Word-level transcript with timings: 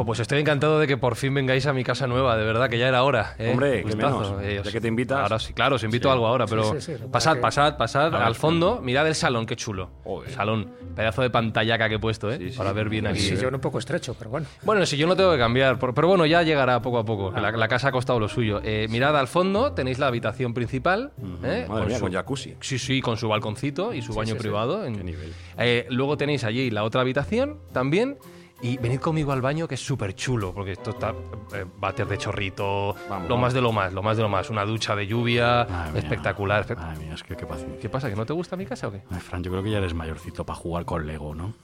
Jo, 0.00 0.06
Pues 0.06 0.18
estoy 0.20 0.40
encantado 0.40 0.78
de 0.80 0.86
que 0.86 0.96
por 0.96 1.14
fin 1.14 1.34
vengáis 1.34 1.66
a 1.66 1.74
mi 1.74 1.84
casa 1.84 2.06
nueva, 2.06 2.36
de 2.36 2.44
verdad 2.44 2.70
que 2.70 2.78
ya 2.78 2.88
era 2.88 3.02
hora. 3.02 3.34
¿eh? 3.38 3.50
Hombre, 3.52 3.84
qué 3.84 3.94
menos. 3.96 4.32
eh, 4.40 4.62
¿De 4.64 4.72
qué 4.72 4.80
te 4.80 4.88
invitas? 4.88 5.18
Ahora 5.20 5.38
sí, 5.38 5.52
claro, 5.52 5.76
os 5.76 5.84
invito 5.84 6.08
a 6.08 6.14
algo 6.14 6.26
ahora, 6.26 6.46
pero 6.46 6.72
sí, 6.80 6.80
sí, 6.80 6.92
pasad, 7.12 7.34
que- 7.34 7.40
pasad, 7.40 7.76
pasad 7.76 8.10
ver, 8.10 8.22
al 8.22 8.34
fondo, 8.34 8.80
mirad 8.82 9.06
el 9.06 9.14
salón, 9.14 9.44
qué 9.44 9.56
chulo. 9.56 9.90
Joder. 10.04 10.30
Salón, 10.32 10.70
pedazo 10.96 11.20
de 11.20 11.28
pantallaca 11.30 11.88
que 11.90 11.96
he 11.96 11.98
puesto, 11.98 12.30
¿eh? 12.32 12.38
Sí, 12.38 12.50
sí. 12.52 12.56
Para 12.58 12.72
ver 12.72 12.88
bien 12.88 13.06
aquí. 13.06 13.20
Sí, 13.20 13.36
yo 13.36 13.48
un 13.48 13.60
poco 13.60 13.78
estrecho, 13.78 14.14
pero 14.18 14.30
bueno. 14.30 14.46
Bueno, 14.62 14.86
si 14.86 14.96
yo 14.96 15.06
no 15.06 15.14
tengo 15.16 15.32
que 15.32 15.38
cambiar, 15.38 15.78
pero 15.78 16.08
bueno, 16.08 16.24
ya 16.24 16.42
llegará 16.42 16.80
poco 16.80 16.98
a 16.98 17.04
poco. 17.04 17.32
que 17.34 17.40
La, 17.40 17.50
la 17.52 17.68
casa 17.68 17.88
ha 17.88 17.92
costado 17.92 18.18
lo 18.18 18.28
suyo. 18.28 18.60
Eh, 18.64 18.86
mirad 18.88 19.14
al 19.18 19.28
fondo, 19.28 19.72
tenéis 19.74 19.98
la 19.98 20.06
habitación 20.06 20.54
principal. 20.54 21.12
¿eh? 21.44 21.66
Madre 21.68 21.86
mía, 21.88 21.96
su- 21.98 22.04
con 22.04 22.12
jacuzzi. 22.12 22.56
Sí, 22.60 22.78
sí, 22.78 23.02
con 23.02 23.18
su 23.18 23.28
balconcito 23.28 23.92
y 23.92 24.00
su 24.00 24.14
baño 24.14 24.28
sí, 24.32 24.38
sí. 24.38 24.38
privado. 24.38 24.86
en- 24.86 24.96
Qué 24.96 25.04
nivel. 25.04 25.32
Eh, 25.58 25.86
luego 25.90 26.16
tenéis 26.16 26.44
allí 26.44 26.70
la 26.70 26.84
otra 26.84 27.02
habitación 27.02 27.58
también. 27.72 28.16
Y 28.62 28.76
venid 28.76 28.98
conmigo 29.00 29.32
al 29.32 29.40
baño, 29.40 29.66
que 29.66 29.74
es 29.74 29.80
súper 29.80 30.14
chulo, 30.14 30.52
porque 30.52 30.72
esto 30.72 30.90
está 30.90 31.14
eh, 31.54 31.64
váter 31.78 32.06
de 32.06 32.18
chorrito, 32.18 32.94
Vamos, 33.08 33.22
lo 33.28 33.34
vamos. 33.36 33.40
más 33.40 33.54
de 33.54 33.60
lo 33.62 33.72
más, 33.72 33.92
lo 33.94 34.02
más 34.02 34.16
de 34.18 34.22
lo 34.22 34.28
más. 34.28 34.50
Una 34.50 34.66
ducha 34.66 34.94
de 34.94 35.06
lluvia, 35.06 35.66
Madre 35.68 35.92
mía. 35.92 36.00
espectacular. 36.02 36.66
espe- 36.66 36.76
Madre 36.76 36.98
mía, 37.06 37.14
es 37.14 37.22
que 37.22 37.36
qué 37.36 37.46
paciencia. 37.46 37.80
¿Qué 37.80 37.88
pasa? 37.88 38.10
¿Que 38.10 38.16
no 38.16 38.26
te 38.26 38.34
gusta 38.34 38.56
mi 38.56 38.66
casa 38.66 38.88
o 38.88 38.92
qué? 38.92 39.02
Ay, 39.10 39.20
Fran, 39.20 39.42
yo 39.42 39.50
creo 39.50 39.62
que 39.62 39.70
ya 39.70 39.78
eres 39.78 39.94
mayorcito 39.94 40.44
para 40.44 40.58
jugar 40.58 40.84
con 40.84 41.06
Lego, 41.06 41.34
¿no? 41.34 41.54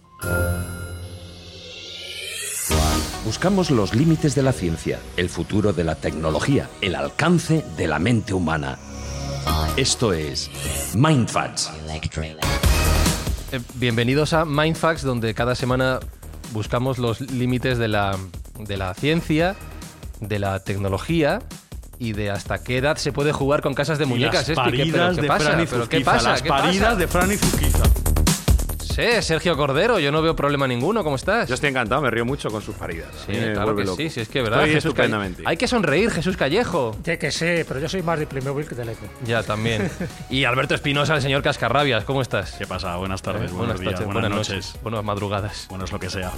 Buscamos 3.27 3.71
los 3.71 3.95
límites 3.95 4.35
de 4.35 4.43
la 4.43 4.53
ciencia, 4.53 4.99
el 5.19 5.29
futuro 5.29 5.73
de 5.75 5.85
la 5.85 5.97
tecnología, 5.97 6.69
el 6.81 6.95
alcance 6.95 7.63
de 7.77 7.89
la 7.89 7.99
mente 7.99 8.33
humana. 8.33 8.79
Esto 9.77 10.13
es 10.15 10.51
Mindfacts. 10.95 11.71
Eh, 13.53 13.61
bienvenidos 13.75 14.33
a 14.33 14.45
Mindfax, 14.45 15.03
donde 15.03 15.35
cada 15.35 15.55
semana 15.55 16.01
buscamos 16.53 16.99
los 16.99 17.21
límites 17.21 17.79
de 17.79 17.89
la, 17.89 18.17
de 18.59 18.77
la 18.77 18.95
ciencia, 18.95 19.55
de 20.21 20.39
la 20.39 20.61
tecnología 20.61 21.41
y 21.99 22.13
de 22.13 22.31
hasta 22.31 22.59
qué 22.63 22.79
edad 22.79 22.97
se 22.99 23.13
puede 23.13 23.33
jugar 23.33 23.63
con 23.63 23.75
casas 23.75 23.99
de 23.99 24.07
muñecas. 24.07 24.49
Y 24.49 24.55
las 24.55 24.55
¿qué- 24.55 24.55
pero 24.55 24.65
paridas 24.65 25.15
qué 25.17 25.23
de 25.23 25.29
pasa? 25.29 25.45
Fran 25.51 25.61
y 25.63 25.67
¿Pero 25.67 25.89
qué 25.89 26.01
pasa? 26.03 26.31
Las 26.31 26.43
¿Qué 26.43 26.49
paridas 26.49 26.85
pasa? 26.85 26.97
de 26.97 27.09
Fran 27.09 27.33
y 27.33 27.37
Zuquiza. 27.37 27.83
Sí, 28.97 29.03
Sergio 29.21 29.55
Cordero, 29.59 29.99
yo 29.99 30.11
no 30.11 30.23
veo 30.23 30.35
problema 30.35 30.67
ninguno. 30.67 31.05
¿Cómo 31.05 31.17
estás? 31.17 31.47
Yo 31.51 31.55
estoy 31.55 31.69
encantado, 31.69 32.01
me 32.01 32.11
río 32.11 32.25
mucho 32.25 32.51
con 32.51 32.63
sus 32.63 32.75
paridas. 32.77 33.11
Sí, 33.27 33.33
claro 33.53 33.77
que 33.77 33.85
loco. 33.85 33.97
sí, 33.99 34.09
sí, 34.09 34.21
es 34.21 34.29
que 34.31 34.41
verdad. 34.41 34.63
Jesús 34.65 34.87
estupendamente. 34.87 35.43
Hay 35.45 35.59
que 35.59 35.69
sonreír, 35.69 36.11
Jesús 36.11 36.35
Callejo. 36.39 36.97
Ya 37.05 37.19
que 37.19 37.31
sé, 37.31 37.67
pero 37.69 37.79
yo 37.79 37.91
soy 37.91 38.01
más 38.03 38.19
de 38.19 38.27
Playmobil 38.27 38.67
que 38.67 38.75
de 38.75 38.87
Lego. 38.87 39.01
Ya, 39.27 39.43
también. 39.43 39.91
Y 40.31 40.45
Alberto 40.45 40.75
Espinosa, 40.75 41.15
el 41.15 41.21
señor 41.21 41.43
Cascarrabias, 41.43 42.05
¿cómo 42.05 42.23
estás? 42.23 42.53
¿Qué 42.53 42.67
pasa? 42.67 42.97
Buenas 42.97 43.21
tardes, 43.21 43.51
Eh, 43.51 43.55
buenos 43.55 43.79
días, 43.79 43.93
tardes, 43.97 44.11
buenas, 44.11 44.31
noches. 44.31 44.75
buenas 44.83 45.05
madrugadas. 45.05 45.67
Bueno, 45.69 45.85
es 45.85 45.93
lo 45.93 46.01
que 46.01 46.09
sea. 46.09 46.33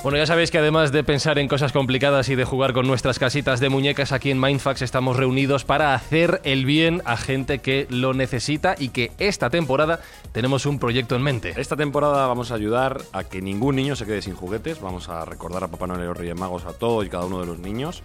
Bueno, 0.00 0.16
ya 0.16 0.26
sabéis 0.26 0.52
que 0.52 0.58
además 0.58 0.92
de 0.92 1.02
pensar 1.02 1.40
en 1.40 1.48
cosas 1.48 1.72
complicadas 1.72 2.28
y 2.28 2.36
de 2.36 2.44
jugar 2.44 2.72
con 2.72 2.86
nuestras 2.86 3.18
casitas 3.18 3.58
de 3.58 3.68
muñecas, 3.68 4.12
aquí 4.12 4.30
en 4.30 4.40
Mindfax 4.40 4.82
estamos 4.82 5.16
reunidos 5.16 5.64
para 5.64 5.92
hacer 5.92 6.40
el 6.44 6.64
bien 6.64 7.02
a 7.04 7.16
gente 7.16 7.58
que 7.58 7.88
lo 7.90 8.14
necesita 8.14 8.76
y 8.78 8.90
que 8.90 9.10
esta 9.18 9.50
temporada 9.50 9.98
tenemos 10.30 10.66
un 10.66 10.78
proyecto 10.78 11.16
en 11.16 11.22
mente. 11.22 11.52
Esta 11.56 11.74
temporada 11.74 12.28
vamos 12.28 12.52
a 12.52 12.54
ayudar 12.54 13.02
a 13.12 13.24
que 13.24 13.42
ningún 13.42 13.74
niño 13.74 13.96
se 13.96 14.06
quede 14.06 14.22
sin 14.22 14.36
juguetes. 14.36 14.80
Vamos 14.80 15.08
a 15.08 15.24
recordar 15.24 15.64
a 15.64 15.68
Papá 15.68 15.88
Noel 15.88 16.02
y 16.02 16.06
los 16.06 16.16
Reyes 16.16 16.36
Magos 16.36 16.64
a 16.64 16.74
todos 16.74 17.04
y 17.04 17.08
cada 17.08 17.24
uno 17.24 17.40
de 17.40 17.46
los 17.46 17.58
niños. 17.58 18.04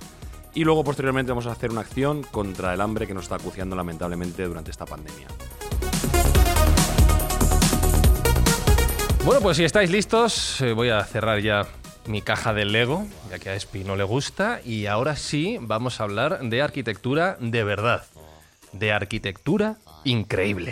Y 0.55 0.63
luego, 0.63 0.83
posteriormente, 0.83 1.31
vamos 1.31 1.45
a 1.45 1.51
hacer 1.51 1.69
una 1.69 1.81
acción 1.81 2.23
contra 2.23 2.73
el 2.73 2.81
hambre 2.81 3.05
que 3.05 3.13
nos 3.13 3.25
está 3.25 3.35
acuciando 3.35 3.75
lamentablemente 3.75 4.43
durante 4.45 4.71
esta 4.71 4.87
pandemia. 4.87 5.27
Bueno, 9.23 9.41
pues 9.41 9.57
si 9.57 9.63
estáis 9.63 9.91
listos, 9.91 10.59
eh, 10.61 10.73
voy 10.73 10.89
a 10.89 11.03
cerrar 11.05 11.39
ya 11.39 11.65
mi 12.05 12.21
caja 12.21 12.53
de 12.53 12.65
Lego, 12.65 13.07
ya 13.29 13.39
que 13.39 13.49
a 13.49 13.55
Espi 13.55 13.83
no 13.83 13.95
le 13.95 14.03
gusta, 14.03 14.61
y 14.63 14.85
ahora 14.85 15.15
sí 15.15 15.57
vamos 15.61 15.99
a 15.99 16.03
hablar 16.03 16.39
de 16.41 16.61
arquitectura 16.61 17.37
de 17.39 17.63
verdad, 17.63 18.05
de 18.71 18.91
arquitectura 18.91 19.77
increíble. 20.03 20.71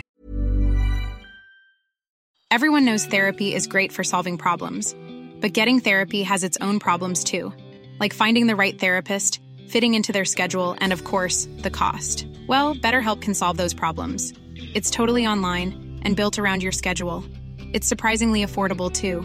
Everyone 2.50 2.84
knows 2.84 3.06
therapy 3.06 3.54
is 3.54 3.66
great 3.66 3.92
for 3.92 4.04
solving 4.04 4.36
problems, 4.36 4.94
but 5.40 5.54
getting 5.54 5.80
therapy 5.80 6.22
has 6.22 6.44
its 6.44 6.58
own 6.60 6.78
problems 6.78 7.24
too, 7.24 7.52
like 7.98 8.12
finding 8.12 8.46
the 8.46 8.54
right 8.54 8.78
therapist, 8.78 9.40
fitting 9.68 9.94
into 9.94 10.12
their 10.12 10.26
schedule, 10.26 10.76
and 10.80 10.92
of 10.92 11.04
course, 11.04 11.48
the 11.62 11.70
cost. 11.70 12.26
Well, 12.46 12.74
BetterHelp 12.74 13.22
can 13.22 13.32
solve 13.32 13.56
those 13.56 13.72
problems. 13.72 14.34
It's 14.74 14.90
totally 14.90 15.26
online 15.26 16.00
and 16.02 16.14
built 16.14 16.38
around 16.38 16.62
your 16.62 16.72
schedule. 16.72 17.24
It's 17.72 17.88
surprisingly 17.88 18.44
affordable 18.44 18.92
too. 18.92 19.24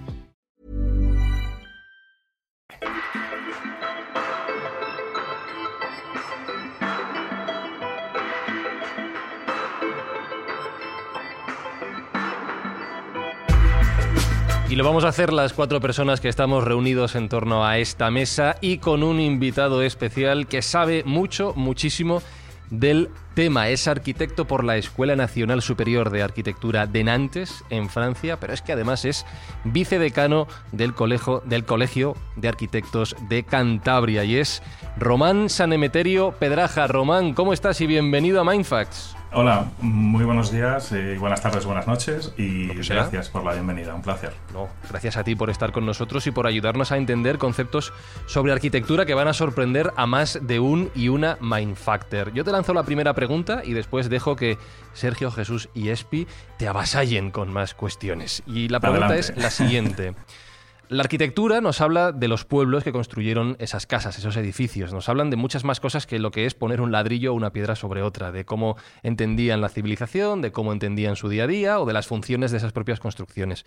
Y 14.71 14.77
lo 14.77 14.85
vamos 14.85 15.03
a 15.03 15.09
hacer 15.09 15.33
las 15.33 15.51
cuatro 15.51 15.81
personas 15.81 16.21
que 16.21 16.29
estamos 16.29 16.63
reunidos 16.63 17.15
en 17.15 17.27
torno 17.27 17.65
a 17.65 17.77
esta 17.77 18.09
mesa 18.09 18.55
y 18.61 18.77
con 18.77 19.03
un 19.03 19.19
invitado 19.19 19.81
especial 19.81 20.47
que 20.47 20.61
sabe 20.61 21.03
mucho, 21.03 21.51
muchísimo 21.57 22.21
del 22.69 23.09
tema. 23.33 23.67
Es 23.67 23.89
arquitecto 23.89 24.47
por 24.47 24.63
la 24.63 24.77
Escuela 24.77 25.17
Nacional 25.17 25.61
Superior 25.61 26.09
de 26.09 26.23
Arquitectura 26.23 26.87
de 26.87 27.03
Nantes, 27.03 27.65
en 27.69 27.89
Francia, 27.89 28.39
pero 28.39 28.53
es 28.53 28.61
que 28.61 28.71
además 28.71 29.03
es 29.03 29.25
vicedecano 29.65 30.47
del 30.71 30.93
Colegio, 30.93 31.43
del 31.43 31.65
Colegio 31.65 32.15
de 32.37 32.47
Arquitectos 32.47 33.17
de 33.27 33.43
Cantabria 33.43 34.23
y 34.23 34.37
es 34.37 34.63
Román 34.97 35.49
Sanemeterio 35.49 36.31
Pedraja. 36.39 36.87
Román, 36.87 37.33
¿cómo 37.33 37.51
estás 37.51 37.81
y 37.81 37.87
bienvenido 37.87 38.39
a 38.39 38.45
Mindfacts? 38.45 39.17
Hola, 39.33 39.71
muy 39.79 40.25
buenos 40.25 40.51
días, 40.51 40.91
eh, 40.91 41.15
buenas 41.17 41.41
tardes, 41.41 41.65
buenas 41.65 41.87
noches 41.87 42.33
y 42.37 42.67
gracias 42.67 43.29
por 43.29 43.45
la 43.45 43.53
bienvenida, 43.53 43.95
un 43.95 44.01
placer. 44.01 44.33
No, 44.53 44.67
gracias 44.89 45.15
a 45.15 45.23
ti 45.23 45.35
por 45.35 45.49
estar 45.49 45.71
con 45.71 45.85
nosotros 45.85 46.27
y 46.27 46.31
por 46.31 46.47
ayudarnos 46.47 46.91
a 46.91 46.97
entender 46.97 47.37
conceptos 47.37 47.93
sobre 48.25 48.51
arquitectura 48.51 49.05
que 49.05 49.13
van 49.13 49.29
a 49.29 49.33
sorprender 49.33 49.93
a 49.95 50.05
más 50.05 50.37
de 50.41 50.59
un 50.59 50.91
y 50.95 51.07
una 51.07 51.37
Mindfactor. 51.39 52.33
Yo 52.33 52.43
te 52.43 52.51
lanzo 52.51 52.73
la 52.73 52.83
primera 52.83 53.13
pregunta 53.13 53.61
y 53.63 53.71
después 53.71 54.09
dejo 54.09 54.35
que 54.35 54.57
Sergio, 54.91 55.31
Jesús 55.31 55.69
y 55.73 55.89
Espi 55.89 56.27
te 56.57 56.67
avasallen 56.67 57.31
con 57.31 57.53
más 57.53 57.73
cuestiones. 57.73 58.43
Y 58.45 58.67
la 58.67 58.81
pregunta 58.81 59.05
Adelante. 59.05 59.31
es 59.31 59.41
la 59.41 59.49
siguiente. 59.49 60.13
La 60.91 61.03
arquitectura 61.03 61.61
nos 61.61 61.79
habla 61.79 62.11
de 62.11 62.27
los 62.27 62.43
pueblos 62.43 62.83
que 62.83 62.91
construyeron 62.91 63.55
esas 63.59 63.87
casas, 63.87 64.17
esos 64.17 64.35
edificios. 64.35 64.91
Nos 64.91 65.07
hablan 65.07 65.29
de 65.29 65.37
muchas 65.37 65.63
más 65.63 65.79
cosas 65.79 66.05
que 66.05 66.19
lo 66.19 66.31
que 66.31 66.45
es 66.45 66.53
poner 66.53 66.81
un 66.81 66.91
ladrillo 66.91 67.31
o 67.31 67.33
una 67.33 67.53
piedra 67.53 67.77
sobre 67.77 68.01
otra, 68.01 68.33
de 68.33 68.43
cómo 68.43 68.75
entendían 69.01 69.61
la 69.61 69.69
civilización, 69.69 70.41
de 70.41 70.51
cómo 70.51 70.73
entendían 70.73 71.15
su 71.15 71.29
día 71.29 71.45
a 71.45 71.47
día 71.47 71.79
o 71.79 71.85
de 71.85 71.93
las 71.93 72.07
funciones 72.07 72.51
de 72.51 72.57
esas 72.57 72.73
propias 72.73 72.99
construcciones. 72.99 73.65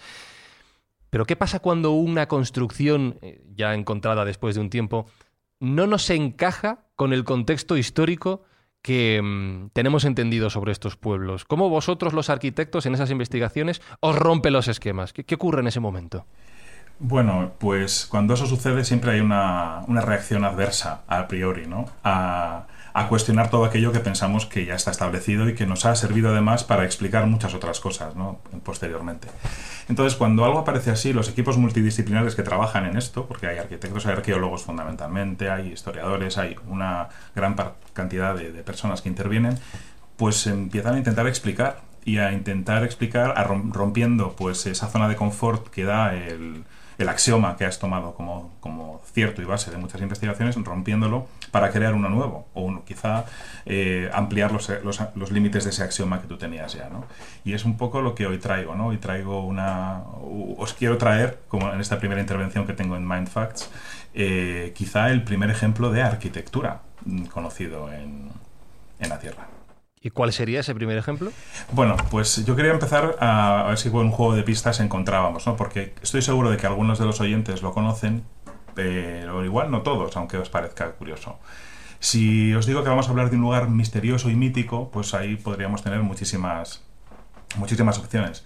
Pero 1.09 1.25
¿qué 1.25 1.35
pasa 1.35 1.61
cuando 1.61 1.93
una 1.93 2.29
construcción, 2.29 3.19
eh, 3.23 3.43
ya 3.57 3.73
encontrada 3.73 4.27
después 4.27 4.55
de 4.55 4.61
un 4.61 4.69
tiempo, 4.69 5.07
no 5.61 5.87
nos 5.87 6.11
encaja 6.11 6.85
con 6.95 7.15
el 7.15 7.25
contexto 7.25 7.79
histórico 7.79 8.43
que 8.83 9.23
mm, 9.23 9.71
tenemos 9.73 10.05
entendido 10.05 10.51
sobre 10.51 10.73
estos 10.73 10.99
pueblos? 10.99 11.47
¿Cómo 11.47 11.71
vosotros, 11.71 12.13
los 12.13 12.29
arquitectos, 12.29 12.85
en 12.85 12.93
esas 12.93 13.11
investigaciones, 13.11 13.81
os 14.01 14.15
rompe 14.15 14.51
los 14.51 14.69
esquemas? 14.69 15.15
¿Qué, 15.15 15.25
qué 15.25 15.37
ocurre 15.37 15.63
en 15.63 15.69
ese 15.69 15.81
momento? 15.81 16.27
Bueno, 16.99 17.53
pues 17.59 18.07
cuando 18.07 18.35
eso 18.35 18.47
sucede 18.47 18.85
siempre 18.85 19.13
hay 19.13 19.21
una, 19.21 19.83
una 19.89 20.01
reacción 20.01 20.45
adversa 20.45 21.03
a 21.09 21.27
priori, 21.29 21.67
¿no? 21.67 21.87
A, 22.05 22.67
a 22.97 23.09
cuestionar 23.09 23.51
todo 23.51 23.65
aquello 23.65 23.91
que 23.91 23.99
pensamos 23.99 24.47
que 24.47 24.65
ya 24.65 24.77
está 24.77 24.93
establecido 24.93 25.49
y 25.49 25.57
que 25.57 25.67
nos 25.67 25.85
ha 25.85 25.97
servido 25.97 26.31
además 26.31 26.63
para 26.63 26.85
explicar 26.85 27.27
muchas 27.27 27.53
otras 27.53 27.81
cosas 27.81 28.15
¿no? 28.15 28.39
posteriormente. 28.63 29.27
Entonces, 29.89 30.17
cuando 30.17 30.45
algo 30.45 30.61
aparece 30.61 30.93
así, 30.93 31.13
los 31.13 31.29
equipos 31.29 31.59
multidisciplinares 31.59 32.37
que 32.37 32.45
trabajan 32.45 32.87
en 32.87 32.97
esto, 32.97 33.27
porque 33.27 33.49
hay 33.49 33.59
arquitectos, 33.59 34.07
hay 34.07 34.13
arqueólogos 34.13 34.63
fundamentalmente, 34.63 35.51
hay 35.51 35.73
historiadores, 35.73 36.39
hay 36.39 36.55
una 36.69 37.09
gran 37.35 37.57
cantidad 37.93 38.37
de, 38.37 38.51
personas 38.63 39.03
que 39.03 39.09
intervienen, 39.09 39.59
pues 40.17 40.47
empiezan 40.47 40.95
a 40.95 40.99
intentar 40.99 41.27
explicar 41.27 41.81
y 42.05 42.19
a 42.19 42.33
intentar 42.33 42.85
explicar, 42.85 43.35
a 43.37 43.43
rompiendo 43.43 44.37
pues 44.37 44.67
esa 44.67 44.87
zona 44.87 45.09
de 45.09 45.17
confort 45.17 45.67
que 45.69 45.83
da 45.83 46.15
el, 46.15 46.65
el 46.99 47.09
axioma 47.09 47.57
que 47.57 47.65
has 47.65 47.79
tomado 47.79 48.15
como, 48.15 48.53
como, 48.61 49.01
cierto 49.13 49.43
y 49.43 49.45
base 49.45 49.71
de 49.71 49.77
muchas 49.77 50.01
investigaciones, 50.01 50.57
rompiéndolo 50.57 51.27
para 51.51 51.71
crear 51.71 51.95
uno 51.95 52.09
nuevo, 52.09 52.47
o 52.55 52.63
uno, 52.63 52.85
quizá 52.85 53.25
eh, 53.67 54.11
ampliar 54.13 54.53
los, 54.53 54.69
los, 54.83 55.01
los, 55.15 55.31
límites 55.31 55.65
de 55.65 55.71
ese 55.71 55.83
axioma 55.83 56.21
que 56.21 56.27
tú 56.27 56.37
tenías 56.37 56.73
ya. 56.75 56.89
¿no? 56.89 57.05
Y 57.45 57.53
es 57.53 57.65
un 57.65 57.77
poco 57.77 58.01
lo 58.01 58.15
que 58.15 58.27
hoy 58.27 58.39
traigo. 58.39 58.75
¿no? 58.75 58.89
Hoy 58.89 58.99
traigo 58.99 59.45
una. 59.45 60.03
Os 60.59 60.75
quiero 60.75 60.99
traer, 60.99 61.41
como 61.49 61.73
en 61.73 61.81
esta 61.81 61.99
primera 61.99 62.21
intervención 62.21 62.67
que 62.67 62.73
tengo 62.73 62.97
en 62.97 63.07
Mindfacts, 63.07 63.71
eh, 64.15 64.73
quizá 64.77 65.11
el 65.11 65.23
primer 65.25 65.51
ejemplo 65.51 65.91
de 65.91 66.03
arquitectura 66.03 66.83
mm, 67.05 67.25
conocido 67.27 67.93
en, 67.93 68.31
en 68.99 69.09
la 69.09 69.19
Tierra. 69.19 69.54
¿Y 70.05 70.11
cuál 70.11 70.35
sería 70.35 70.61
ese 70.61 70.75
primer 70.75 70.99
ejemplo? 70.99 71.33
Bueno, 71.73 71.97
pues 72.11 72.45
yo 72.45 72.55
quería 72.55 72.73
empezar 72.73 73.17
a, 73.21 73.65
ver 73.69 73.79
si 73.79 73.89
con 73.89 74.05
un 74.05 74.13
juego 74.13 74.37
de 74.37 74.43
pistas 74.43 74.79
encontrábamos, 74.81 75.47
¿no? 75.47 75.57
Porque 75.57 75.95
estoy 76.03 76.21
seguro 76.21 76.51
de 76.51 76.59
que 76.59 76.67
algunos 76.67 76.99
de 76.99 77.07
los 77.07 77.23
oyentes 77.23 77.63
lo 77.63 77.73
conocen, 77.73 78.23
pero 78.75 79.43
igual 79.47 79.71
no 79.71 79.81
todos, 79.81 80.15
aunque 80.19 80.37
os 80.37 80.51
parezca 80.51 80.93
curioso. 80.93 81.39
Si 82.01 82.53
os 82.53 82.67
digo 82.67 82.83
que 82.83 82.91
vamos 82.91 83.09
a 83.09 83.13
hablar 83.13 83.31
de 83.31 83.37
un 83.37 83.43
lugar 83.43 83.71
misterioso 83.71 84.29
y 84.29 84.37
mítico, 84.37 84.91
pues 84.91 85.15
ahí 85.15 85.37
podríamos 85.37 85.83
tener 85.83 86.01
muchísimas, 86.01 86.85
muchísimas 87.57 87.99
opciones. 87.99 88.45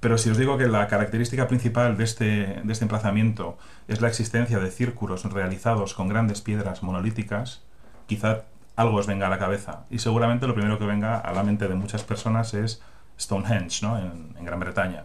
Pero 0.00 0.18
si 0.18 0.30
os 0.30 0.36
digo 0.36 0.58
que 0.58 0.66
la 0.66 0.88
característica 0.88 1.46
principal 1.46 1.96
de 1.96 2.02
este, 2.02 2.24
de 2.64 2.72
este 2.72 2.84
emplazamiento 2.84 3.58
es 3.86 4.00
la 4.00 4.08
existencia 4.08 4.58
de 4.58 4.72
círculos 4.72 5.22
realizados 5.22 5.94
con 5.94 6.08
grandes 6.08 6.40
piedras 6.40 6.82
monolíticas, 6.82 7.62
quizá 8.08 8.42
algo 8.76 8.98
os 8.98 9.06
venga 9.06 9.26
a 9.26 9.30
la 9.30 9.38
cabeza. 9.38 9.84
Y 9.90 9.98
seguramente 9.98 10.46
lo 10.46 10.54
primero 10.54 10.78
que 10.78 10.84
venga 10.84 11.18
a 11.18 11.32
la 11.32 11.42
mente 11.42 11.66
de 11.66 11.74
muchas 11.74 12.04
personas 12.04 12.54
es 12.54 12.82
Stonehenge, 13.18 13.82
¿no? 13.82 13.98
en, 13.98 14.44
Gran 14.44 14.60
Bretaña, 14.60 15.04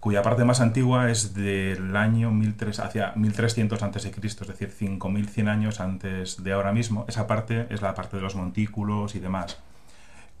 cuya 0.00 0.22
parte 0.22 0.44
más 0.44 0.60
antigua 0.60 1.10
es 1.10 1.34
del 1.34 1.94
año 1.94 2.30
1300, 2.30 2.80
hacia 2.80 3.12
1300 3.14 3.82
a.C., 3.82 4.12
es 4.22 4.48
decir, 4.48 4.70
5100 4.70 5.48
años 5.48 5.80
antes 5.80 6.42
de 6.42 6.52
ahora 6.52 6.72
mismo. 6.72 7.04
Esa 7.06 7.26
parte 7.26 7.66
es 7.70 7.82
la 7.82 7.94
parte 7.94 8.16
de 8.16 8.22
los 8.22 8.34
montículos 8.34 9.14
y 9.14 9.20
demás. 9.20 9.58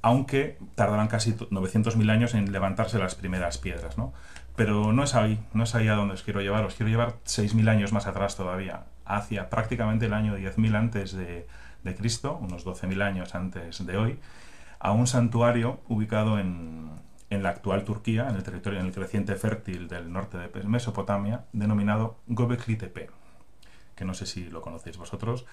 Aunque 0.02 0.58
tardarán 0.74 1.08
casi 1.08 1.34
900.000 1.34 2.10
años 2.10 2.34
en 2.34 2.52
levantarse 2.52 2.98
las 2.98 3.14
primeras 3.14 3.58
piedras, 3.58 3.98
¿no? 3.98 4.12
Pero 4.54 4.92
no 4.92 5.02
es 5.02 5.14
ahí, 5.14 5.40
no 5.52 5.64
es 5.64 5.74
ahí 5.74 5.88
a 5.88 5.94
donde 5.94 6.14
os 6.14 6.22
quiero 6.22 6.40
llevar, 6.40 6.64
os 6.64 6.74
quiero 6.74 6.88
llevar 6.88 7.16
6.000 7.26 7.68
años 7.68 7.92
más 7.92 8.06
atrás 8.06 8.36
todavía, 8.36 8.84
hacia 9.04 9.50
prácticamente 9.50 10.06
el 10.06 10.14
año 10.14 10.38
10.000 10.38 10.76
antes 10.76 11.12
de, 11.12 11.46
de 11.86 11.94
Cristo, 11.94 12.38
unos 12.40 12.66
12.000 12.66 13.02
años 13.02 13.34
antes 13.34 13.86
de 13.86 13.96
hoy, 13.96 14.18
a 14.78 14.92
un 14.92 15.06
santuario 15.06 15.80
ubicado 15.88 16.38
en, 16.38 16.90
en, 17.30 17.42
la 17.42 17.48
actual 17.50 17.84
Turquía, 17.84 18.28
en 18.28 18.36
el 18.36 18.42
territorio, 18.42 18.80
en 18.80 18.86
el 18.86 18.92
creciente 18.92 19.34
fértil 19.36 19.88
del 19.88 20.12
norte 20.12 20.36
de 20.36 20.62
Mesopotamia, 20.64 21.46
denominado 21.52 22.18
Göbekli 22.28 22.76
Tepe, 22.76 23.08
que 23.94 24.04
no 24.04 24.12
sé 24.12 24.26
si 24.26 24.50
lo 24.50 24.60
conocéis 24.60 24.98
vosotros, 24.98 25.46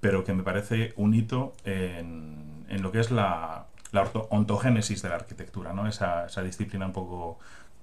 pero 0.00 0.24
que 0.24 0.32
me 0.32 0.44
parece 0.44 0.92
un 0.96 1.14
hito 1.14 1.54
en, 1.64 2.64
en 2.68 2.82
lo 2.82 2.92
que 2.92 3.00
es 3.00 3.10
la, 3.10 3.66
la 3.90 4.08
ontogénesis 4.30 5.02
de 5.02 5.08
la 5.08 5.16
arquitectura, 5.16 5.72
¿no? 5.72 5.88
esa, 5.88 6.26
esa 6.26 6.42
disciplina 6.42 6.86
un 6.86 6.92
poco 6.92 7.40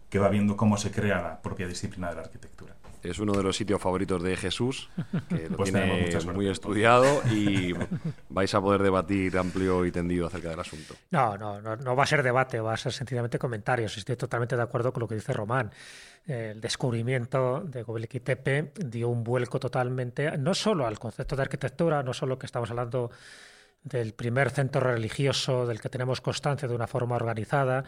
que 0.09 0.19
va 0.19 0.29
viendo 0.29 0.55
cómo 0.55 0.77
se 0.77 0.91
crea 0.91 1.21
la 1.21 1.41
propia 1.41 1.67
disciplina 1.67 2.09
de 2.09 2.15
la 2.15 2.21
arquitectura 2.21 2.73
es 3.09 3.19
uno 3.19 3.33
de 3.33 3.43
los 3.43 3.55
sitios 3.55 3.81
favoritos 3.81 4.21
de 4.21 4.35
Jesús, 4.35 4.89
que 5.29 5.49
lo 5.49 5.57
pues 5.57 5.71
tiene 5.71 6.09
muy 6.33 6.47
estudiado 6.47 7.21
y 7.31 7.73
vais 8.29 8.53
a 8.53 8.61
poder 8.61 8.81
debatir 8.81 9.37
amplio 9.37 9.85
y 9.85 9.91
tendido 9.91 10.27
acerca 10.27 10.49
del 10.49 10.59
asunto. 10.59 10.95
No, 11.11 11.37
no, 11.37 11.61
no, 11.61 11.95
va 11.95 12.03
a 12.03 12.07
ser 12.07 12.23
debate, 12.23 12.59
va 12.59 12.73
a 12.73 12.77
ser 12.77 12.91
sencillamente 12.91 13.39
comentarios. 13.39 13.97
Estoy 13.97 14.15
totalmente 14.15 14.55
de 14.55 14.61
acuerdo 14.61 14.91
con 14.91 15.01
lo 15.01 15.07
que 15.07 15.15
dice 15.15 15.33
Román. 15.33 15.71
El 16.25 16.59
descubrimiento 16.59 17.61
de 17.61 17.83
Gobekli 17.83 18.19
Tepe 18.19 18.73
dio 18.75 19.09
un 19.09 19.23
vuelco 19.23 19.59
totalmente, 19.59 20.37
no 20.37 20.53
solo 20.53 20.87
al 20.87 20.97
concepto 20.97 21.35
de 21.35 21.43
arquitectura, 21.43 22.01
no 22.01 22.13
solo 22.13 22.39
que 22.39 22.47
estamos 22.47 22.69
hablando 22.71 23.11
del 23.83 24.13
primer 24.13 24.49
centro 24.49 24.81
religioso 24.81 25.67
del 25.67 25.79
que 25.79 25.89
tenemos 25.89 26.19
constancia 26.19 26.67
de 26.67 26.73
una 26.73 26.87
forma 26.87 27.15
organizada, 27.15 27.83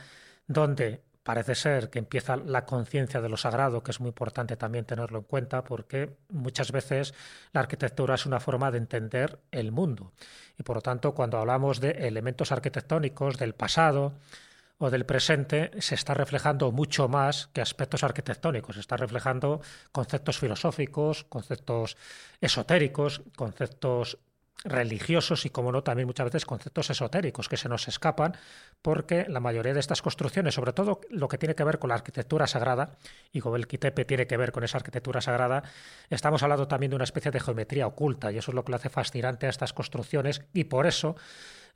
donde 0.48 1.02
parece 1.28 1.56
ser 1.56 1.90
que 1.90 2.00
empieza 2.00 2.38
la 2.38 2.64
conciencia 2.64 3.20
de 3.20 3.28
lo 3.28 3.36
sagrado, 3.36 3.84
que 3.84 3.92
es 3.92 4.00
muy 4.00 4.08
importante 4.08 4.56
también 4.56 4.86
tenerlo 4.86 5.18
en 5.18 5.26
cuenta, 5.26 5.62
porque 5.62 6.16
muchas 6.30 6.72
veces 6.72 7.14
la 7.52 7.60
arquitectura 7.60 8.16
es 8.16 8.26
una 8.26 8.40
forma 8.40 8.72
de 8.72 8.78
entender 8.78 9.38
el 9.52 9.74
mundo. 9.74 10.14
Y 10.58 10.64
por 10.64 10.78
lo 10.78 10.82
tanto, 10.82 11.14
cuando 11.14 11.38
hablamos 11.38 11.82
de 11.82 11.92
elementos 12.08 12.54
arquitectónicos 12.54 13.38
del 13.38 13.56
pasado, 13.56 14.14
o 14.78 14.90
del 14.90 15.06
presente 15.06 15.72
se 15.80 15.96
está 15.96 16.14
reflejando 16.14 16.72
mucho 16.72 17.10
más 17.10 17.48
que 17.48 17.60
aspectos 17.60 18.04
arquitectónicos, 18.06 18.76
se 18.76 18.82
está 18.82 18.96
reflejando 18.96 19.60
conceptos 19.92 20.40
filosóficos, 20.40 21.26
conceptos 21.26 21.98
esotéricos, 22.40 23.22
conceptos 23.36 24.20
religiosos 24.68 25.46
y, 25.46 25.50
como 25.50 25.72
no, 25.72 25.84
también 25.84 26.08
muchas 26.08 26.26
veces 26.26 26.46
conceptos 26.46 26.90
esotéricos 26.90 27.50
que 27.50 27.58
se 27.58 27.70
nos 27.70 27.88
escapan, 27.88 28.36
porque 28.82 29.26
la 29.28 29.40
mayoría 29.40 29.74
de 29.74 29.80
estas 29.80 30.02
construcciones, 30.02 30.54
sobre 30.54 30.74
todo 30.74 31.02
lo 31.10 31.28
que 31.28 31.38
tiene 31.38 31.56
que 31.56 31.64
ver 31.64 31.80
con 31.80 31.90
la 31.90 31.96
arquitectura 31.96 32.48
sagrada, 32.48 32.98
y 33.32 33.40
Gobekli 33.40 33.78
Tepe 33.78 34.06
tiene 34.06 34.28
que 34.28 34.38
ver 34.38 34.52
con 34.52 34.64
esa 34.64 34.78
arquitectura 34.78 35.22
sagrada, 35.22 35.64
estamos 36.10 36.44
hablando 36.44 36.68
también 36.68 36.90
de 36.92 36.96
una 36.96 37.06
especie 37.06 37.32
de 37.32 37.40
geometría 37.40 37.88
oculta, 37.88 38.32
y 38.32 38.38
eso 38.38 38.52
es 38.52 38.56
lo 38.56 38.64
que 38.64 38.72
lo 38.72 38.78
hace 38.78 38.90
fascinante 38.90 39.48
a 39.48 39.50
estas 39.50 39.74
construcciones, 39.74 40.44
y 40.54 40.66
por 40.66 40.86
eso 40.86 41.16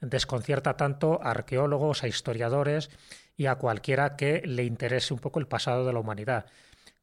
desconcierta 0.02 0.76
tanto 0.78 1.20
a 1.24 1.32
arqueólogos, 1.32 2.04
a 2.04 2.08
historiadores 2.08 2.90
y 3.38 3.46
a 3.46 3.56
cualquiera 3.56 4.16
que 4.16 4.42
le 4.46 4.64
interese 4.64 5.14
un 5.14 5.20
poco 5.20 5.40
el 5.40 5.48
pasado 5.48 5.86
de 5.86 5.94
la 5.94 6.00
humanidad. 6.00 6.46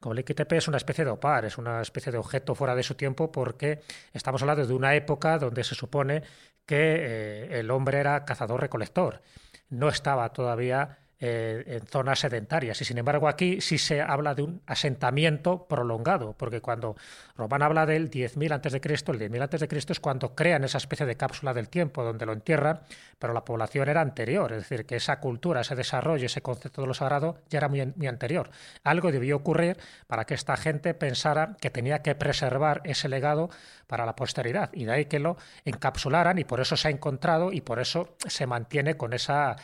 Gobekli 0.00 0.34
Tepe 0.34 0.56
es 0.56 0.68
una 0.68 0.76
especie 0.76 1.04
de 1.04 1.10
opar, 1.10 1.44
es 1.44 1.58
una 1.58 1.80
especie 1.80 2.12
de 2.12 2.18
objeto 2.18 2.54
fuera 2.54 2.76
de 2.76 2.84
su 2.84 2.94
tiempo 2.94 3.32
porque 3.32 3.80
estamos 4.12 4.40
hablando 4.42 4.64
de 4.64 4.74
una 4.74 4.94
época 4.94 5.38
donde 5.38 5.64
se 5.64 5.74
supone 5.74 6.22
que 6.64 6.76
eh, 6.76 7.60
el 7.60 7.70
hombre 7.70 7.98
era 7.98 8.24
cazador-recolector. 8.24 9.22
No 9.70 9.88
estaba 9.88 10.32
todavía 10.32 10.98
eh, 11.20 11.64
en 11.66 11.86
zonas 11.86 12.20
sedentarias. 12.20 12.80
Y 12.80 12.84
sin 12.84 12.96
embargo 12.96 13.26
aquí 13.26 13.60
sí 13.60 13.76
se 13.76 14.00
habla 14.00 14.36
de 14.36 14.42
un 14.42 14.62
asentamiento 14.66 15.66
prolongado, 15.66 16.34
porque 16.38 16.60
cuando 16.60 16.96
Román 17.36 17.62
habla 17.62 17.86
del 17.86 18.08
10.000 18.08 18.52
antes 18.52 18.72
de 18.72 18.80
Cristo, 18.80 19.10
el 19.10 19.18
10.000 19.18 19.42
antes 19.42 19.60
de 19.60 19.66
Cristo 19.66 19.92
es 19.92 19.98
cuando 19.98 20.36
crean 20.36 20.62
esa 20.62 20.78
especie 20.78 21.06
de 21.06 21.16
cápsula 21.16 21.54
del 21.54 21.68
tiempo 21.68 22.04
donde 22.04 22.24
lo 22.24 22.32
entierran, 22.32 22.82
pero 23.18 23.32
la 23.32 23.44
población 23.44 23.88
era 23.88 24.00
anterior, 24.00 24.52
es 24.52 24.68
decir, 24.68 24.86
que 24.86 24.94
esa 24.94 25.18
cultura, 25.18 25.62
ese 25.62 25.74
desarrollo, 25.74 26.26
ese 26.26 26.40
concepto 26.40 26.82
de 26.82 26.86
lo 26.86 26.94
sagrado 26.94 27.38
ya 27.48 27.58
era 27.58 27.68
muy, 27.68 27.84
muy 27.96 28.06
anterior. 28.06 28.50
Algo 28.84 29.10
debió 29.10 29.36
ocurrir 29.36 29.76
para 30.06 30.24
que 30.24 30.34
esta 30.34 30.56
gente 30.56 30.94
pensara 30.94 31.56
que 31.60 31.70
tenía 31.70 32.00
que 32.00 32.14
preservar 32.14 32.80
ese 32.84 33.08
legado 33.08 33.50
para 33.88 34.06
la 34.06 34.14
posteridad 34.14 34.70
y 34.72 34.84
de 34.84 34.92
ahí 34.92 35.04
que 35.06 35.18
lo 35.18 35.36
encapsularan 35.64 36.38
y 36.38 36.44
por 36.44 36.60
eso 36.60 36.76
se 36.76 36.86
ha 36.86 36.90
encontrado 36.92 37.52
y 37.52 37.60
por 37.60 37.80
eso 37.80 38.14
se 38.26 38.46
mantiene 38.46 38.96
con 38.96 39.14
esa 39.14 39.56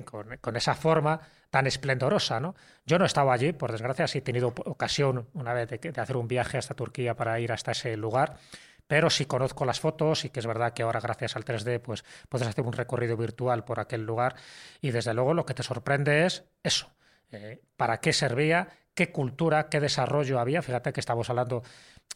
con, 0.00 0.56
esa 0.56 0.74
forma 0.74 1.20
tan 1.50 1.66
esplendorosa, 1.66 2.40
¿no? 2.40 2.54
Yo 2.86 2.98
no 2.98 3.04
estaba 3.04 3.34
allí, 3.34 3.52
por 3.52 3.70
desgracia, 3.70 4.08
sí 4.08 4.18
he 4.18 4.22
tenido 4.22 4.48
ocasión 4.64 5.28
una 5.34 5.52
vez 5.52 5.68
de, 5.68 5.92
hacer 6.00 6.16
un 6.16 6.26
viaje 6.26 6.56
hasta 6.56 6.74
Turquía 6.74 7.14
para 7.14 7.38
ir 7.38 7.52
hasta 7.52 7.72
ese 7.72 7.96
lugar, 7.96 8.38
pero 8.86 9.10
sí 9.10 9.26
conozco 9.26 9.64
las 9.66 9.78
fotos 9.78 10.24
y 10.24 10.30
que 10.30 10.40
es 10.40 10.46
verdad 10.46 10.72
que 10.72 10.82
ahora 10.82 11.00
gracias 11.00 11.36
al 11.36 11.44
3D 11.44 11.80
pues 11.80 12.04
puedes 12.28 12.48
hacer 12.48 12.64
un 12.64 12.72
recorrido 12.72 13.16
virtual 13.16 13.64
por 13.64 13.80
aquel 13.80 14.02
lugar 14.02 14.34
y 14.80 14.90
desde 14.90 15.14
luego 15.14 15.34
lo 15.34 15.44
que 15.46 15.54
te 15.54 15.62
sorprende 15.62 16.26
es 16.26 16.44
eso, 16.62 16.90
eh, 17.30 17.62
para 17.76 18.00
qué 18.00 18.12
servía, 18.12 18.68
qué 18.94 19.12
cultura, 19.12 19.68
qué 19.68 19.80
desarrollo 19.80 20.38
había. 20.38 20.62
Fíjate 20.62 20.92
que 20.92 21.00
estamos 21.00 21.28
hablando 21.30 21.62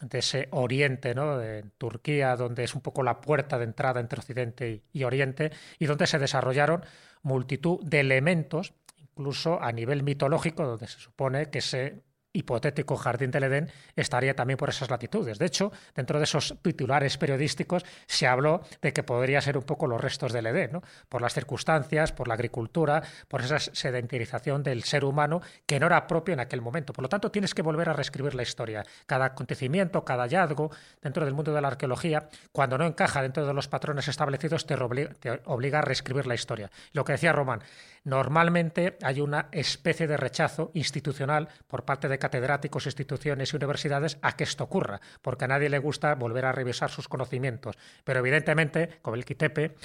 de 0.01 0.19
ese 0.19 0.49
Oriente, 0.51 1.15
¿no? 1.15 1.39
de 1.39 1.65
Turquía, 1.79 2.37
donde 2.37 2.65
es 2.65 2.75
un 2.75 2.83
poco 2.83 3.03
la 3.03 3.21
puerta 3.21 3.59
de 3.59 3.65
entrada 3.65 4.01
entre 4.01 4.19
Occidente 4.19 4.83
y 4.93 5.05
Oriente, 5.05 5.53
y 5.79 5.87
donde 5.87 6.07
se 6.07 6.19
desarrollaron 6.19 6.85
multitud 7.27 7.81
de 7.83 8.01
elementos, 8.01 8.73
incluso 8.99 9.61
a 9.61 9.73
nivel 9.73 10.05
mitológico, 10.05 10.65
donde 10.65 10.87
se 10.87 11.01
supone 11.01 11.51
que 11.51 11.61
se 11.61 12.03
hipotético 12.37 12.97
jardín 12.97 13.31
del 13.31 13.45
Edén 13.45 13.71
estaría 13.95 14.35
también 14.35 14.57
por 14.57 14.69
esas 14.69 14.91
latitudes. 14.91 15.39
De 15.39 15.47
hecho, 15.47 15.73
dentro 15.95 16.19
de 16.19 16.25
esos 16.25 16.57
titulares 16.63 17.17
periodísticos 17.19 17.85
se 18.07 18.27
habló 18.27 18.63
de 18.83 18.93
que 18.93 19.03
podría 19.03 19.41
ser 19.41 19.57
un 19.57 19.65
poco 19.65 19.87
los 19.87 20.01
restos 20.01 20.33
del 20.33 20.47
Edén, 20.47 20.73
¿no? 20.73 20.83
por 21.09 21.23
las 21.23 21.35
circunstancias, 21.35 22.13
por 22.13 22.29
la 22.29 22.35
agricultura, 22.35 23.03
por 23.29 23.43
esa 23.43 23.59
sedentarización 23.59 24.63
del 24.63 24.83
ser 24.85 25.05
humano 25.05 25.41
que 25.67 25.81
no 25.81 25.87
era 25.87 26.07
propio 26.07 26.35
en 26.35 26.41
aquel 26.41 26.61
momento. 26.61 26.93
Por 26.93 27.03
lo 27.03 27.09
tanto, 27.09 27.31
tienes 27.31 27.55
que 27.55 27.63
volver 27.63 27.89
a 27.89 27.93
reescribir 27.93 28.35
la 28.35 28.43
historia. 28.43 28.85
Cada 29.07 29.27
acontecimiento, 29.27 30.05
cada 30.05 30.25
hallazgo 30.25 30.71
dentro 31.03 31.25
del 31.25 31.35
mundo 31.35 31.53
de 31.53 31.61
la 31.61 31.69
arqueología, 31.69 32.29
cuando 32.53 32.79
no 32.79 32.85
encaja 32.87 33.23
dentro 33.23 33.47
de 33.47 33.55
los 33.55 33.69
patrones 33.69 34.09
establecidos, 34.09 34.67
te 34.67 34.75
obliga, 34.75 35.79
a 35.79 35.83
reescribir 35.83 36.27
la 36.27 36.35
historia. 36.35 36.71
Lo 36.93 37.05
que 37.05 37.13
decía 37.13 37.33
Román, 37.33 37.63
normalmente 38.05 38.97
hay 39.03 39.21
una 39.21 39.49
especie 39.53 40.07
de 40.07 40.17
rechazo 40.17 40.71
institucional 40.75 41.49
por 41.67 41.85
parte 41.85 42.09
de 42.09 42.19
catedráticos, 42.27 42.87
instituciones 42.87 43.53
y 43.53 43.57
universidades 43.57 44.19
a 44.21 44.37
que 44.37 44.45
esto 44.45 44.65
ocurra, 44.65 45.01
porque 45.23 45.45
a 45.45 45.49
nadie 45.49 45.69
le 45.69 45.79
gusta 45.79 46.17
volver 46.17 46.45
a 46.45 46.53
revisar 46.53 46.91
sus 46.91 47.07
conocimientos. 47.07 47.77
Pero 48.03 48.19
evidentemente, 48.19 48.99
como 49.01 49.15
el 49.15 49.25
Quitepe, 49.25 49.77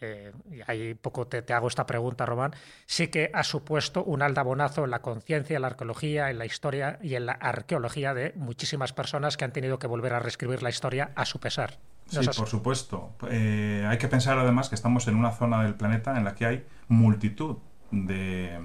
eh, 0.00 0.32
y 0.50 0.60
ahí 0.66 0.94
poco 0.94 1.26
te, 1.26 1.52
hago 1.52 1.68
esta 1.68 1.86
pregunta, 1.86 2.24
Román, 2.24 2.52
sí 2.86 3.08
que 3.08 3.30
ha 3.34 3.44
supuesto 3.44 4.02
un 4.02 4.22
aldabonazo 4.22 4.84
en 4.84 4.90
la 4.90 5.00
conciencia, 5.00 5.56
en 5.56 5.62
la 5.62 5.68
arqueología, 5.68 6.30
en 6.30 6.38
la 6.38 6.46
historia 6.46 6.98
y 7.02 7.16
en 7.16 7.26
la 7.26 7.32
arqueología 7.32 8.14
de 8.14 8.32
muchísimas 8.36 8.94
personas 8.94 9.36
que 9.36 9.44
han 9.44 9.52
tenido 9.52 9.78
que 9.78 9.86
volver 9.86 10.14
a 10.14 10.18
reescribir 10.18 10.62
la 10.62 10.70
historia 10.70 11.10
a 11.14 11.26
su 11.26 11.38
pesar. 11.38 11.78
sí, 12.06 12.20
por 12.34 12.48
supuesto. 12.48 13.12
Eh, 13.30 13.84
hay 13.86 13.98
que 13.98 14.08
pensar 14.08 14.38
además 14.38 14.70
que 14.70 14.74
estamos 14.74 15.06
en 15.06 15.16
una 15.16 15.32
zona 15.32 15.64
del 15.64 15.74
planeta 15.74 16.16
en 16.16 16.24
la 16.24 16.34
que 16.34 16.46
hay 16.46 16.66
multitud 16.88 17.58
de, 17.90 18.58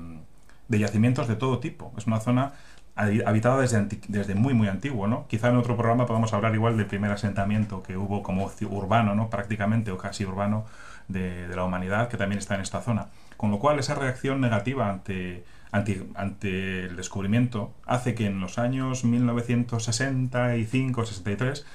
de 0.69 0.79
yacimientos 0.79 1.27
de 1.27 1.35
todo 1.35 1.59
tipo. 1.59 1.93
Es 1.97 2.07
una 2.07 2.21
zona 2.21 2.53
habitada 2.95 3.59
desde, 3.59 3.85
desde 4.07 4.35
muy 4.35 4.53
muy 4.53 4.69
antiguo, 4.69 5.07
¿no? 5.07 5.27
Quizá 5.27 5.49
en 5.49 5.57
otro 5.57 5.75
programa 5.75 6.05
podamos 6.05 6.31
hablar 6.33 6.55
igual 6.55 6.77
del 6.77 6.85
primer 6.85 7.11
asentamiento 7.11 7.83
que 7.83 7.97
hubo 7.97 8.23
como 8.23 8.49
urbano, 8.69 9.15
¿no? 9.15 9.29
Prácticamente 9.29 9.91
o 9.91 9.97
casi 9.97 10.23
urbano 10.25 10.65
de, 11.07 11.47
la 11.53 11.63
humanidad 11.63 12.09
que 12.09 12.17
también 12.17 12.39
está 12.39 12.55
en 12.55 12.61
esta 12.61 12.81
zona. 12.81 13.09
Con 13.37 13.51
lo 13.51 13.59
cual 13.59 13.77
esa 13.79 13.93
reacción 13.95 14.39
negativa 14.39 14.89
ante, 14.89 15.43
ante, 15.71 16.07
ante 16.15 16.85
el 16.85 16.95
descubrimiento 16.95 17.73
hace 17.85 18.15
que 18.15 18.27
en 18.27 18.39
los 18.39 18.57
años 18.57 19.03
1965-63 19.03 21.65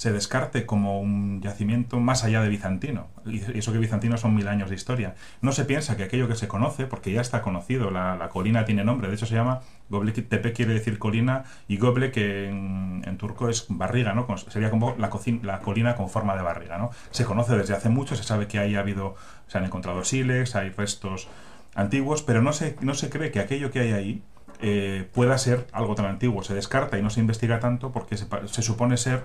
se 0.00 0.12
descarte 0.12 0.64
como 0.64 0.98
un 0.98 1.42
yacimiento 1.42 2.00
más 2.00 2.24
allá 2.24 2.40
de 2.40 2.48
bizantino. 2.48 3.08
Y 3.26 3.58
eso 3.58 3.70
que 3.70 3.76
bizantino 3.76 4.16
son 4.16 4.34
mil 4.34 4.48
años 4.48 4.70
de 4.70 4.74
historia. 4.74 5.14
No 5.42 5.52
se 5.52 5.66
piensa 5.66 5.94
que 5.94 6.04
aquello 6.04 6.26
que 6.26 6.36
se 6.36 6.48
conoce, 6.48 6.86
porque 6.86 7.12
ya 7.12 7.20
está 7.20 7.42
conocido, 7.42 7.90
la, 7.90 8.30
colina 8.32 8.64
tiene 8.64 8.82
nombre, 8.82 9.08
de 9.08 9.14
hecho 9.16 9.26
se 9.26 9.34
llama 9.34 9.60
Göbekli 9.90 10.22
Tepe 10.22 10.54
quiere 10.54 10.72
decir 10.72 10.98
colina 10.98 11.44
y 11.68 11.76
Goble 11.76 12.12
que 12.12 12.48
en, 12.48 13.18
turco 13.18 13.50
es 13.50 13.66
barriga, 13.68 14.14
¿no? 14.14 14.26
Sería 14.48 14.70
como 14.70 14.96
la, 14.96 15.10
la, 15.42 15.60
colina 15.60 15.96
con 15.96 16.08
forma 16.08 16.34
de 16.34 16.40
barriga, 16.44 16.78
¿no? 16.78 16.92
Se 17.10 17.26
conoce 17.26 17.54
desde 17.54 17.74
hace 17.74 17.90
mucho, 17.90 18.16
se 18.16 18.22
sabe 18.22 18.46
que 18.46 18.58
ahí 18.58 18.76
ha 18.76 18.80
habido, 18.80 19.16
se 19.48 19.58
han 19.58 19.66
encontrado 19.66 20.02
siles, 20.04 20.56
hay 20.56 20.70
restos 20.70 21.28
antiguos, 21.74 22.22
pero 22.22 22.40
no 22.40 22.54
se, 22.54 22.74
no 22.80 22.94
se 22.94 23.10
cree 23.10 23.30
que 23.30 23.40
aquello 23.40 23.70
que 23.70 23.80
hay 23.80 23.92
ahí 23.92 24.22
eh, 24.62 25.08
pueda 25.12 25.38
ser 25.38 25.66
algo 25.72 25.94
tan 25.94 26.06
antiguo. 26.06 26.42
Se 26.42 26.54
descarta 26.54 26.98
y 26.98 27.02
no 27.02 27.10
se 27.10 27.20
investiga 27.20 27.60
tanto 27.60 27.92
porque 27.92 28.16
se 28.16 28.62
supone 28.62 28.96
ser, 28.96 29.24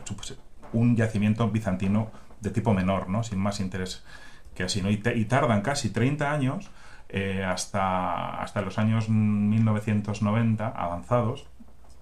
un 0.74 0.96
yacimiento 0.96 1.50
bizantino 1.50 2.12
de 2.42 2.50
tipo 2.50 2.74
menor, 2.74 3.10
¿no? 3.10 3.24
sin 3.24 3.40
más 3.40 3.60
interés 3.60 4.04
que 4.56 4.64
así. 4.64 4.82
¿no? 4.82 4.90
Y, 4.90 4.98
tardan 5.26 5.62
casi 5.62 5.90
30 5.90 6.32
años, 6.32 6.70
eh, 7.10 7.44
hasta, 7.44 8.42
hasta 8.42 8.62
los 8.62 8.78
años 8.78 9.10
1990 9.10 10.68
avanzados, 10.68 11.48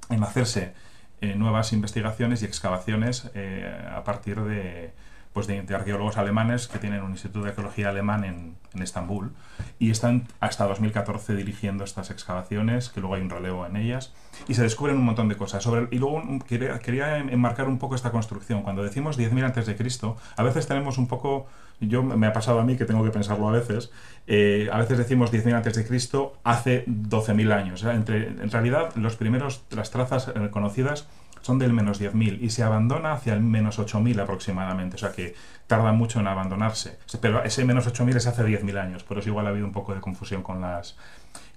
en 0.09 0.23
hacerse 0.23 0.73
eh, 1.21 1.35
nuevas 1.35 1.73
investigaciones 1.73 2.41
y 2.41 2.45
excavaciones 2.45 3.31
eh, 3.33 3.89
a 3.95 4.03
partir 4.03 4.41
de, 4.41 4.93
pues 5.33 5.47
de, 5.47 5.65
arqueólogos 5.73 6.17
alemanes 6.17 6.67
que 6.67 6.79
tienen 6.79 7.01
un 7.01 7.11
instituto 7.11 7.43
de 7.43 7.49
arqueología 7.49 7.89
alemán 7.89 8.23
en, 8.23 8.63
Estambul 8.81 9.33
y 9.77 9.91
están 9.91 10.27
hasta 10.39 10.65
2014 10.65 11.35
dirigiendo 11.35 11.83
estas 11.83 12.09
excavaciones, 12.09 12.89
que 12.89 13.01
luego 13.01 13.13
hay 13.13 13.21
un 13.21 13.29
relevo 13.29 13.67
en 13.67 13.75
ellas, 13.75 14.15
y 14.47 14.55
se 14.55 14.63
descubren 14.63 14.97
un 14.97 15.05
montón 15.05 15.29
de 15.29 15.37
cosas. 15.37 15.61
Sobre, 15.61 15.87
y 15.95 15.99
luego 15.99 16.23
quería, 16.47 16.79
quería 16.79 17.19
enmarcar 17.19 17.67
un 17.67 17.77
poco 17.77 17.93
esta 17.93 18.09
construcción. 18.09 18.63
Cuando 18.63 18.83
decimos 18.83 19.19
10.000 19.19 19.45
antes 19.45 19.67
de 19.67 19.75
Cristo, 19.75 20.17
a 20.35 20.41
veces 20.41 20.67
tenemos 20.67 20.97
un 20.97 21.07
poco, 21.07 21.45
yo 21.81 22.01
me 22.01 22.25
ha 22.25 22.33
pasado 22.33 22.59
a 22.59 22.63
mí 22.63 22.75
que 22.75 22.85
tengo 22.85 23.03
que 23.03 23.11
pensarlo 23.11 23.47
a 23.47 23.51
veces, 23.51 23.91
eh, 24.25 24.69
a 24.73 24.79
veces 24.79 24.97
decimos 24.97 25.31
10.000 25.31 25.53
antes 25.53 25.75
de 25.75 25.85
Cristo 25.85 26.33
hace 26.43 26.83
12.000 26.87 27.53
años. 27.53 27.83
Entre, 27.83 28.29
en 28.29 28.49
realidad, 28.49 28.95
los 28.95 29.17
primeros, 29.17 29.65
las 29.69 29.91
trazas 29.91 30.29
eh, 30.29 30.49
conocidas 30.49 31.07
son 31.43 31.59
del 31.59 31.73
menos 31.73 32.01
10.000 32.01 32.39
y 32.41 32.49
se 32.49 32.63
abandona 32.63 33.11
hacia 33.11 33.33
el 33.33 33.41
menos 33.41 33.77
8.000 33.77 34.21
aproximadamente, 34.21 34.95
o 34.95 34.97
sea 34.97 35.11
que 35.11 35.35
tarda 35.67 35.91
mucho 35.91 36.21
en 36.21 36.27
abandonarse. 36.27 36.97
Pero 37.19 37.43
ese 37.43 37.65
menos 37.65 37.85
8.000 37.85 38.15
es 38.15 38.27
hace 38.27 38.43
10.000 38.43 38.77
años, 38.79 39.03
por 39.03 39.17
eso 39.19 39.27
igual 39.27 39.45
ha 39.47 39.49
habido 39.49 39.65
un 39.65 39.73
poco 39.73 39.93
de 39.93 39.99
confusión 39.99 40.41
con 40.41 40.61
las, 40.61 40.97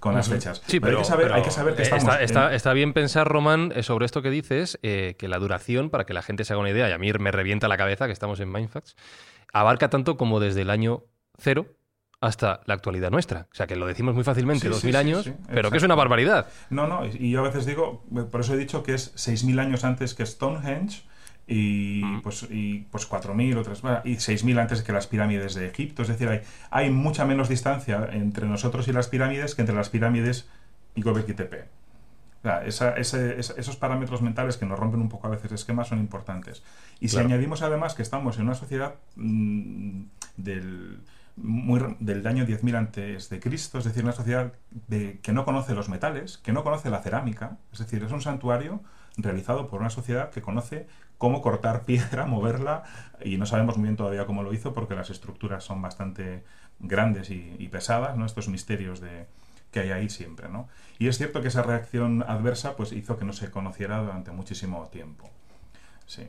con 0.01 0.13
las 0.13 0.27
fechas. 0.27 0.61
Sí, 0.67 0.81
pero, 0.81 0.97
hay, 0.97 1.03
que 1.03 1.09
saber, 1.09 1.31
hay, 1.31 1.41
que 1.41 1.51
saber, 1.51 1.75
que 1.75 1.83
estamos... 1.83 2.19
Está, 2.19 2.53
está, 2.53 2.73
bien 2.73 2.91
pensar, 2.91 3.29
Román, 3.29 3.71
eh, 3.75 3.81
sobre 3.81 4.05
esto 4.05 4.21
que 4.21 4.29
dices, 4.29 4.77
eh, 4.83 5.15
que 5.17 5.29
la 5.29 5.39
duración, 5.39 5.89
para 5.89 6.05
que 6.05 6.13
la 6.13 6.21
gente 6.21 6.43
se 6.43 6.51
haga 6.51 6.59
una 6.59 6.69
idea, 6.69 6.89
y 6.89 6.91
a 6.91 6.97
mí 6.97 7.11
me 7.13 7.31
revienta 7.31 7.69
la 7.69 7.77
cabeza 7.77 8.07
que 8.07 8.13
estamos 8.13 8.41
en 8.41 8.51
Mindfacts, 8.51 8.97
abarca 9.53 9.89
tanto 9.89 10.17
como 10.17 10.41
desde 10.41 10.63
el 10.63 10.69
año 10.69 11.05
cero 11.37 11.76
hasta 12.19 12.61
la 12.65 12.73
actualidad 12.73 13.11
nuestra. 13.11 13.47
O 13.51 13.55
sea, 13.55 13.67
que 13.67 13.75
lo 13.75 13.85
decimos 13.85 14.15
muy 14.15 14.23
fácilmente, 14.23 14.69
dos 14.69 14.83
mil 14.83 14.95
años, 14.95 15.29
pero 15.47 15.69
que 15.69 15.77
es 15.77 15.83
una 15.83 15.95
barbaridad. 15.95 16.47
No, 16.69 16.87
no, 16.87 17.05
y 17.05 17.31
yo 17.31 17.41
a 17.41 17.43
veces 17.43 17.65
digo, 17.65 18.03
por 18.31 18.41
eso 18.41 18.53
he 18.53 18.57
dicho 18.57 18.83
que 18.83 18.93
es 18.93 19.13
6.000 19.15 19.59
años 19.59 19.83
antes 19.83 20.13
que 20.13 20.25
Stonehenge 20.25 21.03
y 21.45 22.01
mm. 22.03 22.21
pues, 22.21 22.47
y, 22.49 22.79
pues 22.91 23.09
4.000 23.09 23.57
otras 23.57 23.79
y 24.03 24.15
6.000 24.15 24.59
antes 24.59 24.81
que 24.81 24.91
las 24.91 25.07
pirámides 25.07 25.53
de 25.55 25.67
Egipto. 25.67 26.01
Es 26.01 26.07
decir, 26.07 26.27
hay, 26.27 26.41
hay 26.71 26.89
mucha 26.89 27.25
menos 27.25 27.49
distancia 27.49 28.09
entre 28.11 28.47
nosotros 28.47 28.87
y 28.87 28.93
las 28.93 29.07
pirámides 29.07 29.55
que 29.55 29.61
entre 29.61 29.75
las 29.75 29.89
pirámides 29.89 30.49
y 30.95 31.03
Göbekli 31.03 31.35
Tepe. 31.35 31.65
O 32.43 32.71
sea, 32.71 32.95
esos 32.95 33.75
parámetros 33.75 34.21
mentales 34.21 34.57
que 34.57 34.65
nos 34.65 34.79
rompen 34.79 35.01
un 35.01 35.09
poco 35.09 35.27
a 35.27 35.29
veces 35.29 35.51
esquemas 35.51 35.89
son 35.89 35.99
importantes. 35.99 36.63
Y 36.99 37.09
si 37.09 37.17
añadimos 37.17 37.61
además 37.61 37.93
que 37.93 38.03
estamos 38.03 38.37
en 38.37 38.43
una 38.43 38.55
sociedad 38.55 38.95
mm, 39.15 40.03
del 40.37 41.01
del 41.37 42.25
año 42.25 42.45
10.000 42.45 42.75
antes 42.75 43.29
de 43.29 43.39
Cristo, 43.39 43.77
es 43.77 43.85
decir, 43.85 44.03
una 44.03 44.11
sociedad 44.11 44.53
de, 44.71 45.19
que 45.21 45.33
no 45.33 45.45
conoce 45.45 45.75
los 45.75 45.87
metales, 45.87 46.39
que 46.39 46.51
no 46.51 46.63
conoce 46.63 46.89
la 46.89 47.01
cerámica, 47.01 47.57
es 47.71 47.79
decir, 47.79 48.03
es 48.03 48.11
un 48.11 48.21
santuario 48.21 48.81
realizado 49.17 49.67
por 49.67 49.81
una 49.81 49.91
sociedad 49.91 50.31
que 50.31 50.41
conoce 50.41 50.87
cómo 51.17 51.41
cortar 51.41 51.83
piedra, 51.85 52.25
moverla, 52.25 52.83
y 53.23 53.37
no 53.37 53.45
sabemos 53.45 53.77
muy 53.77 53.85
bien 53.85 53.97
todavía 53.97 54.25
cómo 54.25 54.41
lo 54.41 54.53
hizo 54.53 54.73
porque 54.73 54.95
las 54.95 55.09
estructuras 55.11 55.63
son 55.63 55.81
bastante 55.81 56.43
grandes 56.79 57.29
y, 57.29 57.67
pesadas, 57.71 58.17
¿no? 58.17 58.25
Estos 58.25 58.49
misterios 58.49 58.99
de, 58.99 59.27
que 59.71 59.79
hay 59.79 59.91
ahí 59.91 60.09
siempre, 60.09 60.49
¿no? 60.49 60.67
Y 60.97 61.07
es 61.07 61.17
cierto 61.17 61.41
que 61.41 61.49
esa 61.49 61.61
reacción 61.61 62.23
adversa 62.27 62.75
pues 62.75 62.91
hizo 62.93 63.17
que 63.17 63.25
no 63.25 63.33
se 63.33 63.51
conociera 63.51 63.99
durante 63.99 64.31
muchísimo 64.31 64.87
tiempo. 64.87 65.29
Sí. 66.05 66.27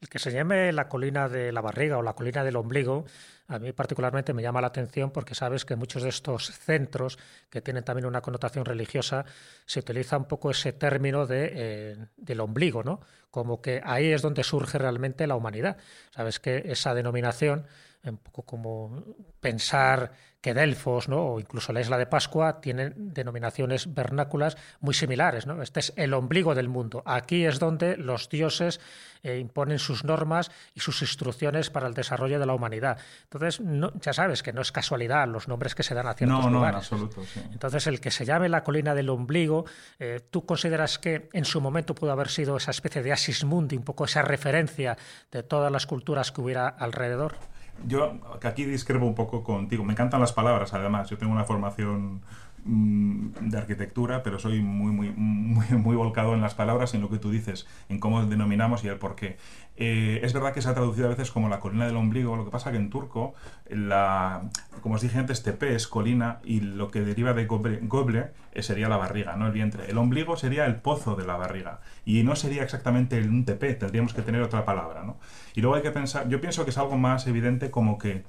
El 0.00 0.08
que 0.08 0.18
se 0.18 0.32
llame 0.32 0.72
la 0.72 0.88
colina 0.88 1.28
de 1.28 1.52
la 1.52 1.60
barriga 1.60 1.98
o 1.98 2.02
la 2.02 2.14
colina 2.14 2.44
del 2.44 2.56
ombligo, 2.56 3.04
a 3.46 3.58
mí 3.58 3.72
particularmente 3.72 4.32
me 4.32 4.42
llama 4.42 4.60
la 4.60 4.68
atención 4.68 5.10
porque 5.10 5.34
sabes 5.34 5.64
que 5.64 5.76
muchos 5.76 6.02
de 6.02 6.08
estos 6.08 6.50
centros, 6.50 7.18
que 7.50 7.60
tienen 7.60 7.84
también 7.84 8.06
una 8.06 8.22
connotación 8.22 8.64
religiosa, 8.64 9.24
se 9.66 9.80
utiliza 9.80 10.16
un 10.16 10.24
poco 10.24 10.50
ese 10.50 10.72
término 10.72 11.26
de, 11.26 11.52
eh, 11.54 11.96
del 12.16 12.40
ombligo, 12.40 12.82
¿no? 12.82 13.00
Como 13.30 13.60
que 13.60 13.82
ahí 13.84 14.12
es 14.12 14.22
donde 14.22 14.44
surge 14.44 14.78
realmente 14.78 15.26
la 15.26 15.36
humanidad. 15.36 15.76
Sabes 16.10 16.40
que 16.40 16.62
esa 16.66 16.94
denominación, 16.94 17.66
un 18.10 18.18
poco 18.18 18.42
como 18.42 19.04
pensar 19.40 20.12
que 20.44 20.52
Delfos 20.52 21.08
¿no? 21.08 21.24
o 21.24 21.40
incluso 21.40 21.72
la 21.72 21.80
isla 21.80 21.96
de 21.96 22.04
Pascua 22.04 22.60
tienen 22.60 22.92
denominaciones 23.14 23.94
vernáculas 23.94 24.58
muy 24.80 24.92
similares. 24.92 25.46
¿no? 25.46 25.62
Este 25.62 25.80
es 25.80 25.94
el 25.96 26.12
ombligo 26.12 26.54
del 26.54 26.68
mundo. 26.68 27.02
Aquí 27.06 27.46
es 27.46 27.58
donde 27.58 27.96
los 27.96 28.28
dioses 28.28 28.78
eh, 29.22 29.38
imponen 29.38 29.78
sus 29.78 30.04
normas 30.04 30.50
y 30.74 30.80
sus 30.80 31.00
instrucciones 31.00 31.70
para 31.70 31.86
el 31.86 31.94
desarrollo 31.94 32.38
de 32.38 32.44
la 32.44 32.52
humanidad. 32.52 32.98
Entonces, 33.22 33.62
ya 34.02 34.12
sabes 34.12 34.42
que 34.42 34.52
no 34.52 34.60
es 34.60 34.70
casualidad 34.70 35.26
los 35.28 35.48
nombres 35.48 35.74
que 35.74 35.82
se 35.82 35.94
dan 35.94 36.06
a 36.08 36.12
ciertos 36.12 36.44
no, 36.44 36.50
no, 36.50 36.68
En 36.68 36.74
absoluto, 36.74 37.22
Entonces, 37.50 37.86
el 37.86 38.02
que 38.02 38.10
se 38.10 38.26
llame 38.26 38.50
la 38.50 38.62
colina 38.62 38.94
del 38.94 39.08
ombligo, 39.08 39.64
eh, 39.98 40.20
¿tú 40.28 40.44
consideras 40.44 40.98
que 40.98 41.30
en 41.32 41.46
su 41.46 41.62
momento 41.62 41.94
pudo 41.94 42.12
haber 42.12 42.28
sido 42.28 42.58
esa 42.58 42.70
especie 42.70 43.02
de 43.02 43.12
Asis 43.12 43.44
Mundi, 43.44 43.78
un 43.78 43.84
poco 43.84 44.04
esa 44.04 44.20
referencia 44.20 44.98
de 45.32 45.42
todas 45.42 45.72
las 45.72 45.86
culturas 45.86 46.32
que 46.32 46.42
hubiera 46.42 46.68
alrededor? 46.68 47.53
Yo 47.86 48.14
aquí 48.42 48.64
discrepo 48.64 49.04
un 49.04 49.14
poco 49.14 49.42
contigo. 49.42 49.84
Me 49.84 49.92
encantan 49.92 50.20
las 50.20 50.32
palabras, 50.32 50.72
además. 50.74 51.10
Yo 51.10 51.18
tengo 51.18 51.32
una 51.32 51.44
formación 51.44 52.22
de 52.66 53.58
arquitectura, 53.58 54.22
pero 54.22 54.38
soy 54.38 54.60
muy, 54.62 54.90
muy, 54.90 55.10
muy, 55.10 55.66
muy 55.78 55.96
volcado 55.96 56.34
en 56.34 56.40
las 56.40 56.54
palabras, 56.54 56.94
en 56.94 57.02
lo 57.02 57.10
que 57.10 57.18
tú 57.18 57.30
dices, 57.30 57.66
en 57.88 57.98
cómo 57.98 58.24
denominamos 58.24 58.84
y 58.84 58.88
el 58.88 58.96
por 58.96 59.16
qué. 59.16 59.36
Eh, 59.76 60.20
es 60.22 60.32
verdad 60.32 60.54
que 60.54 60.62
se 60.62 60.68
ha 60.68 60.74
traducido 60.74 61.06
a 61.06 61.10
veces 61.10 61.30
como 61.30 61.48
la 61.48 61.60
colina 61.60 61.86
del 61.86 61.96
ombligo, 61.96 62.36
lo 62.36 62.44
que 62.44 62.50
pasa 62.50 62.70
que 62.70 62.76
en 62.76 62.90
turco, 62.90 63.34
la, 63.68 64.48
como 64.80 64.94
os 64.94 65.02
dije 65.02 65.18
antes, 65.18 65.42
tepe 65.42 65.74
es 65.74 65.88
colina 65.88 66.38
y 66.44 66.60
lo 66.60 66.90
que 66.90 67.00
deriva 67.00 67.34
de 67.34 67.46
goble, 67.46 67.80
goble 67.82 68.30
eh, 68.52 68.62
sería 68.62 68.88
la 68.88 68.96
barriga, 68.96 69.36
no 69.36 69.46
el 69.46 69.52
vientre. 69.52 69.90
El 69.90 69.98
ombligo 69.98 70.36
sería 70.36 70.64
el 70.66 70.76
pozo 70.76 71.16
de 71.16 71.26
la 71.26 71.36
barriga 71.36 71.80
y 72.04 72.22
no 72.22 72.36
sería 72.36 72.62
exactamente 72.62 73.20
un 73.20 73.44
tepe, 73.44 73.74
tendríamos 73.74 74.14
que 74.14 74.22
tener 74.22 74.42
otra 74.42 74.64
palabra. 74.64 75.02
¿no? 75.02 75.18
Y 75.54 75.60
luego 75.60 75.76
hay 75.76 75.82
que 75.82 75.90
pensar, 75.90 76.28
yo 76.28 76.40
pienso 76.40 76.64
que 76.64 76.70
es 76.70 76.78
algo 76.78 76.96
más 76.96 77.26
evidente 77.26 77.70
como 77.70 77.98
que 77.98 78.24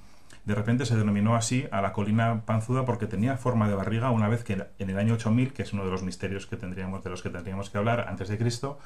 de 0.45 0.55
repente 0.55 0.85
se 0.85 0.95
denominó 0.95 1.35
así 1.35 1.67
a 1.71 1.81
la 1.81 1.91
colina 1.91 2.43
panzuda 2.45 2.85
porque 2.85 3.07
tenía 3.07 3.37
forma 3.37 3.67
de 3.67 3.75
barriga 3.75 4.11
una 4.11 4.29
vez 4.29 4.43
que 4.43 4.65
en 4.77 4.89
el 4.89 4.97
año 4.97 5.15
8000, 5.15 5.53
que 5.53 5.63
es 5.63 5.73
uno 5.73 5.83
de 5.83 5.91
los 5.91 6.03
misterios 6.03 6.45
que 6.45 6.55
tendríamos, 6.55 7.03
de 7.03 7.09
los 7.09 7.23
que 7.23 7.29
tendríamos 7.29 7.69
que 7.69 7.77
hablar 7.79 8.05
antes 8.07 8.29
de 8.29 8.37
Cristo, 8.37 8.77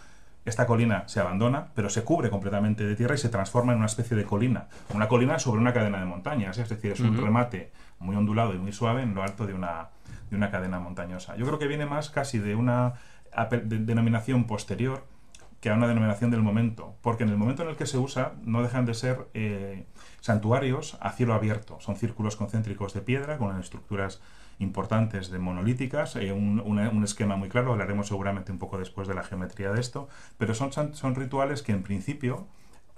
esta 0.45 0.65
colina 0.65 1.03
se 1.07 1.19
abandona, 1.19 1.67
pero 1.75 1.89
se 1.89 2.03
cubre 2.03 2.29
completamente 2.29 2.85
de 2.85 2.95
tierra 2.95 3.15
y 3.15 3.17
se 3.17 3.27
transforma 3.27 3.73
en 3.73 3.79
una 3.79 3.87
especie 3.87 4.15
de 4.15 4.23
colina. 4.23 4.67
Una 4.93 5.09
colina 5.09 5.37
sobre 5.37 5.59
una 5.59 5.73
cadena 5.73 5.99
de 5.99 6.05
montañas, 6.05 6.57
es 6.57 6.69
decir, 6.69 6.93
es 6.93 7.01
un 7.01 7.17
remate 7.17 7.71
muy 7.99 8.15
ondulado 8.15 8.53
y 8.53 8.57
muy 8.57 8.71
suave 8.71 9.03
en 9.03 9.13
lo 9.13 9.21
alto 9.21 9.45
de 9.45 9.53
una, 9.53 9.89
de 10.29 10.37
una 10.37 10.49
cadena 10.49 10.79
montañosa. 10.79 11.35
Yo 11.35 11.45
creo 11.45 11.59
que 11.59 11.67
viene 11.67 11.85
más 11.85 12.09
casi 12.09 12.39
de 12.39 12.55
una 12.55 12.93
denominación 13.65 14.45
posterior 14.45 15.03
que 15.59 15.69
a 15.69 15.73
una 15.73 15.87
denominación 15.87 16.31
del 16.31 16.41
momento, 16.41 16.95
porque 17.01 17.23
en 17.23 17.29
el 17.29 17.37
momento 17.37 17.63
en 17.63 17.69
el 17.69 17.75
que 17.75 17.85
se 17.85 17.97
usa 17.97 18.33
no 18.43 18.63
dejan 18.63 18.85
de 18.85 18.93
ser 18.93 19.27
eh, 19.33 19.85
santuarios 20.21 20.97
a 21.01 21.11
cielo 21.11 21.33
abierto. 21.33 21.79
Son 21.79 21.95
círculos 21.95 22.35
concéntricos 22.35 22.93
de 22.93 23.01
piedra 23.01 23.37
con 23.37 23.59
estructuras 23.59 24.21
importantes 24.59 25.31
de 25.31 25.39
monolíticas, 25.39 26.15
eh, 26.17 26.33
un, 26.33 27.03
esquema 27.03 27.37
muy 27.37 27.49
claro, 27.49 27.71
hablaremos 27.71 28.07
seguramente 28.07 28.51
un 28.51 28.59
poco 28.59 28.77
después 28.77 29.07
de 29.07 29.15
la 29.15 29.23
geometría 29.23 29.71
de 29.71 29.79
esto, 29.79 30.09
pero 30.37 30.53
son, 30.53 31.15
rituales 31.15 31.63
que 31.63 31.71
en 31.71 31.81
principio, 31.81 32.45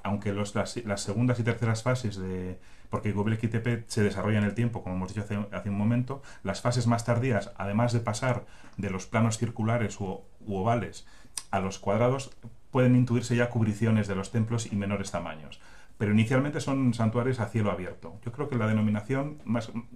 aunque 0.04 0.34
los, 0.34 0.56
las, 0.56 0.74
segundas 0.96 1.40
y 1.40 1.44
terceras 1.44 1.84
fases 1.84 2.18
de... 2.18 2.60
porque 2.90 3.14
Göbekli 3.14 3.48
Tepe 3.48 3.86
se 3.88 4.02
desarrolla 4.02 4.40
en 4.40 4.44
el 4.44 4.56
tiempo, 4.56 4.82
como 4.82 4.96
hemos 4.96 5.10
dicho 5.10 5.22
hace, 5.22 5.38
hace, 5.52 5.70
un 5.70 5.78
momento, 5.78 6.24
las 6.44 6.62
fases 6.62 6.88
más 6.88 7.06
tardías, 7.06 7.52
además 7.58 7.94
de 7.94 8.00
pasar 8.00 8.46
de 8.78 8.90
los 8.90 9.06
planos 9.06 9.38
circulares 9.38 10.00
u, 10.00 10.22
u 10.40 10.56
ovales 10.56 11.06
a 11.52 11.60
los 11.60 11.78
cuadrados, 11.78 12.32
pueden 12.72 12.96
intuirse 12.96 13.36
ya 13.36 13.50
cubriciones 13.50 14.08
de 14.08 14.16
los 14.16 14.32
templos 14.32 14.72
y 14.72 14.76
menores 14.76 15.12
tamaños 15.12 15.60
pero 16.02 16.14
inicialmente 16.14 16.60
son 16.62 16.96
santuarios 16.96 17.40
a 17.40 17.46
cielo 17.46 17.70
abierto. 17.70 18.20
Yo 18.26 18.32
creo 18.32 18.50
que 18.50 18.56
la 18.56 18.66
denominación 18.66 19.38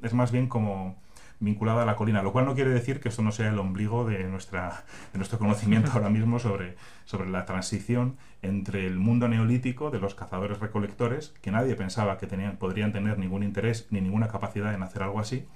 es 0.03 0.13
más 0.13 0.31
bien 0.31 0.45
como 0.45 1.01
vinculada 1.39 1.81
a 1.81 1.85
la 1.87 1.95
colina, 1.95 2.21
lo 2.21 2.31
cual 2.31 2.45
no 2.45 2.53
quiere 2.53 2.69
decir 2.69 2.99
que 2.99 3.09
esto 3.09 3.23
no 3.23 3.31
sea 3.31 3.49
el 3.49 3.57
ombligo 3.57 4.05
de, 4.05 4.23
nuestra, 4.25 4.85
de 5.13 5.17
nuestro 5.17 5.39
conocimiento 5.39 5.89
ahora 5.93 6.11
mismo 6.11 6.37
sobre, 6.37 6.75
sobre 7.05 7.27
la 7.27 7.45
transición 7.45 8.17
entre 8.43 8.85
el 8.85 8.99
mundo 8.99 9.27
neolítico 9.27 9.89
de 9.89 9.99
los 9.99 10.13
cazadores 10.13 10.59
recolectores, 10.59 11.33
que 11.41 11.49
nadie 11.49 11.73
pensaba 11.73 12.19
que 12.19 12.27
tenían, 12.27 12.57
podrían 12.57 12.91
tener 12.91 13.17
ningún 13.17 13.41
interés 13.41 13.87
ni 13.89 13.99
ninguna 13.99 14.27
capacidad 14.27 14.75
en 14.75 14.83
hacer 14.83 15.01
algo 15.01 15.19
así, 15.19 15.47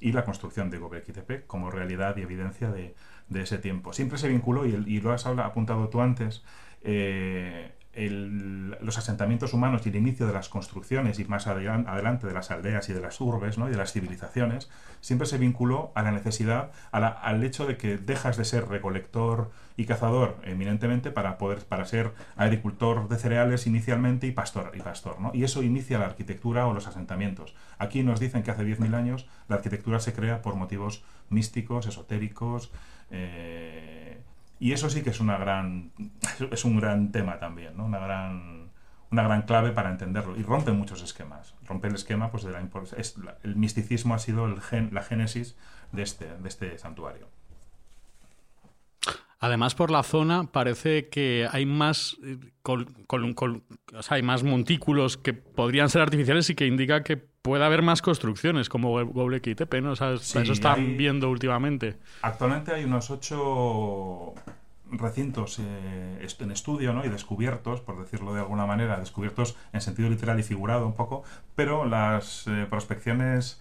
y 0.00 0.10
la 0.10 0.24
construcción 0.24 0.70
de 0.70 0.78
Göbekli 0.78 1.14
Tepe 1.14 1.44
como 1.46 1.70
realidad 1.70 2.16
y 2.16 2.22
evidencia 2.22 2.68
de, 2.72 2.96
de 3.28 3.42
ese 3.42 3.58
tiempo. 3.58 3.92
Siempre 3.92 4.18
se 4.18 4.28
vinculó, 4.28 4.66
y, 4.66 4.74
y 4.88 5.00
lo 5.00 5.12
has 5.12 5.24
apuntado 5.24 5.88
tú 5.88 6.00
antes, 6.00 6.42
eh, 6.82 7.70
los 7.96 8.98
asentamientos 8.98 9.54
humanos 9.54 9.82
y 9.84 9.90
el 9.90 9.96
inicio 9.96 10.26
de 10.26 10.32
las 10.32 10.48
construcciones 10.48 11.18
y 11.18 11.24
más 11.24 11.46
adelante 11.46 12.26
de 12.26 12.32
las 12.32 12.50
aldeas 12.50 12.88
y 12.88 12.92
de 12.92 13.00
las 13.00 13.20
urbes 13.20 13.58
¿no? 13.58 13.68
y 13.68 13.70
de 13.70 13.76
las 13.76 13.92
civilizaciones, 13.92 14.70
siempre 15.00 15.26
se 15.26 15.38
vinculó 15.38 15.92
a 15.94 16.02
la 16.02 16.10
necesidad, 16.10 16.72
al 16.90 17.44
hecho 17.44 17.66
de 17.66 17.76
que 17.76 17.96
dejas 17.98 18.36
de 18.36 18.44
ser 18.44 18.68
recolector 18.68 19.50
y 19.76 19.86
cazador 19.86 20.36
eminentemente 20.44 21.10
para 21.10 21.36
poder 21.36 21.64
para 21.64 21.84
ser 21.84 22.12
agricultor 22.36 23.08
de 23.08 23.16
cereales 23.16 23.66
inicialmente 23.66 24.26
y 24.26 24.32
pastor 24.32 24.72
y 24.74 24.80
pastor 24.80 25.20
¿no? 25.20 25.32
y 25.34 25.44
eso 25.44 25.62
inicia 25.62 25.98
la 25.98 26.06
arquitectura 26.06 26.66
o 26.66 26.74
los 26.74 26.86
asentamientos 26.86 27.56
aquí 27.78 28.02
nos 28.02 28.20
dicen 28.20 28.42
que 28.42 28.52
hace 28.52 28.62
10.000 28.62 28.94
años 28.94 29.26
la 29.48 29.56
arquitectura 29.56 29.98
se 29.98 30.12
crea 30.12 30.42
por 30.42 30.54
motivos 30.54 31.02
místicos 31.28 31.86
esotéricos 31.86 32.70
eh, 33.10 34.20
y 34.64 34.72
eso 34.72 34.88
sí 34.88 35.02
que 35.02 35.10
es 35.10 35.20
una 35.20 35.36
gran 35.36 35.92
es 36.50 36.64
un 36.64 36.80
gran 36.80 37.12
tema 37.12 37.38
también, 37.38 37.76
¿no? 37.76 37.84
Una 37.84 37.98
gran 37.98 38.70
una 39.10 39.22
gran 39.22 39.42
clave 39.42 39.72
para 39.72 39.90
entenderlo 39.90 40.38
y 40.38 40.42
rompe 40.42 40.72
muchos 40.72 41.02
esquemas. 41.02 41.54
Rompe 41.66 41.88
el 41.88 41.94
esquema 41.94 42.30
pues 42.30 42.44
de 42.44 42.52
la, 42.52 42.66
es, 42.96 43.16
el 43.42 43.56
misticismo 43.56 44.14
ha 44.14 44.18
sido 44.18 44.48
la 44.48 45.02
génesis 45.02 45.54
de 45.92 46.02
este 46.02 46.34
de 46.38 46.48
este 46.48 46.78
santuario. 46.78 47.28
Además, 49.38 49.74
por 49.74 49.90
la 49.90 50.02
zona 50.02 50.44
parece 50.44 51.10
que 51.10 51.46
hay 51.52 51.66
más, 51.66 52.16
eh, 52.24 52.38
hay 54.08 54.22
más 54.22 54.42
montículos 54.44 55.18
que 55.18 55.34
podrían 55.34 55.90
ser 55.90 56.00
artificiales 56.00 56.48
y 56.48 56.54
que 56.54 56.66
indica 56.66 57.02
que 57.02 57.33
puede 57.44 57.64
haber 57.64 57.82
más 57.82 58.02
construcciones 58.02 58.68
como 58.68 58.96
Göbekli 58.96 59.54
Tepe, 59.54 59.80
¿no? 59.80 59.92
eso 59.92 60.14
están 60.40 60.96
viendo 60.96 61.30
últimamente. 61.30 61.96
Actualmente 62.22 62.72
hay 62.72 62.84
unos 62.84 63.10
ocho 63.10 64.34
recintos 64.90 65.58
eh, 65.60 66.26
en 66.40 66.50
estudio 66.50 66.92
¿no? 66.92 67.04
y 67.04 67.08
descubiertos, 67.08 67.80
por 67.80 68.00
decirlo 68.00 68.34
de 68.34 68.40
alguna 68.40 68.66
manera, 68.66 68.98
descubiertos 68.98 69.56
en 69.72 69.80
sentido 69.80 70.08
literal 70.08 70.40
y 70.40 70.42
figurado 70.42 70.86
un 70.86 70.94
poco, 70.94 71.22
pero 71.54 71.84
las 71.84 72.46
eh, 72.46 72.66
prospecciones 72.68 73.60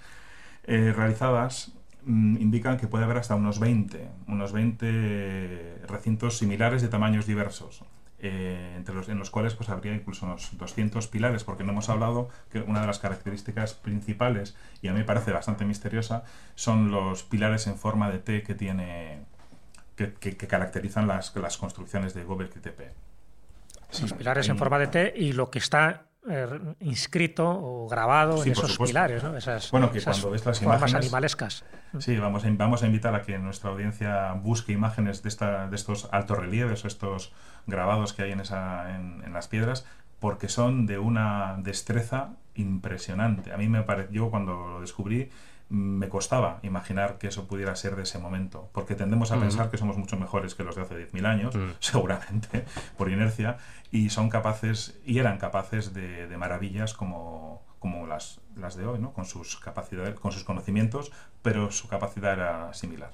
realizadas 0.66 1.74
Mm, 2.06 2.38
indican 2.42 2.78
que 2.78 2.88
puede 2.88 3.06
haber 3.06 3.18
hasta 3.18 3.36
unos 3.36 3.60
20, 3.60 4.10
unos 4.28 4.52
20 4.52 5.84
recintos 5.88 6.38
similares 6.38 6.82
de 6.82 6.90
tamaños 6.90 7.26
diversos. 7.26 7.84
Eh, 8.26 8.76
entre 8.78 8.96
los, 8.96 9.10
en 9.10 9.20
los 9.20 9.30
cuales 9.30 9.54
pues 9.54 9.68
habría 9.68 9.94
incluso 9.94 10.26
unos 10.26 10.58
200 10.58 11.10
pilares, 11.10 11.44
porque 11.44 11.66
no 11.66 11.74
hemos 11.74 11.90
hablado 11.90 12.30
que 12.50 12.62
una 12.62 12.80
de 12.80 12.88
las 12.88 13.00
características 13.00 13.74
principales, 13.74 14.56
y 14.82 14.88
a 14.88 14.94
mí 14.94 15.00
me 15.00 15.04
parece 15.04 15.34
bastante 15.34 15.66
misteriosa, 15.66 16.24
son 16.56 16.90
los 16.90 17.24
pilares 17.24 17.68
en 17.68 17.78
forma 17.78 18.10
de 18.10 18.20
T 18.20 18.44
que 18.44 18.56
tiene 18.56 19.26
que, 19.98 20.38
caracterizan 20.38 21.06
las, 21.06 21.36
las 21.36 21.58
construcciones 21.58 22.14
de 22.14 22.24
Göbekli 22.24 22.62
Tepe. 22.62 22.94
Los 24.02 24.14
pilares 24.14 24.48
en 24.48 24.58
forma 24.58 24.80
de 24.80 24.88
T 24.88 25.14
y 25.18 25.34
lo 25.34 25.52
que 25.52 25.60
está 25.60 26.06
eh, 26.30 26.48
inscrito 26.80 27.46
o 27.46 27.88
grabado 27.90 28.44
en 28.44 28.52
esos 28.52 28.78
pilares, 28.78 29.24
¿no? 29.24 29.36
Esas, 29.36 29.70
bueno, 29.72 29.92
que 29.92 30.02
cuando 30.02 30.32
ves 30.32 30.46
las 30.46 30.60
formas 30.60 30.78
imágenes, 30.78 31.06
animalescas. 31.06 31.66
Sí, 32.00 32.18
vamos 32.18 32.46
a, 32.46 32.50
vamos 32.52 32.84
a 32.84 32.86
invitar 32.86 33.14
a 33.14 33.22
que 33.24 33.38
nuestra 33.38 33.72
audiencia 33.72 34.32
busque 34.34 34.72
imágenes 34.72 35.22
de, 35.22 35.30
esta, 35.30 35.68
de 35.68 35.76
estos 35.76 36.08
altos 36.12 36.38
relieves 36.38 36.86
o 36.86 36.88
estos 36.88 37.34
grabados 37.68 38.14
que 38.14 38.24
hay 38.24 38.32
en, 38.32 38.40
esa, 38.40 38.96
en, 38.96 39.34
las 39.34 39.48
piedras, 39.50 39.86
porque 40.20 40.48
son 40.48 40.86
de 40.86 40.98
una 40.98 41.58
destreza 41.60 42.30
impresionante. 42.56 43.52
A 43.52 43.58
mí 43.58 43.68
me 43.68 43.84
pareció, 43.84 44.30
cuando 44.30 44.68
lo 44.68 44.82
descubrí, 44.82 45.30
me 45.74 46.08
costaba 46.08 46.60
imaginar 46.62 47.18
que 47.18 47.28
eso 47.28 47.48
pudiera 47.48 47.76
ser 47.76 47.96
de 47.96 48.04
ese 48.04 48.20
momento, 48.20 48.70
porque 48.74 48.94
tendemos 48.94 49.32
a 49.32 49.40
pensar 49.40 49.72
que 49.72 49.80
somos 49.80 49.98
mucho 49.98 50.18
mejores 50.18 50.54
que 50.54 50.64
los 50.64 50.76
de 50.76 50.84
hace 50.84 51.12
10.000 51.12 51.26
años, 51.26 51.56
mm. 51.56 51.72
seguramente, 51.80 52.66
por 52.96 53.10
inercia, 53.10 53.58
y 53.92 54.12
son 54.12 54.30
capaces, 54.30 55.00
y 55.04 55.18
eran 55.18 55.40
capaces 55.40 55.92
de, 55.96 56.28
de 56.28 56.38
maravillas 56.38 56.94
como, 56.94 57.64
como 57.80 58.06
las, 58.06 58.40
las 58.56 58.76
de 58.76 58.86
hoy, 58.86 59.00
¿no? 59.00 59.14
con 59.14 59.26
sus 59.26 59.58
capacidades, 59.60 60.20
con 60.20 60.32
sus 60.32 60.44
conocimientos, 60.44 61.12
pero 61.42 61.72
su 61.72 61.88
capacidad 61.88 62.34
era 62.34 62.74
similar. 62.76 63.12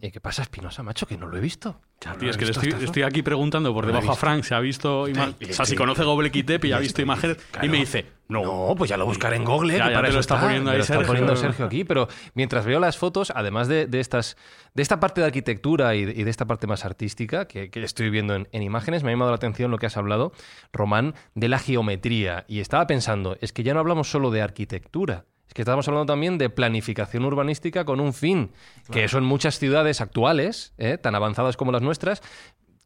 ¿Y 0.00 0.10
qué 0.10 0.20
pasa, 0.20 0.42
Espinosa, 0.42 0.82
macho? 0.82 1.06
Que 1.06 1.18
no 1.18 1.26
lo 1.26 1.36
he 1.36 1.40
visto. 1.40 1.80
tío, 2.18 2.30
es 2.30 2.38
que 2.38 2.46
estoy, 2.46 3.02
aquí 3.02 3.22
preguntando 3.22 3.74
por 3.74 3.84
debajo 3.84 4.12
a 4.12 4.16
Frank 4.16 4.42
si 4.42 4.54
ha 4.54 4.60
visto. 4.60 5.02
O 5.02 5.08
sea, 5.50 5.66
si 5.66 5.76
conoce 5.76 6.02
Tepe 6.44 6.68
y 6.68 6.72
ha 6.72 6.78
visto 6.78 7.02
imágenes. 7.02 7.36
Y 7.60 7.68
me 7.68 7.78
dice, 7.78 8.06
no. 8.28 8.74
pues 8.78 8.88
ya 8.88 8.96
lo 8.96 9.04
buscaré 9.04 9.36
en 9.36 9.44
Google. 9.44 9.76
Ya, 9.76 9.92
para 9.92 10.08
te 10.08 10.14
lo 10.14 10.20
está, 10.20 10.40
poniendo 10.40 10.70
ahí 10.70 10.78
Sergio. 10.78 10.94
Está 11.00 11.06
poniendo 11.06 11.36
Sergio 11.36 11.66
aquí. 11.66 11.84
Pero 11.84 12.08
mientras 12.34 12.64
veo 12.64 12.80
las 12.80 12.96
fotos, 12.96 13.30
además 13.34 13.68
de, 13.68 13.88
estas, 13.92 14.38
de 14.72 14.82
esta 14.82 15.00
parte 15.00 15.20
de 15.20 15.26
arquitectura 15.26 15.94
y 15.94 16.04
de, 16.04 16.30
esta 16.30 16.46
parte 16.46 16.66
más 16.66 16.86
artística 16.86 17.46
que, 17.46 17.70
estoy 17.74 18.08
viendo 18.08 18.34
en, 18.34 18.48
en, 18.52 18.62
imágenes, 18.62 19.02
me 19.02 19.10
ha 19.10 19.12
llamado 19.12 19.32
la 19.32 19.36
atención 19.36 19.70
lo 19.70 19.78
que 19.78 19.86
has 19.86 19.98
hablado, 19.98 20.32
Román, 20.72 21.14
de 21.34 21.48
la 21.48 21.58
geometría. 21.58 22.46
Y 22.48 22.60
estaba 22.60 22.86
pensando, 22.86 23.36
es 23.42 23.52
que 23.52 23.62
ya 23.64 23.74
no 23.74 23.80
hablamos 23.80 24.10
solo 24.10 24.30
de 24.30 24.40
arquitectura 24.40 25.26
es 25.48 25.54
que 25.54 25.62
estamos 25.62 25.88
hablando 25.88 26.12
también 26.12 26.38
de 26.38 26.50
planificación 26.50 27.24
urbanística 27.24 27.84
con 27.84 28.00
un 28.00 28.12
fin, 28.12 28.52
que 28.92 29.04
eso 29.04 29.18
en 29.18 29.24
muchas 29.24 29.58
ciudades 29.58 30.00
actuales, 30.00 30.74
¿eh? 30.78 30.98
tan 30.98 31.14
avanzadas 31.14 31.56
como 31.56 31.72
las 31.72 31.82
nuestras, 31.82 32.22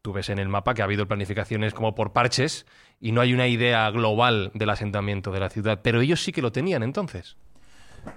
tú 0.01 0.13
ves 0.13 0.29
en 0.29 0.39
el 0.39 0.49
mapa 0.49 0.73
que 0.73 0.81
ha 0.81 0.85
habido 0.85 1.07
planificaciones 1.07 1.73
como 1.73 1.93
por 1.93 2.13
parches 2.13 2.65
y 2.99 3.11
no 3.11 3.21
hay 3.21 3.33
una 3.33 3.47
idea 3.47 3.89
global 3.91 4.51
del 4.53 4.69
asentamiento 4.69 5.31
de 5.31 5.39
la 5.41 5.49
ciudad, 5.49 5.81
pero 5.83 6.01
ellos 6.01 6.23
sí 6.23 6.31
que 6.31 6.41
lo 6.41 6.51
tenían 6.51 6.83
entonces. 6.83 7.37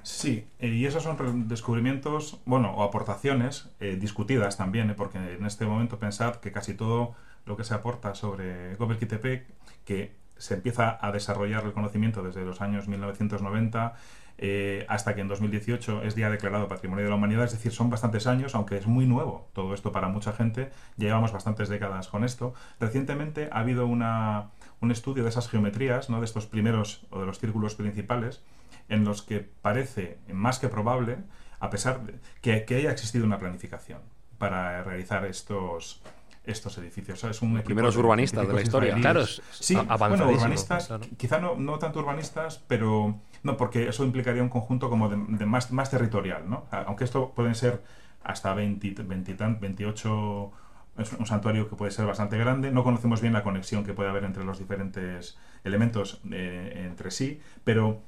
Sí, 0.03 0.47
eh, 0.59 0.69
y 0.69 0.87
esos 0.87 1.03
son 1.03 1.49
descubrimientos, 1.49 2.41
bueno, 2.45 2.73
o 2.73 2.83
aportaciones 2.83 3.69
eh, 3.81 3.97
discutidas 4.01 4.57
también, 4.57 4.95
porque 4.97 5.19
en 5.19 5.45
este 5.47 5.65
momento 5.65 5.99
pensad 5.99 6.37
que 6.37 6.53
casi 6.53 6.75
todo 6.75 7.15
lo 7.45 7.57
que 7.57 7.65
se 7.65 7.75
aporta 7.75 8.15
sobre 8.15 8.75
Göbekli 8.77 9.07
Tepe, 9.07 9.47
que 9.85 10.17
se 10.37 10.55
empieza 10.55 10.99
a 11.01 11.13
desarrollar 11.13 11.65
el 11.65 11.73
conocimiento 11.73 12.23
desde 12.23 12.45
los 12.45 12.61
años 12.61 12.89
1990 12.89 13.95
eh, 14.39 14.85
hasta 14.89 15.15
que 15.15 15.23
en 15.23 15.29
2018 15.29 16.03
es 16.03 16.15
día 16.15 16.29
declarado 16.29 16.69
Patrimonio 16.69 17.05
de 17.05 17.11
la 17.11 17.17
Humanidad, 17.17 17.45
es 17.45 17.53
decir, 17.53 17.73
son 17.73 17.89
bastantes 17.89 18.27
años, 18.27 18.55
aunque 18.55 18.77
es 18.77 18.87
muy 18.87 19.07
nuevo 19.07 19.49
todo 19.55 19.73
esto 19.73 19.93
para 19.93 20.09
mucha 20.09 20.33
gente, 20.33 20.71
llevamos 20.97 21.33
bastantes 21.33 21.69
décadas 21.69 22.09
con 22.09 22.25
esto. 22.25 22.55
Recientemente 22.79 23.49
ha 23.51 23.61
habido 23.61 23.87
una, 23.87 24.51
un 24.81 24.91
estudio 24.91 25.23
de 25.23 25.31
esas 25.31 25.49
geometrías, 25.49 26.11
¿no? 26.11 26.21
de 26.21 26.27
estos 26.27 26.47
primeros 26.47 27.07
o 27.11 27.21
de 27.21 27.27
los 27.27 27.39
círculos 27.39 27.75
principales, 27.75 28.43
en 28.89 29.05
los 29.05 29.23
que 29.23 29.41
parece 29.41 30.19
más 30.33 30.59
que 30.59 30.69
probable, 30.69 31.19
a 31.59 31.71
pesar 31.71 32.05
de 32.05 32.15
que, 32.43 32.65
que 32.65 32.77
haya 32.77 32.93
existido 32.93 33.25
una 33.25 33.39
planificación 33.39 34.01
para 34.39 34.83
realizar 34.83 35.25
estos, 35.25 36.03
estos 36.47 36.79
edificios. 36.79 37.23
Es 37.25 37.43
un 37.43 37.55
Los 37.55 37.63
primeros 37.65 37.97
urbanistas 37.97 38.47
de 38.47 38.55
la 38.55 38.63
historia. 38.63 38.95
Claro, 39.01 39.27
sí, 39.27 39.75
bueno, 39.75 40.31
urbanistas, 40.31 40.87
claro. 40.87 41.05
quizá 41.17 41.39
no, 41.39 41.57
no 41.57 41.79
tanto 41.79 42.01
urbanistas, 42.01 42.63
pero 42.67 43.17
no, 43.43 43.57
porque 43.57 43.89
eso 43.89 44.05
implicaría 44.05 44.43
un 44.43 44.49
conjunto 44.49 44.89
como 44.89 45.09
de, 45.09 45.17
de 45.29 45.47
más, 45.47 45.71
más 45.73 45.91
territorial, 45.91 46.49
¿no? 46.49 46.67
Aunque 46.71 47.05
esto 47.05 47.33
pueden 47.35 47.55
ser 47.55 47.83
hasta 48.23 48.55
20, 48.55 48.95
20 49.03 49.33
y 49.33 49.35
tan- 49.35 49.61
28, 49.61 50.51
es 50.99 51.13
un 51.13 51.27
santuario 51.27 51.69
que 51.69 51.77
puede 51.77 51.91
ser 51.93 52.07
bastante 52.07 52.39
grande, 52.39 52.71
no 52.71 52.83
conocemos 52.83 53.21
bien 53.21 53.33
la 53.33 53.43
conexión 53.43 53.85
que 53.85 53.93
puede 53.93 54.09
haber 54.09 54.25
entre 54.25 54.45
los 54.45 54.59
diferentes 54.59 55.37
elementos 55.65 56.21
eh, 56.33 56.85
entre 56.87 57.11
sí, 57.11 57.41
pero 57.65 58.03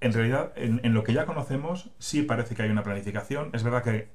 en 0.00 0.12
realidad 0.12 0.52
en, 0.56 0.80
en 0.84 0.94
lo 0.94 1.02
que 1.02 1.12
ya 1.12 1.26
conocemos 1.26 1.90
sí 1.98 2.22
parece 2.22 2.54
que 2.54 2.62
hay 2.62 2.70
una 2.70 2.82
planificación, 2.84 3.50
es 3.52 3.62
verdad 3.62 3.82
que 3.82 4.08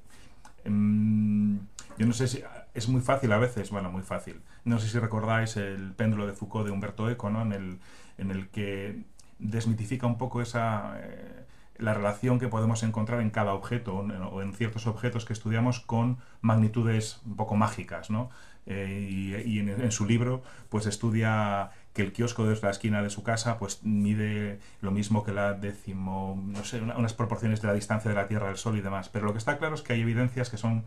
Mm, 0.66 1.58
yo 1.98 2.06
no 2.06 2.12
sé 2.12 2.26
si 2.28 2.42
es 2.74 2.88
muy 2.88 3.00
fácil 3.00 3.32
a 3.32 3.38
veces, 3.38 3.70
bueno, 3.70 3.90
muy 3.90 4.02
fácil. 4.02 4.42
No 4.64 4.78
sé 4.78 4.88
si 4.88 4.98
recordáis 4.98 5.56
el 5.56 5.92
péndulo 5.92 6.26
de 6.26 6.32
Foucault 6.32 6.66
de 6.66 6.72
Humberto 6.72 7.08
Eco, 7.08 7.30
¿no? 7.30 7.42
En 7.42 7.52
el, 7.52 7.78
en 8.18 8.30
el 8.30 8.48
que 8.48 9.02
desmitifica 9.38 10.06
un 10.06 10.18
poco 10.18 10.42
esa 10.42 10.94
eh, 10.98 11.44
la 11.78 11.94
relación 11.94 12.38
que 12.38 12.48
podemos 12.48 12.82
encontrar 12.82 13.20
en 13.20 13.30
cada 13.30 13.52
objeto 13.54 13.96
o 13.96 14.42
en, 14.42 14.52
ciertos 14.54 14.86
objetos 14.86 15.24
que 15.24 15.32
estudiamos 15.32 15.80
con 15.80 16.18
magnitudes 16.40 17.20
un 17.26 17.36
poco 17.36 17.56
mágicas, 17.56 18.10
¿no? 18.10 18.30
Eh, 18.66 19.42
y 19.44 19.58
en, 19.58 19.92
su 19.92 20.06
libro, 20.06 20.42
pues 20.68 20.86
estudia 20.86 21.70
que 21.92 22.02
el 22.02 22.12
kiosco 22.12 22.46
de 22.46 22.58
la 22.60 22.70
esquina 22.70 23.02
de 23.02 23.10
su 23.10 23.22
casa 23.22 23.58
pues 23.58 23.82
mide 23.84 24.58
lo 24.80 24.90
mismo 24.90 25.22
que 25.22 25.32
la 25.32 25.52
décimo, 25.52 26.42
no 26.46 26.64
sé, 26.64 26.80
una- 26.80 26.96
unas 26.96 27.12
proporciones 27.12 27.60
de 27.60 27.68
la 27.68 27.74
distancia 27.74 28.08
de 28.08 28.16
la 28.16 28.26
Tierra 28.26 28.48
al 28.48 28.56
Sol 28.56 28.76
y 28.78 28.80
demás. 28.80 29.08
Pero 29.10 29.26
lo 29.26 29.32
que 29.32 29.38
está 29.38 29.58
claro 29.58 29.74
es 29.74 29.82
que 29.82 29.92
hay 29.92 30.00
evidencias 30.00 30.48
que 30.50 30.56
son 30.56 30.84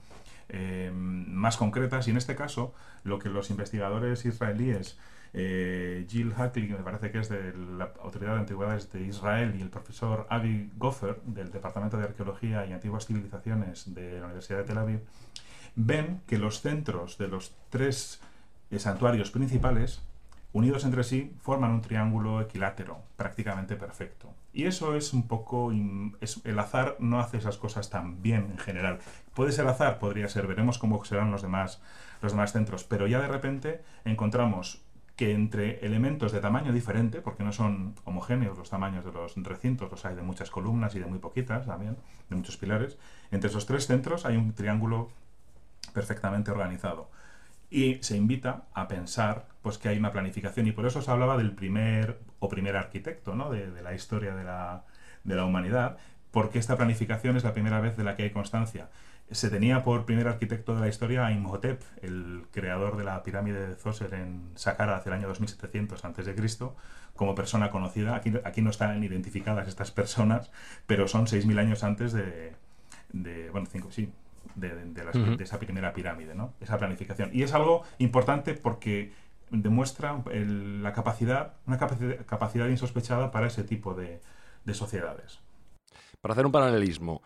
eh, 0.50 0.92
más 0.94 1.58
concretas 1.58 2.08
y 2.08 2.12
en 2.12 2.18
este 2.18 2.36
caso 2.36 2.74
lo 3.04 3.20
que 3.20 3.30
los 3.30 3.50
investigadores 3.50 4.26
israelíes 4.26 4.98
eh, 5.34 6.06
Jill 6.10 6.34
Hackley, 6.34 6.68
que 6.68 6.74
me 6.74 6.84
parece 6.84 7.12
que 7.12 7.20
es 7.20 7.30
de 7.30 7.54
la 7.78 7.92
Autoridad 8.02 8.34
de 8.34 8.40
Antigüedades 8.40 8.92
de 8.92 9.02
Israel, 9.02 9.56
y 9.58 9.62
el 9.62 9.70
profesor 9.70 10.26
Avi 10.30 10.72
Goffer, 10.78 11.22
del 11.26 11.52
Departamento 11.52 11.98
de 11.98 12.06
Arqueología 12.06 12.66
y 12.66 12.74
Antiguas 12.74 13.06
Civilizaciones 13.06 13.94
de 13.94 14.20
la 14.20 14.26
Universidad 14.26 14.60
de 14.60 14.64
Tel 14.64 14.78
Aviv, 14.78 15.02
ven 15.76 16.22
que 16.28 16.38
los 16.38 16.62
centros 16.62 17.18
de 17.18 17.28
los 17.28 17.54
tres 17.70 18.22
eh, 18.72 18.80
santuarios 18.80 19.32
principales, 19.32 20.02
unidos 20.54 20.86
entre 20.86 21.04
sí, 21.04 21.34
forman 21.42 21.72
un 21.72 21.82
triángulo 21.82 22.42
equilátero, 22.42 23.00
prácticamente 23.16 23.76
perfecto. 23.76 24.34
Y 24.58 24.66
eso 24.66 24.96
es 24.96 25.14
un 25.14 25.28
poco... 25.28 25.72
es- 26.20 26.42
el 26.44 26.58
azar 26.58 26.96
no 26.98 27.20
hace 27.20 27.38
esas 27.38 27.58
cosas 27.58 27.92
tan 27.92 28.24
bien 28.24 28.48
en 28.50 28.58
general. 28.58 28.98
Puede 29.36 29.52
ser 29.52 29.68
azar, 29.68 30.00
podría 30.00 30.28
ser, 30.30 30.48
veremos 30.48 30.80
cómo 30.80 31.06
serán 31.06 31.30
los 31.30 31.44
demás, 31.44 31.80
los 32.24 32.32
demás 32.32 32.54
centros, 32.54 32.84
pero 32.84 33.06
ya 33.06 33.22
de 33.22 33.28
repente 33.28 33.84
encontramos 34.04 34.82
que 35.16 35.34
entre 35.34 35.86
elementos 35.86 36.32
de 36.32 36.40
tamaño 36.40 36.74
diferente, 36.74 37.22
porque 37.22 37.44
no 37.44 37.52
son 37.52 37.94
homogéneos 38.04 38.58
los 38.58 38.72
tamaños 38.72 39.06
de 39.06 39.12
los 39.12 39.36
recintos, 39.36 39.92
los 39.92 40.04
hay 40.06 40.16
de 40.16 40.24
muchas 40.24 40.50
columnas 40.50 40.96
y 40.96 41.00
de 41.00 41.06
muy 41.06 41.20
poquitas 41.20 41.68
también, 41.68 41.96
de 42.28 42.36
muchos 42.36 42.58
pilares, 42.58 42.98
entre 43.30 43.52
esos 43.52 43.68
tres 43.68 43.86
centros 43.86 44.26
hay 44.26 44.38
un 44.38 44.54
triángulo 44.54 45.10
perfectamente 45.94 46.50
organizado. 46.50 47.12
Y 47.70 47.98
se 48.02 48.16
invita 48.16 48.64
a 48.74 48.88
pensar 48.88 49.48
pues, 49.62 49.78
que 49.78 49.90
hay 49.90 49.98
una 49.98 50.12
planificación, 50.12 50.68
y 50.68 50.72
por 50.72 50.86
eso 50.86 51.02
se 51.02 51.12
hablaba 51.12 51.38
del 51.38 51.52
primer 51.52 52.20
o 52.40 52.50
primer 52.50 52.78
arquitecto 52.78 53.36
¿no? 53.36 53.50
de, 53.50 53.72
de 53.72 53.82
la 53.82 53.94
historia 53.94 54.36
de 54.36 54.44
la, 54.44 54.86
de 55.24 55.36
la 55.36 55.46
humanidad, 55.46 55.98
porque 56.32 56.60
esta 56.60 56.78
planificación 56.78 57.36
es 57.38 57.44
la 57.44 57.54
primera 57.54 57.82
vez 57.82 57.98
de 57.98 58.04
la 58.04 58.16
que 58.16 58.24
hay 58.24 58.32
constancia. 58.32 58.90
Se 59.30 59.50
tenía 59.50 59.84
por 59.84 60.06
primer 60.06 60.28
arquitecto 60.28 60.74
de 60.74 60.82
la 60.82 60.88
historia 60.88 61.26
a 61.26 61.34
Imhotep, 61.34 61.82
el 62.02 62.46
creador 62.52 62.96
de 62.96 63.04
la 63.04 63.24
pirámide 63.24 63.68
de 63.68 63.76
Zoser 63.76 64.14
en 64.14 64.52
Saqqara 64.56 64.96
hacia 64.96 65.10
el 65.10 65.16
año 65.16 65.28
2700 65.28 66.06
a.C., 66.06 66.36
como 67.14 67.36
persona 67.36 67.70
conocida. 67.70 68.16
Aquí, 68.16 68.32
aquí 68.46 68.62
no 68.62 68.70
están 68.70 69.04
identificadas 69.04 69.68
estas 69.68 69.92
personas, 69.92 70.52
pero 70.86 71.08
son 71.10 71.26
6.000 71.26 71.60
años 71.60 71.84
antes 71.84 72.14
de, 72.14 72.54
de 73.12 73.50
bueno, 73.50 73.68
cinco, 73.70 73.92
sí, 73.92 74.14
de, 74.56 75.44
esa 75.44 75.60
primera 75.60 75.94
pirámide, 75.94 76.34
¿no? 76.36 76.54
Esa 76.60 76.78
planificación. 76.78 77.30
Y 77.34 77.44
es 77.44 77.54
algo 77.54 77.84
importante 78.00 78.54
porque 78.54 79.12
demuestra 79.50 80.24
el- 80.32 80.84
la 80.84 80.94
capacidad, 80.94 81.54
una 81.66 81.80
capaci- 81.80 82.26
capacidad 82.26 82.68
insospechada 82.68 83.32
para 83.32 83.48
ese 83.48 83.64
tipo 83.64 83.94
de, 83.94 84.20
de 84.66 84.74
sociedades. 84.74 85.40
Para 86.22 86.34
hacer 86.34 86.46
un 86.46 86.52
paralelismo, 86.52 87.22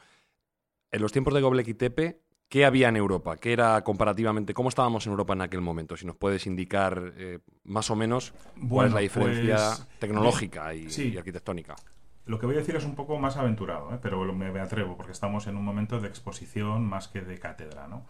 en 0.92 1.02
los 1.02 1.12
tiempos 1.12 1.34
de 1.34 1.42
Göbekli 1.42 1.74
Tepe, 1.74 2.22
¿qué 2.50 2.66
había 2.66 2.90
en 2.90 2.98
Europa? 2.98 3.38
¿Qué 3.38 3.54
era 3.54 3.82
comparativamente? 3.84 4.54
¿Cómo 4.54 4.70
estábamos 4.70 5.06
en 5.06 5.12
Europa 5.12 5.34
en 5.34 5.42
aquel 5.42 5.62
momento? 5.62 5.96
Si 5.96 6.06
nos 6.06 6.18
puedes 6.18 6.46
indicar 6.46 7.14
eh, 7.16 7.40
más 7.64 7.90
o 7.90 7.96
menos 7.96 8.34
cuál 8.70 8.88
es 8.88 8.94
la 8.94 9.00
diferencia 9.00 9.56
pues, 9.56 9.88
tecnológica 10.00 10.74
y, 10.76 10.90
sí. 10.90 11.12
y 11.14 11.18
arquitectónica. 11.18 11.76
Lo 12.26 12.40
que 12.40 12.46
voy 12.46 12.56
a 12.56 12.60
decir 12.60 12.76
es 12.76 12.86
un 12.86 12.96
poco 12.96 13.18
más 13.18 13.38
aventurado, 13.38 13.94
¿eh? 13.94 14.00
pero 14.02 14.24
me, 14.34 14.52
me 14.52 14.60
atrevo 14.60 14.96
porque 14.96 15.12
estamos 15.12 15.48
en 15.48 15.58
un 15.58 15.66
momento 15.66 16.00
de 16.00 16.08
exposición 16.08 16.86
más 16.86 17.08
que 17.08 17.22
de 17.22 17.40
cátedra. 17.40 17.88
¿no? 17.88 18.06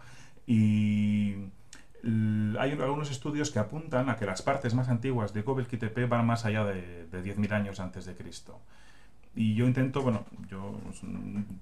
Y 0.46 1.36
hay 2.58 2.72
algunos 2.72 3.10
estudios 3.10 3.50
que 3.50 3.58
apuntan 3.58 4.10
a 4.10 4.16
que 4.16 4.26
las 4.26 4.42
partes 4.42 4.74
más 4.74 4.88
antiguas 4.88 5.32
de 5.32 5.42
Göbekli 5.42 5.78
Tepe 5.78 6.06
van 6.06 6.26
más 6.26 6.44
allá 6.44 6.64
de, 6.64 7.06
de 7.06 7.22
10.000 7.22 7.52
años 7.52 7.80
antes 7.80 8.04
de 8.04 8.14
Cristo. 8.14 8.60
Y 9.34 9.54
yo 9.54 9.66
intento, 9.66 10.02
bueno, 10.02 10.26
yo 10.50 10.78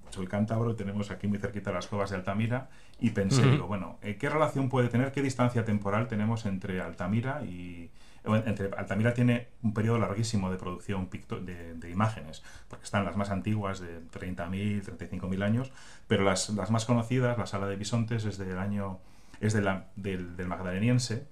soy 0.09 0.27
cántabro 0.27 0.71
y 0.71 0.75
tenemos 0.75 1.09
aquí 1.09 1.27
muy 1.27 1.37
cerquita 1.37 1.71
las 1.71 1.87
cuevas 1.87 2.09
de 2.09 2.17
Altamira 2.17 2.69
y 2.99 3.11
pensé, 3.11 3.43
Ujú. 3.43 3.51
digo, 3.51 3.67
bueno, 3.67 3.97
eh, 4.01 4.17
¿qué 4.17 4.29
relación 4.29 4.67
puede 4.67 4.89
tener, 4.89 5.13
qué 5.13 5.21
distancia 5.21 5.63
temporal 5.63 6.07
tenemos 6.07 6.45
entre 6.45 6.81
Altamira 6.81 7.43
y... 7.45 7.89
Entre, 8.23 8.69
Altamira 8.77 9.13
tiene 9.13 9.47
un 9.63 9.73
periodo 9.73 9.97
larguísimo 9.97 10.51
de 10.51 10.57
producción 10.57 11.09
de, 11.41 11.73
de 11.73 11.89
imágenes, 11.89 12.43
porque 12.69 12.83
están 12.85 13.03
las 13.05 13.17
más 13.17 13.31
antiguas 13.31 13.79
de 13.79 13.99
30.000, 14.11 14.83
35.000 14.83 15.43
años, 15.43 15.71
pero 16.07 16.23
las, 16.23 16.49
las 16.51 16.69
más 16.69 16.85
conocidas, 16.85 17.37
la 17.37 17.47
sala 17.47 17.67
de 17.67 17.75
bisontes, 17.77 18.25
es 18.25 18.37
del 18.37 18.57
año 18.59 18.99
es 19.39 19.53
de 19.53 19.61
la- 19.61 19.87
del, 19.95 20.37
del 20.37 20.47
magdaleniense, 20.47 21.25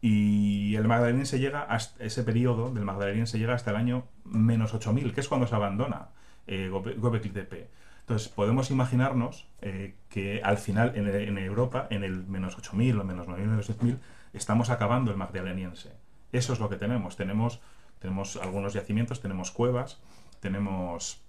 y 0.00 0.74
el 0.76 0.86
magdaleniense 0.86 1.38
llega 1.38 1.62
hasta 1.62 2.04
ese 2.04 2.24
periodo 2.24 2.70
del 2.74 2.84
magdaleniense 2.84 3.38
llega 3.38 3.54
hasta 3.54 3.70
el 3.70 3.76
año 3.76 4.04
menos 4.24 4.74
8000, 4.74 5.14
que 5.14 5.20
es 5.20 5.28
cuando 5.28 5.46
se 5.46 5.54
abandona 5.54 6.08
eh, 6.46 6.68
Gobe- 6.70 6.96
Göbekli 7.00 7.30
Tepe. 7.30 7.68
Entonces 8.00 8.28
podemos 8.28 8.70
imaginarnos 8.70 9.48
eh, 9.62 9.94
que 10.10 10.42
al 10.42 10.58
final 10.58 10.92
en, 10.96 11.08
en 11.08 11.38
Europa, 11.38 11.86
en 11.88 12.04
el 12.04 12.24
menos 12.26 12.58
8000 12.58 12.98
o 13.00 13.04
menos 13.04 13.28
9000, 13.28 13.48
menos 13.48 13.66
10000, 13.66 13.98
estamos 14.34 14.68
acabando 14.68 15.10
el 15.10 15.16
magdaleniense. 15.16 15.92
Eso 16.34 16.52
es 16.52 16.58
lo 16.58 16.68
que 16.68 16.76
tenemos. 16.76 17.16
Tenemos, 17.16 17.60
tenemos 18.00 18.36
algunos 18.36 18.74
yacimientos, 18.74 19.20
tenemos 19.20 19.50
cuevas, 19.50 20.00
tenemos 20.40 21.24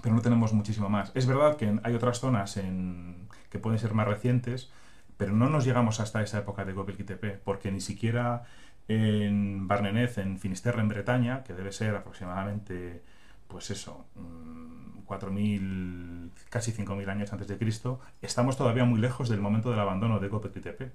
pero 0.00 0.14
no 0.14 0.22
tenemos 0.22 0.52
muchísimo 0.52 0.88
más. 0.88 1.12
Es 1.14 1.26
verdad 1.26 1.56
que 1.56 1.78
hay 1.82 1.94
otras 1.94 2.20
zonas 2.20 2.56
en, 2.56 3.28
que 3.50 3.58
pueden 3.58 3.78
ser 3.78 3.92
más 3.94 4.08
recientes, 4.08 4.72
pero 5.16 5.32
no 5.32 5.50
nos 5.50 5.64
llegamos 5.64 6.00
hasta 6.00 6.22
esa 6.22 6.38
época 6.38 6.64
de 6.64 6.72
Tepe, 6.72 7.38
porque 7.44 7.70
ni 7.70 7.80
siquiera 7.80 8.44
en 8.88 9.68
Barnenez, 9.68 10.18
en 10.18 10.38
Finisterre, 10.38 10.80
en 10.80 10.88
Bretaña, 10.88 11.44
que 11.44 11.52
debe 11.52 11.72
ser 11.72 11.94
aproximadamente, 11.94 13.02
pues 13.48 13.70
eso, 13.70 14.06
mm, 14.14 15.04
4.000, 15.06 16.30
casi 16.48 16.72
5.000 16.72 17.08
años 17.10 17.32
antes 17.32 17.48
de 17.48 17.58
Cristo, 17.58 18.00
estamos 18.22 18.56
todavía 18.56 18.84
muy 18.84 18.98
lejos 18.98 19.28
del 19.28 19.40
momento 19.40 19.70
del 19.70 19.80
abandono 19.80 20.18
de 20.18 20.28
Tepe. 20.60 20.90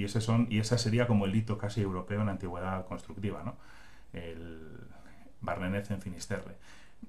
Y 0.00 0.04
ese 0.04 0.22
son, 0.22 0.46
y 0.48 0.60
esa 0.60 0.78
sería 0.78 1.06
como 1.06 1.26
el 1.26 1.34
hito 1.34 1.58
casi 1.58 1.82
europeo 1.82 2.20
en 2.20 2.26
la 2.26 2.32
antigüedad 2.32 2.86
constructiva, 2.86 3.42
¿no? 3.44 3.56
El 4.14 4.78
Barnenez 5.42 5.90
en 5.90 6.00
Finisterre. 6.00 6.56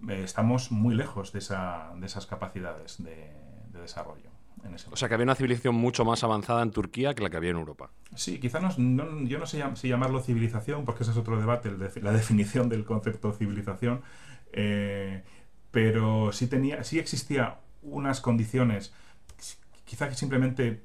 Eh, 0.10 0.22
estamos 0.26 0.72
muy 0.74 0.94
lejos 0.94 1.32
de, 1.32 1.40
esa, 1.40 1.94
de 1.96 2.06
esas 2.06 2.26
capacidades 2.26 3.02
de, 3.02 3.32
de 3.72 3.80
desarrollo. 3.82 4.30
En 4.66 4.74
ese 4.76 4.90
O 4.92 4.98
sea 4.98 5.08
que 5.08 5.14
había 5.14 5.24
una 5.24 5.36
civilización 5.36 5.74
mucho 5.76 6.04
más 6.04 6.22
avanzada 6.26 6.62
en 6.64 6.72
Turquía 6.72 7.14
que 7.16 7.24
la 7.24 7.30
que 7.30 7.38
había 7.38 7.52
en 7.52 7.58
Europa. 7.58 7.92
Sí, 8.14 8.40
quizá 8.42 8.60
no, 8.60 8.70
no- 8.78 9.22
yo 9.26 9.40
no 9.40 9.46
sé 9.46 9.64
si 9.76 9.88
llamarlo 9.88 10.20
civilización, 10.22 10.84
porque 10.84 11.04
ese 11.04 11.14
es 11.14 11.18
otro 11.18 11.40
debate, 11.40 11.70
el 11.70 11.80
de- 11.80 12.02
la 12.02 12.12
definición 12.22 12.68
del 12.68 12.84
concepto 12.84 13.32
civilización, 13.32 14.02
eh, 14.52 15.24
pero 15.72 16.34
sí, 16.34 16.48
tenía, 16.48 16.84
sí 16.84 17.00
existía 17.00 17.60
unas 17.84 18.20
condiciones, 18.20 18.94
quizá 19.86 20.10
que 20.10 20.16
simplemente 20.16 20.84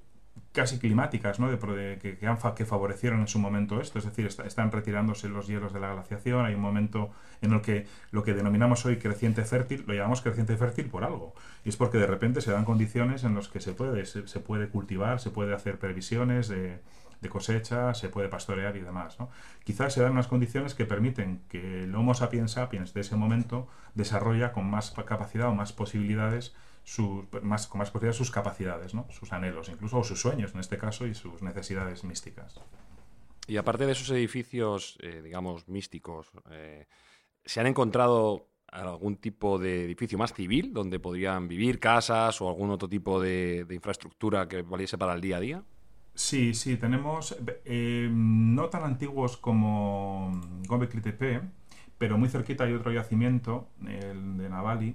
casi 0.56 0.78
climáticas, 0.78 1.38
¿no? 1.38 1.50
De, 1.50 1.98
que, 1.98 2.16
que, 2.16 2.64
favorecieron 2.64 3.20
en 3.20 3.28
su 3.28 3.38
momento 3.38 3.78
esto. 3.78 3.98
Es 3.98 4.06
decir, 4.06 4.26
están 4.26 4.72
retirándose 4.72 5.28
los 5.28 5.46
hielos 5.46 5.74
de 5.74 5.80
la 5.80 5.92
glaciación. 5.92 6.46
Hay 6.46 6.54
un 6.54 6.62
momento 6.62 7.10
en 7.42 7.52
el 7.52 7.60
que 7.60 7.86
lo 8.10 8.24
que 8.24 8.32
denominamos 8.32 8.86
hoy 8.86 8.96
creciente 8.96 9.44
fértil, 9.44 9.84
lo 9.86 9.92
llamamos 9.92 10.22
creciente 10.22 10.56
fértil 10.56 10.86
por 10.86 11.04
algo. 11.04 11.34
Y 11.62 11.68
es 11.68 11.76
porque 11.76 11.98
de 11.98 12.06
repente 12.06 12.40
se 12.40 12.52
dan 12.52 12.64
condiciones 12.64 13.22
en 13.22 13.34
las 13.34 13.48
que 13.48 13.60
se 13.60 13.74
puede, 13.74 14.06
se, 14.06 14.40
puede 14.40 14.68
cultivar, 14.68 15.20
se 15.20 15.30
puede 15.30 15.54
hacer 15.54 15.78
previsiones 15.78 16.48
de, 16.48 16.80
de, 17.20 17.28
cosecha, 17.28 17.92
se 17.92 18.08
puede 18.08 18.30
pastorear 18.30 18.78
y 18.78 18.80
demás. 18.80 19.20
¿no? 19.20 19.28
Quizás 19.62 19.92
se 19.92 20.00
dan 20.00 20.12
unas 20.12 20.26
condiciones 20.26 20.74
que 20.74 20.86
permiten 20.86 21.42
que 21.50 21.84
el 21.84 21.94
Homo 21.94 22.14
sapiens 22.14 22.52
sapiens 22.52 22.94
de 22.94 23.02
ese 23.02 23.14
momento 23.14 23.68
desarrolla 23.94 24.52
con 24.52 24.70
más 24.70 24.92
capacidad 24.92 25.48
o 25.48 25.54
más 25.54 25.74
posibilidades 25.74 26.54
más, 27.42 27.66
con 27.66 27.78
más 27.78 27.90
posibilidades 27.90 28.16
sus 28.16 28.30
capacidades, 28.30 28.94
¿no? 28.94 29.06
sus 29.10 29.32
anhelos, 29.32 29.68
incluso 29.68 30.02
sus 30.04 30.20
sueños 30.20 30.54
en 30.54 30.60
este 30.60 30.78
caso 30.78 31.06
y 31.06 31.14
sus 31.14 31.42
necesidades 31.42 32.04
místicas. 32.04 32.60
Y 33.46 33.56
aparte 33.56 33.86
de 33.86 33.92
esos 33.92 34.10
edificios, 34.10 34.98
eh, 35.00 35.20
digamos, 35.22 35.68
místicos, 35.68 36.32
eh, 36.50 36.86
¿se 37.44 37.60
han 37.60 37.66
encontrado 37.66 38.48
algún 38.68 39.16
tipo 39.16 39.58
de 39.58 39.84
edificio 39.84 40.18
más 40.18 40.32
civil 40.32 40.72
donde 40.72 40.98
podrían 40.98 41.46
vivir 41.48 41.78
casas 41.78 42.40
o 42.40 42.48
algún 42.48 42.70
otro 42.70 42.88
tipo 42.88 43.20
de, 43.20 43.66
infraestructura 43.70 44.48
que 44.48 44.62
valiese 44.62 44.98
para 44.98 45.14
el 45.14 45.20
día 45.20 45.36
a 45.36 45.40
día? 45.40 45.62
Sí, 46.14 46.54
sí, 46.54 46.76
tenemos 46.76 47.36
eh, 47.64 48.08
no 48.10 48.68
tan 48.68 48.84
antiguos 48.84 49.36
como 49.36 50.40
Göbekli 50.68 51.02
Tepe, 51.02 51.42
pero 51.98 52.18
muy 52.18 52.28
cerquita 52.28 52.64
hay 52.64 52.72
otro 52.72 52.90
yacimiento, 52.90 53.68
el 53.86 54.38
de 54.38 54.48
Navali, 54.48 54.94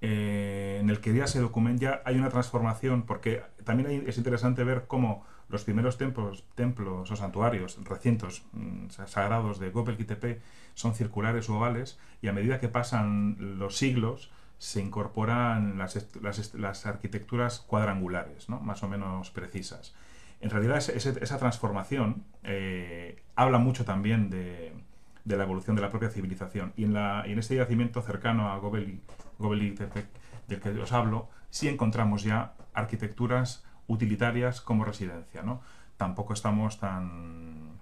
eh, 0.00 0.78
en 0.80 0.90
el 0.90 1.00
que 1.00 1.14
ya 1.14 1.26
se 1.26 1.40
documenta, 1.40 2.02
hay 2.04 2.16
una 2.16 2.28
transformación, 2.28 3.04
porque 3.04 3.42
también 3.64 4.04
es 4.06 4.18
interesante 4.18 4.62
ver 4.64 4.86
cómo 4.86 5.24
los 5.48 5.64
primeros 5.64 5.96
templos, 5.96 6.44
templos 6.54 7.10
o 7.10 7.16
santuarios, 7.16 7.78
recintos 7.84 8.44
mm, 8.52 8.88
sagrados 9.06 9.58
de 9.58 9.70
Gobekli 9.70 10.04
Tepe 10.04 10.40
son 10.74 10.94
circulares 10.94 11.48
o 11.48 11.56
ovales, 11.56 11.98
y 12.20 12.28
a 12.28 12.32
medida 12.32 12.60
que 12.60 12.68
pasan 12.68 13.58
los 13.58 13.76
siglos, 13.76 14.30
se 14.58 14.80
incorporan 14.80 15.78
las, 15.78 16.08
las, 16.54 16.86
arquitecturas 16.86 17.60
cuadrangulares, 17.60 18.48
¿no? 18.48 18.60
más 18.60 18.82
o 18.82 18.88
menos 18.88 19.30
precisas. 19.30 19.94
En 20.40 20.50
realidad, 20.50 20.78
esa 20.78 21.38
transformación 21.38 22.24
eh, 22.42 23.22
habla 23.34 23.58
mucho 23.58 23.84
también 23.84 24.28
de, 24.30 24.72
de, 25.24 25.36
la 25.36 25.44
evolución 25.44 25.76
de 25.76 25.82
la 25.82 25.90
propia 25.90 26.10
civilización. 26.10 26.72
Y 26.76 26.84
en, 26.84 26.94
la, 26.94 27.24
y 27.26 27.32
en 27.32 27.38
este 27.38 27.56
yacimiento 27.56 28.02
cercano 28.02 28.50
a 28.50 28.58
Gobekli 28.58 29.00
Gobelí 29.38 29.74
del 30.48 30.60
que 30.60 30.68
os 30.70 30.92
hablo, 30.92 31.28
sí 31.50 31.68
encontramos 31.68 32.22
ya 32.22 32.54
arquitecturas 32.74 33.64
utilitarias 33.86 34.60
como 34.60 34.84
residencia. 34.84 35.42
¿no? 35.42 35.60
Tampoco 35.96 36.32
estamos 36.32 36.78
tan, 36.78 37.78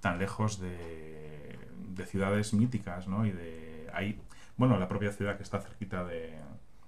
tan 0.00 0.18
lejos 0.18 0.60
de, 0.60 1.58
de 1.94 2.06
ciudades 2.06 2.54
míticas. 2.54 3.08
¿no? 3.08 3.26
Y 3.26 3.32
de, 3.32 3.88
hay, 3.92 4.20
bueno, 4.56 4.78
la 4.78 4.88
propia 4.88 5.12
ciudad 5.12 5.36
que 5.36 5.42
está 5.42 5.60
cerquita 5.60 6.04
de, 6.04 6.38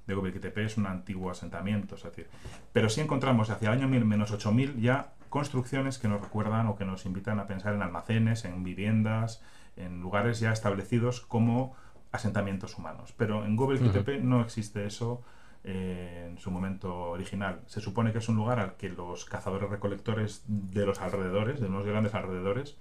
de 0.07 0.65
es 0.65 0.77
un 0.77 0.87
antiguo 0.87 1.31
asentamiento. 1.31 1.95
Es 1.95 2.03
decir, 2.03 2.29
pero 2.73 2.89
sí 2.89 3.01
encontramos 3.01 3.51
hacia 3.51 3.73
el 3.73 3.81
año 3.81 3.89
menos 3.89 4.31
8000 4.31 4.81
ya 4.81 5.13
construcciones 5.29 5.99
que 5.99 6.09
nos 6.09 6.21
recuerdan 6.21 6.67
o 6.67 6.77
que 6.77 6.85
nos 6.85 7.07
invitan 7.07 7.39
a 7.39 7.47
pensar 7.47 7.75
en 7.75 7.83
almacenes, 7.83 8.45
en 8.45 8.65
viviendas, 8.65 9.43
en 9.77 10.01
lugares 10.01 10.41
ya 10.41 10.53
establecidos 10.53 11.21
como 11.21 11.77
asentamientos 12.13 12.77
humanos. 12.79 13.15
Pero 13.17 13.45
en 13.45 13.57
Gobekli 13.57 13.91
Tepe 13.91 14.19
no 14.19 14.41
existe 14.41 14.87
eso 14.87 15.23
eh, 15.65 16.29
en 16.31 16.39
su 16.39 16.51
momento 16.51 17.11
original. 17.11 17.61
Se 17.67 17.81
supone 17.81 18.13
que 18.13 18.19
es 18.19 18.29
un 18.29 18.37
lugar 18.37 18.59
al 18.59 18.77
que 18.77 18.89
los 18.89 19.25
cazadores 19.25 19.71
recolectores 19.71 20.43
de 20.47 20.87
los 20.87 21.01
alrededores, 21.01 21.61
de 21.61 21.67
unos 21.67 21.85
grandes 21.87 22.15
alrededores, 22.15 22.77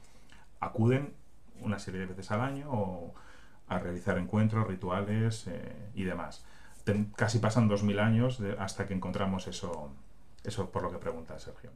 acuden 0.59 1.13
una 1.61 1.79
serie 1.79 2.01
de 2.01 2.05
veces 2.07 2.31
al 2.31 2.41
año 2.41 2.67
o 2.71 3.13
a 3.67 3.79
realizar 3.79 4.17
encuentros, 4.17 4.67
rituales 4.67 5.45
eh, 5.47 5.91
y 5.93 6.03
demás. 6.03 6.45
casi 7.15 7.39
pasan 7.39 7.67
dos 7.67 7.83
mil 7.83 7.99
años 7.99 8.41
hasta 8.57 8.87
que 8.87 8.95
encontramos 8.95 9.47
eso, 9.47 9.91
eso 10.43 10.71
por 10.71 10.81
lo 10.83 10.91
que 10.91 10.97
pregunta 10.97 11.37
Sergio. 11.37 11.71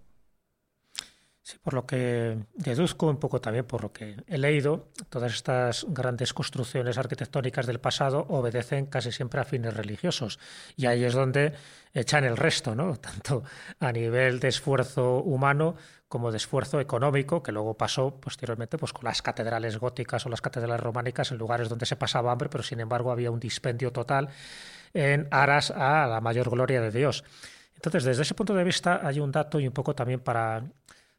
Sí, 1.45 1.58
por 1.62 1.73
lo 1.73 1.86
que 1.86 2.38
deduzco 2.53 3.08
un 3.10 3.17
poco 3.17 3.41
también 3.41 3.65
por 3.65 3.84
lo 3.84 3.91
que 3.91 4.15
he 4.27 4.38
leído, 4.38 4.88
todas 5.10 5.34
estas 5.34 5.86
grandes 5.89 6.34
construcciones 6.34 6.97
arquitectónicas 6.97 7.67
del 7.67 7.82
pasado 7.82 8.25
obedecen 8.29 8.86
casi 8.86 9.12
siempre 9.12 9.41
a 9.41 9.43
fines 9.43 9.73
religiosos. 9.73 10.39
Y 10.77 10.86
ahí 10.86 11.03
es 11.03 11.13
donde 11.13 11.51
echan 11.93 12.23
el 12.23 12.38
resto, 12.38 12.75
¿no? 12.75 12.95
Tanto 13.01 13.43
a 13.82 13.91
nivel 13.91 14.39
de 14.39 14.47
esfuerzo 14.47 15.17
humano 15.17 15.75
como 16.08 16.32
de 16.32 16.38
esfuerzo 16.38 16.79
económico, 16.79 17.43
que 17.43 17.51
luego 17.51 17.75
pasó 17.75 18.21
posteriormente 18.21 18.77
pues, 18.77 18.93
con 18.93 19.03
las 19.03 19.21
catedrales 19.21 19.77
góticas 19.77 20.25
o 20.25 20.29
las 20.29 20.39
catedrales 20.39 20.79
románicas 20.79 21.32
en 21.32 21.39
lugares 21.39 21.67
donde 21.67 21.86
se 21.86 21.97
pasaba 21.97 22.32
hambre, 22.32 22.47
pero 22.47 22.63
sin 22.63 22.79
embargo 22.79 23.12
había 23.12 23.32
un 23.32 23.41
dispendio 23.41 23.91
total 23.91 24.29
en 24.93 25.27
aras 25.29 25.71
a 25.71 26.08
la 26.08 26.21
mayor 26.21 26.49
gloria 26.49 26.79
de 26.79 26.91
Dios. 26.91 27.25
Entonces, 27.75 28.06
desde 28.06 28.21
ese 28.21 28.34
punto 28.34 28.53
de 28.53 28.63
vista 28.63 29.06
hay 29.06 29.19
un 29.19 29.32
dato 29.32 29.60
y 29.60 29.67
un 29.67 29.73
poco 29.73 29.93
también 29.93 30.21
para 30.21 30.63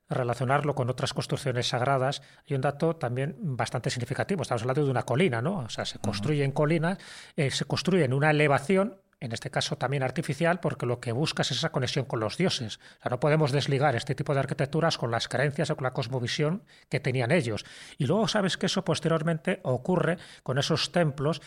relacionarlo 0.09 0.75
con 0.75 0.91
otras 0.91 1.15
construcciones 1.15 1.69
sagradas, 1.69 2.23
hay 2.49 2.55
un 2.55 2.61
dato 2.61 2.97
también 2.97 3.37
bastante 3.39 3.91
significativo. 3.91 4.43
Estamos 4.43 4.63
hablando 4.63 4.85
de 4.85 4.91
una 4.91 5.05
colina, 5.05 5.41
¿no? 5.41 5.59
O 5.59 5.69
sea, 5.69 5.85
se 5.85 5.99
construye 5.99 6.45
en 6.45 6.53
colinas, 6.53 6.99
eh, 7.37 7.51
se 7.51 7.65
construye 7.65 8.05
en 8.05 8.13
una 8.13 8.31
elevación, 8.31 8.99
en 9.21 9.33
este 9.33 9.51
caso 9.51 9.77
también 9.77 10.03
artificial, 10.03 10.61
porque 10.61 10.85
lo 10.85 11.01
que 11.01 11.13
buscas 11.13 11.51
es 11.51 11.59
esa 11.59 11.73
conexión 11.73 12.05
con 12.05 12.21
los 12.21 12.37
dioses. 12.37 12.77
O 12.77 13.03
sea, 13.03 13.11
no 13.11 13.21
podemos 13.21 13.53
desligar 13.53 13.97
este 13.97 14.15
tipo 14.15 14.35
de 14.35 14.41
arquitecturas 14.41 14.99
con 14.99 15.11
las 15.11 15.29
creencias 15.29 15.71
o 15.71 15.77
con 15.77 15.85
la 15.85 15.93
cosmovisión 15.93 16.65
que 16.91 17.01
tenían 17.01 17.31
ellos. 17.31 17.65
Y 17.97 18.07
luego 18.07 18.29
sabes 18.29 18.59
que 18.59 18.67
eso 18.67 18.85
posteriormente 18.85 19.61
ocurre 19.63 20.19
con 20.43 20.59
esos 20.59 20.93
templos 20.93 21.41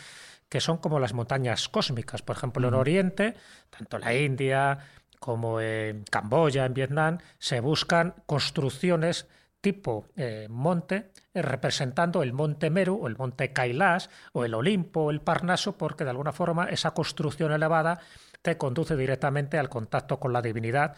que 0.48 0.60
son 0.60 0.78
como 0.78 0.98
las 0.98 1.12
montañas 1.12 1.68
cósmicas. 1.68 2.22
Por 2.22 2.36
ejemplo, 2.36 2.66
en 2.68 2.74
Oriente, 2.74 3.34
tanto 3.70 3.98
la 3.98 4.14
India, 4.14 4.78
como 5.18 5.60
en 5.60 6.04
Camboya, 6.04 6.64
en 6.64 6.74
Vietnam, 6.74 7.18
se 7.38 7.60
buscan 7.60 8.14
construcciones 8.26 9.26
tipo 9.60 10.06
eh, 10.16 10.46
monte, 10.48 11.10
eh, 11.34 11.42
representando 11.42 12.22
el 12.22 12.32
monte 12.32 12.70
Meru 12.70 13.00
o 13.02 13.08
el 13.08 13.16
monte 13.16 13.52
Kailash 13.52 14.06
o 14.32 14.44
el 14.44 14.54
Olimpo 14.54 15.10
el 15.10 15.20
Parnaso, 15.20 15.76
porque 15.76 16.04
de 16.04 16.10
alguna 16.10 16.32
forma 16.32 16.66
esa 16.66 16.92
construcción 16.92 17.52
elevada 17.52 18.00
conduce 18.56 18.96
directamente 18.96 19.58
al 19.58 19.68
contacto 19.68 20.18
con 20.18 20.32
la 20.32 20.40
divinidad 20.40 20.96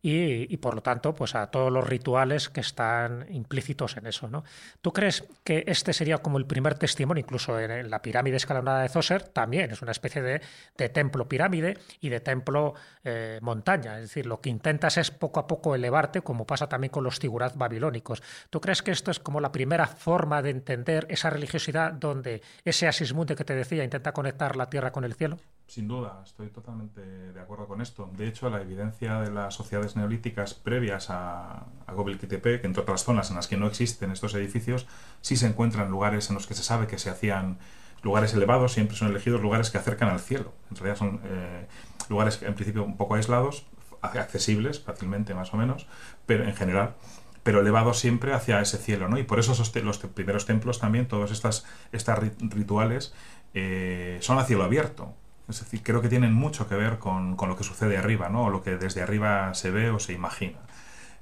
y, 0.00 0.56
por 0.58 0.74
lo 0.74 0.82
tanto 0.82 1.14
pues 1.14 1.34
a 1.34 1.48
todos 1.50 1.72
los 1.72 1.86
rituales 1.86 2.48
que 2.48 2.60
están 2.60 3.26
implícitos 3.30 3.96
en 3.96 4.06
eso. 4.06 4.28
¿no? 4.28 4.44
¿Tú 4.80 4.92
crees 4.92 5.24
que 5.44 5.64
este 5.66 5.92
sería 5.92 6.18
como 6.18 6.38
el 6.38 6.46
primer 6.46 6.74
testimonio, 6.74 7.20
incluso 7.20 7.58
en, 7.58 7.90
la 7.90 8.00
pirámide 8.00 8.36
escalonada 8.36 8.82
de 8.82 8.88
Zoser, 8.88 9.22
también 9.24 9.70
es 9.70 9.82
una 9.82 9.90
especie 9.90 10.22
de, 10.22 10.40
templo 10.88 11.28
pirámide 11.28 11.78
y 12.00 12.08
de 12.08 12.20
templo 12.20 12.74
eh, 13.04 13.38
montaña? 13.42 13.96
Es 13.96 14.02
decir, 14.02 14.26
lo 14.26 14.40
que 14.40 14.50
intentas 14.50 14.96
es 14.98 15.10
poco 15.10 15.40
a 15.40 15.46
poco 15.46 15.74
elevarte, 15.74 16.22
como 16.22 16.46
pasa 16.46 16.68
también 16.68 16.90
con 16.90 17.04
los 17.04 17.18
figurat 17.18 17.56
babilónicos. 17.56 18.22
¿Tú 18.50 18.60
crees 18.60 18.82
que 18.82 18.92
esto 18.92 19.10
es 19.10 19.18
como 19.18 19.40
la 19.40 19.52
primera 19.52 19.86
forma 19.86 20.42
de 20.42 20.50
entender 20.50 21.06
esa 21.10 21.30
religiosidad 21.30 21.92
donde 21.92 22.42
ese 22.64 22.86
Asismunde 22.86 23.34
que 23.34 23.44
te 23.44 23.54
decía 23.54 23.84
intenta 23.84 24.12
conectar 24.12 24.56
la 24.56 24.70
tierra 24.70 24.92
con 24.92 25.04
el 25.04 25.14
cielo? 25.14 25.38
Sin 25.68 25.86
duda, 25.86 26.22
estoy 26.24 26.48
totalmente 26.48 27.02
de 27.02 27.40
acuerdo 27.40 27.68
con 27.68 27.82
esto. 27.82 28.10
De 28.16 28.26
hecho, 28.26 28.48
la 28.48 28.62
evidencia 28.62 29.20
de 29.20 29.30
las 29.30 29.52
sociedades 29.52 29.96
neolíticas 29.96 30.54
previas 30.54 31.10
a, 31.10 31.66
a 31.86 31.92
Gobekli 31.92 32.26
Tepe, 32.26 32.62
que 32.62 32.66
entre 32.66 32.82
otras 32.82 33.04
zonas 33.04 33.28
en 33.28 33.36
las 33.36 33.48
que 33.48 33.58
no 33.58 33.66
existen 33.66 34.10
estos 34.10 34.34
edificios, 34.34 34.86
sí 35.20 35.36
se 35.36 35.46
encuentran 35.46 35.90
lugares 35.90 36.30
en 36.30 36.36
los 36.36 36.46
que 36.46 36.54
se 36.54 36.62
sabe 36.62 36.86
que 36.86 36.98
se 36.98 37.10
hacían 37.10 37.58
lugares 38.02 38.32
elevados, 38.32 38.72
siempre 38.72 38.96
son 38.96 39.08
elegidos 39.08 39.42
lugares 39.42 39.68
que 39.68 39.76
acercan 39.76 40.08
al 40.08 40.20
cielo. 40.20 40.54
En 40.70 40.76
realidad 40.76 40.96
son 40.96 41.20
eh, 41.24 41.66
lugares 42.08 42.40
en 42.42 42.54
principio 42.54 42.82
un 42.82 42.96
poco 42.96 43.16
aislados, 43.16 43.66
accesibles 44.00 44.80
fácilmente 44.80 45.34
más 45.34 45.52
o 45.52 45.58
menos, 45.58 45.86
pero 46.24 46.44
en 46.44 46.56
general 46.56 46.94
pero 47.42 47.60
elevados 47.60 47.98
siempre 47.98 48.32
hacia 48.32 48.60
ese 48.60 48.78
cielo, 48.78 49.08
¿no? 49.08 49.18
Y 49.18 49.22
por 49.22 49.38
eso 49.38 49.54
los 49.82 49.98
primeros 49.98 50.44
templos 50.44 50.78
también, 50.78 51.08
todos 51.08 51.30
estas, 51.30 51.64
estas 51.92 52.18
rituales, 52.40 53.14
eh, 53.54 54.18
son 54.20 54.38
a 54.38 54.44
cielo 54.44 54.64
abierto. 54.64 55.14
Es 55.48 55.60
decir, 55.60 55.82
creo 55.82 56.02
que 56.02 56.08
tienen 56.08 56.34
mucho 56.34 56.68
que 56.68 56.74
ver 56.74 56.98
con, 56.98 57.36
lo 57.36 57.56
que 57.56 57.64
sucede 57.64 57.96
arriba, 57.96 58.28
¿no? 58.28 58.44
O 58.44 58.50
lo 58.50 58.62
que 58.62 58.76
desde 58.76 59.02
arriba 59.02 59.54
se 59.54 59.70
ve 59.70 59.90
o 59.90 59.98
se 59.98 60.12
imagina. 60.12 60.58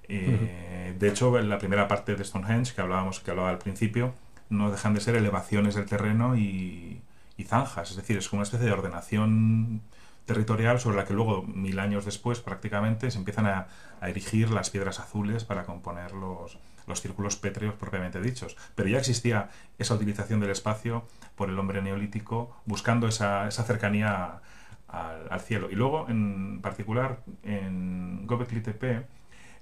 Eh, 0.09 0.95
de 0.99 1.09
hecho, 1.09 1.39
en 1.39 1.49
la 1.49 1.59
primera 1.59 1.87
parte 1.89 2.17
de 2.17 2.25
Stonehenge 2.25 2.75
que 2.75 2.81
hablábamos, 2.81 3.21
que 3.21 3.31
hablaba 3.31 3.51
al 3.51 3.59
principio, 3.59 4.15
no 4.49 4.71
dejan 4.71 4.95
de 4.95 5.01
ser 5.01 5.15
elevaciones 5.15 5.75
del 5.77 5.87
terreno 5.87 6.37
y, 6.37 7.03
zanjas. 7.47 7.91
Es 7.91 7.97
decir, 7.97 8.17
es 8.17 8.29
como 8.29 8.41
una 8.41 8.45
especie 8.45 8.67
de 8.67 8.73
ordenación 8.73 9.83
territorial 10.25 10.81
sobre 10.81 10.97
la 10.97 11.05
que 11.05 11.15
luego, 11.15 11.43
mil 11.45 11.79
años 11.79 12.05
después, 12.05 12.41
prácticamente, 12.41 13.11
se 13.13 13.19
empiezan 13.19 13.47
a, 13.47 13.69
a 14.01 14.09
erigir 14.09 14.51
las 14.51 14.71
piedras 14.71 14.99
azules 14.99 15.45
para 15.45 15.65
componer 15.65 16.13
los, 16.13 16.59
los 16.87 17.01
círculos 17.01 17.37
pétreos 17.37 17.75
propiamente 17.75 18.21
dichos. 18.21 18.57
Pero 18.75 18.89
ya 18.89 18.99
existía 18.99 19.51
esa 19.79 19.95
utilización 19.95 20.41
del 20.41 20.51
espacio 20.51 21.07
por 21.37 21.51
el 21.51 21.59
hombre 21.59 21.83
neolítico 21.83 22.57
buscando 22.67 23.09
esa, 23.09 23.51
cercanía 23.51 24.41
al, 24.89 25.41
cielo. 25.41 25.69
Y 25.71 25.75
luego, 25.75 26.09
en 26.09 26.61
particular, 26.63 27.21
en 27.43 28.27
Gobekli 28.27 28.61
Tepe, 28.63 29.07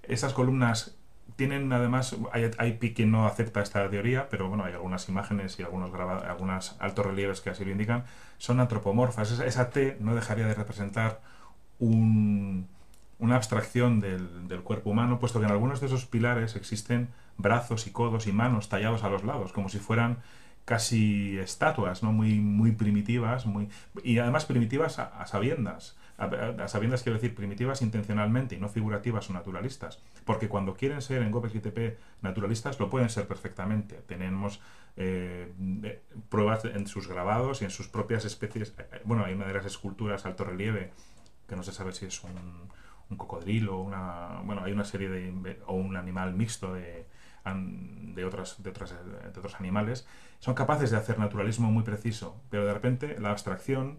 Esas 0.02 0.32
columnas 0.34 0.96
tienen 1.36 1.72
además, 1.72 2.16
hay, 2.32 2.50
hay 2.58 2.78
quien 2.78 3.10
no 3.10 3.26
acepta 3.26 3.62
esta 3.62 3.88
teoría, 3.90 4.28
pero 4.28 4.48
bueno, 4.48 4.64
hay 4.64 4.74
algunas 4.74 5.08
imágenes 5.08 5.58
y 5.58 5.62
algunos 5.62 5.90
graba- 5.92 6.18
algunos 6.30 6.76
altos 6.80 7.06
relieves 7.06 7.40
que 7.40 7.50
así 7.50 7.64
lo 7.64 7.72
indican, 7.72 8.04
son 8.38 8.60
antropomorfas. 8.60 9.32
Esa, 9.32 9.46
esa 9.46 9.70
T 9.70 9.96
no 10.00 10.14
dejaría 10.14 10.46
de 10.46 10.54
representar 10.54 11.20
un- 11.78 12.68
una 13.18 13.36
abstracción 13.36 14.00
del, 14.00 14.48
del 14.48 14.62
cuerpo 14.62 14.90
humano, 14.90 15.18
puesto 15.18 15.38
que 15.40 15.46
en 15.46 15.52
algunos 15.52 15.80
de 15.80 15.86
esos 15.86 16.06
pilares 16.06 16.56
existen 16.56 17.08
brazos 17.38 17.86
y 17.86 17.90
codos 17.92 18.26
y 18.26 18.32
manos 18.32 18.68
tallados 18.68 19.02
a 19.04 19.08
los 19.08 19.24
lados, 19.24 19.52
como 19.52 19.68
si 19.68 19.78
fueran 19.78 20.18
casi 20.64 21.38
estatuas, 21.38 22.02
¿no? 22.02 22.12
Muy, 22.12 22.40
muy 22.40 22.72
primitivas, 22.72 23.46
muy, 23.46 23.68
y 24.02 24.18
además 24.18 24.46
primitivas 24.46 24.98
a, 24.98 25.26
sabiendas. 25.26 25.96
A, 26.16 26.68
sabiendas 26.68 27.02
quiero 27.02 27.18
decir 27.18 27.34
primitivas 27.34 27.82
intencionalmente 27.82 28.54
y 28.54 28.58
no 28.58 28.68
figurativas 28.68 29.28
o 29.28 29.32
naturalistas. 29.32 30.02
Porque 30.24 30.48
cuando 30.48 30.74
quieren 30.74 31.02
ser 31.02 31.22
en 31.22 31.30
Gopes 31.30 31.52
GTP 31.52 31.98
naturalistas, 32.22 32.80
lo 32.80 32.88
pueden 32.88 33.10
ser 33.10 33.26
perfectamente. 33.26 33.96
Tenemos 34.06 34.60
eh, 34.96 35.52
pruebas 36.28 36.64
en 36.64 36.86
sus 36.86 37.08
grabados 37.08 37.60
y 37.60 37.64
en 37.64 37.70
sus 37.70 37.88
propias 37.88 38.24
especies. 38.24 38.74
Eh, 38.78 39.02
Bueno, 39.04 39.24
hay 39.24 39.34
una 39.34 39.46
de 39.46 39.54
las 39.54 39.66
esculturas 39.66 40.24
alto 40.24 40.44
relieve 40.44 40.92
que 41.46 41.56
no 41.56 41.62
se 41.62 41.72
sabe 41.72 41.92
si 41.92 42.06
es 42.06 42.24
un, 42.24 42.70
un 43.10 43.16
cocodrilo, 43.18 43.78
una, 43.80 44.40
bueno, 44.44 44.62
hay 44.64 44.72
una 44.72 44.84
serie 44.84 45.10
de 45.10 45.60
o 45.66 45.74
un 45.74 45.96
animal 45.96 46.32
mixto 46.32 46.72
de, 46.72 47.06
de, 47.44 48.24
otras, 48.24 48.62
de, 48.62 48.70
otras, 48.70 48.90
de 48.92 49.38
otros 49.38 49.54
animales, 49.56 50.06
son 50.40 50.54
capaces 50.54 50.90
de 50.90 50.96
hacer 50.96 51.18
naturalismo 51.18 51.70
muy 51.70 51.82
preciso, 51.82 52.36
pero 52.50 52.66
de 52.66 52.74
repente 52.74 53.18
la 53.20 53.30
abstracción 53.30 53.98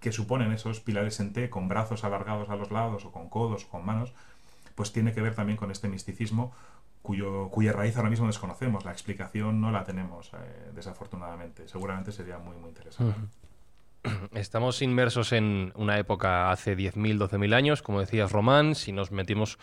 que 0.00 0.12
suponen 0.12 0.52
esos 0.52 0.80
pilares 0.80 1.20
en 1.20 1.32
T 1.32 1.50
con 1.50 1.68
brazos 1.68 2.04
alargados 2.04 2.48
a 2.48 2.56
los 2.56 2.70
lados 2.70 3.04
o 3.04 3.12
con 3.12 3.28
codos 3.28 3.64
o 3.64 3.68
con 3.68 3.84
manos, 3.84 4.12
pues 4.74 4.92
tiene 4.92 5.12
que 5.12 5.20
ver 5.20 5.34
también 5.34 5.56
con 5.56 5.70
este 5.70 5.88
misticismo 5.88 6.52
cuyo, 7.02 7.48
cuya 7.48 7.72
raíz 7.72 7.96
ahora 7.96 8.10
mismo 8.10 8.26
desconocemos. 8.26 8.84
La 8.84 8.92
explicación 8.92 9.60
no 9.60 9.70
la 9.70 9.84
tenemos, 9.84 10.30
eh, 10.32 10.70
desafortunadamente. 10.74 11.68
Seguramente 11.68 12.12
sería 12.12 12.38
muy, 12.38 12.56
muy 12.56 12.70
interesante. 12.70 13.20
Estamos 14.32 14.80
inmersos 14.80 15.32
en 15.32 15.72
una 15.74 15.98
época 15.98 16.50
hace 16.50 16.76
10.000, 16.76 17.18
12.000 17.18 17.54
años, 17.54 17.82
como 17.82 18.00
decías 18.00 18.32
Román, 18.32 18.74
si 18.74 18.92
nos 18.92 19.10
metimos 19.10 19.58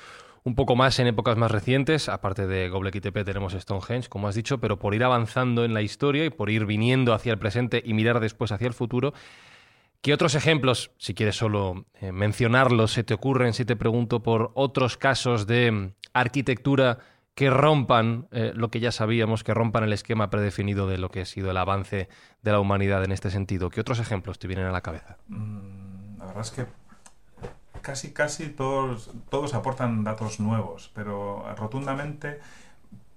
un 0.47 0.55
poco 0.55 0.77
más 0.77 0.97
en 0.99 1.07
épocas 1.07 1.35
más 1.35 1.51
recientes, 1.51 2.07
aparte 2.07 2.47
de 2.47 2.69
Göbekli 2.69 3.01
Tepe 3.01 3.25
tenemos 3.25 3.51
Stonehenge, 3.51 4.07
como 4.07 4.29
has 4.29 4.35
dicho, 4.35 4.59
pero 4.61 4.79
por 4.79 4.95
ir 4.95 5.03
avanzando 5.03 5.65
en 5.65 5.73
la 5.73 5.81
historia 5.81 6.23
y 6.23 6.29
por 6.29 6.49
ir 6.49 6.65
viniendo 6.65 7.13
hacia 7.13 7.33
el 7.33 7.37
presente 7.37 7.83
y 7.85 7.93
mirar 7.93 8.21
después 8.21 8.53
hacia 8.53 8.65
el 8.65 8.73
futuro, 8.73 9.13
¿qué 10.01 10.13
otros 10.13 10.35
ejemplos, 10.35 10.91
si 10.97 11.13
quieres 11.13 11.35
solo 11.35 11.85
eh, 11.99 12.13
mencionarlos, 12.13 12.93
se 12.93 13.03
te 13.03 13.13
ocurren 13.13 13.51
si 13.51 13.65
te 13.65 13.75
pregunto 13.75 14.23
por 14.23 14.51
otros 14.53 14.95
casos 14.95 15.47
de 15.47 15.91
arquitectura 16.13 16.99
que 17.35 17.49
rompan 17.49 18.29
eh, 18.31 18.53
lo 18.55 18.71
que 18.71 18.79
ya 18.79 18.93
sabíamos, 18.93 19.43
que 19.43 19.53
rompan 19.53 19.83
el 19.83 19.91
esquema 19.91 20.29
predefinido 20.29 20.87
de 20.87 20.97
lo 20.97 21.11
que 21.11 21.19
ha 21.21 21.25
sido 21.25 21.51
el 21.51 21.57
avance 21.57 22.07
de 22.41 22.51
la 22.53 22.61
humanidad 22.61 23.03
en 23.03 23.11
este 23.11 23.31
sentido? 23.31 23.69
¿Qué 23.69 23.81
otros 23.81 23.99
ejemplos 23.99 24.39
te 24.39 24.47
vienen 24.47 24.67
a 24.67 24.71
la 24.71 24.79
cabeza? 24.79 25.17
Mm, 25.27 26.19
La 26.19 26.25
verdad 26.25 26.41
es 26.41 26.51
que 26.51 26.86
casi, 27.81 28.11
casi 28.13 28.47
todos, 28.49 29.11
todos 29.29 29.53
aportan 29.53 30.03
datos 30.03 30.39
nuevos, 30.39 30.91
pero 30.93 31.45
rotundamente 31.55 32.39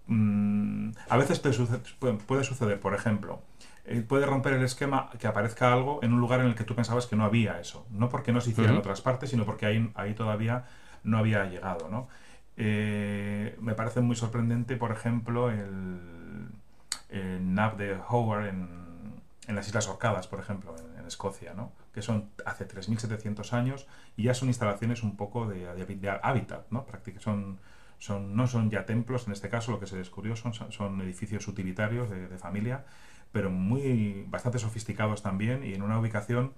mm, 0.07 0.91
a 1.09 1.17
veces 1.17 1.39
puede 1.39 1.55
suceder, 1.55 1.83
puede- 1.99 2.15
puede 2.15 2.45
suceder, 2.45 2.81
por 2.81 2.95
ejemplo, 2.95 3.41
eh, 3.85 4.03
puede 4.07 4.27
romper 4.27 4.55
el 4.55 4.63
esquema 4.65 5.11
que 5.19 5.27
aparezca 5.27 5.73
algo 5.73 6.01
en 6.03 6.13
un 6.13 6.21
lugar 6.21 6.41
en 6.41 6.47
el 6.47 6.55
que 6.55 6.65
tú 6.65 6.75
pensabas 6.75 7.07
que 7.07 7.17
no 7.17 7.25
había 7.25 7.61
eso. 7.61 7.87
No 7.91 8.09
porque 8.09 8.33
no 8.33 8.41
se 8.41 8.51
hiciera 8.51 8.71
en 8.71 8.77
otras 8.81 9.01
partes, 9.01 9.31
sino 9.31 9.45
porque 9.45 9.67
ahí, 9.67 9.91
ahí 9.95 10.15
todavía 10.15 10.65
no 11.05 11.19
había 11.19 11.45
llegado, 11.47 11.89
¿no? 11.89 12.09
Eh, 12.57 13.57
me 13.61 13.75
parece 13.75 14.01
muy 14.01 14.17
sorprendente, 14.17 14.77
por 14.77 14.93
ejemplo, 14.93 15.51
el, 15.51 16.49
el 17.09 17.55
NAV 17.55 17.77
de 17.77 17.99
Howard 18.09 18.47
en, 18.49 18.69
en 19.49 19.55
las 19.57 19.67
Islas 19.67 19.89
Orcadas, 19.89 20.27
por 20.27 20.41
ejemplo, 20.41 20.75
en, 20.79 21.01
en 21.01 21.07
Escocia, 21.07 21.55
¿no? 21.55 21.73
Que 21.93 22.03
son 22.03 22.31
hace 22.47 22.65
3.700 22.67 23.53
años 23.53 23.87
y 24.17 24.25
ya 24.25 24.35
son 24.35 24.49
instalaciones 24.49 25.03
un 25.03 25.17
poco 25.17 25.47
de, 25.49 25.67
de- 25.75 25.97
de 25.97 26.11
hábitat, 26.23 26.67
¿no? 26.71 26.87
Práctica- 26.87 27.21
son, 27.21 27.59
son, 27.99 28.37
no 28.37 28.47
son 28.47 28.71
ya 28.71 28.87
templos, 28.87 29.27
en 29.27 29.33
este 29.33 29.49
caso 29.49 29.73
lo 29.73 29.81
que 29.81 29.87
se 29.87 29.97
descubrió 29.97 30.37
son, 30.37 30.53
son 30.55 31.01
edificios 31.03 31.47
utilitarios 31.49 32.11
de, 32.11 32.29
de 32.29 32.39
familia, 32.39 32.85
pero 33.33 33.51
muy 33.51 34.25
bastante 34.29 34.59
sofisticados 34.59 35.23
también 35.23 35.65
y 35.65 35.75
en 35.75 35.83
una 35.83 35.99
ubicación 35.99 36.53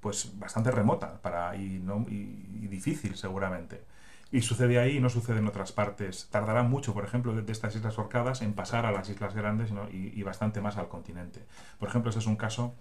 pues 0.00 0.38
bastante 0.38 0.70
remota 0.70 1.20
para, 1.20 1.56
y, 1.56 1.78
no, 1.78 2.06
y, 2.08 2.14
y 2.62 2.66
difícil 2.68 3.16
seguramente. 3.16 3.82
Y 4.32 4.42
sucede 4.42 4.78
ahí 4.78 4.96
y 4.96 5.00
no 5.00 5.08
sucede 5.10 5.38
en 5.38 5.48
otras 5.48 5.72
partes. 5.72 6.28
Tardará 6.30 6.62
mucho, 6.62 6.94
por 6.94 7.04
ejemplo, 7.04 7.34
de, 7.34 7.42
de 7.42 7.52
estas 7.52 7.74
islas 7.74 7.98
orcadas 7.98 8.42
en 8.42 8.54
pasar 8.54 8.86
a 8.86 8.92
las 8.92 9.08
islas 9.10 9.34
grandes 9.34 9.72
¿no? 9.72 9.88
y, 9.90 10.12
y 10.14 10.22
bastante 10.22 10.60
más 10.60 10.76
al 10.76 10.88
continente. 10.88 11.44
Por 11.78 11.88
ejemplo, 11.88 12.10
ese 12.10 12.20
es 12.20 12.26
un 12.26 12.36
caso 12.36 12.74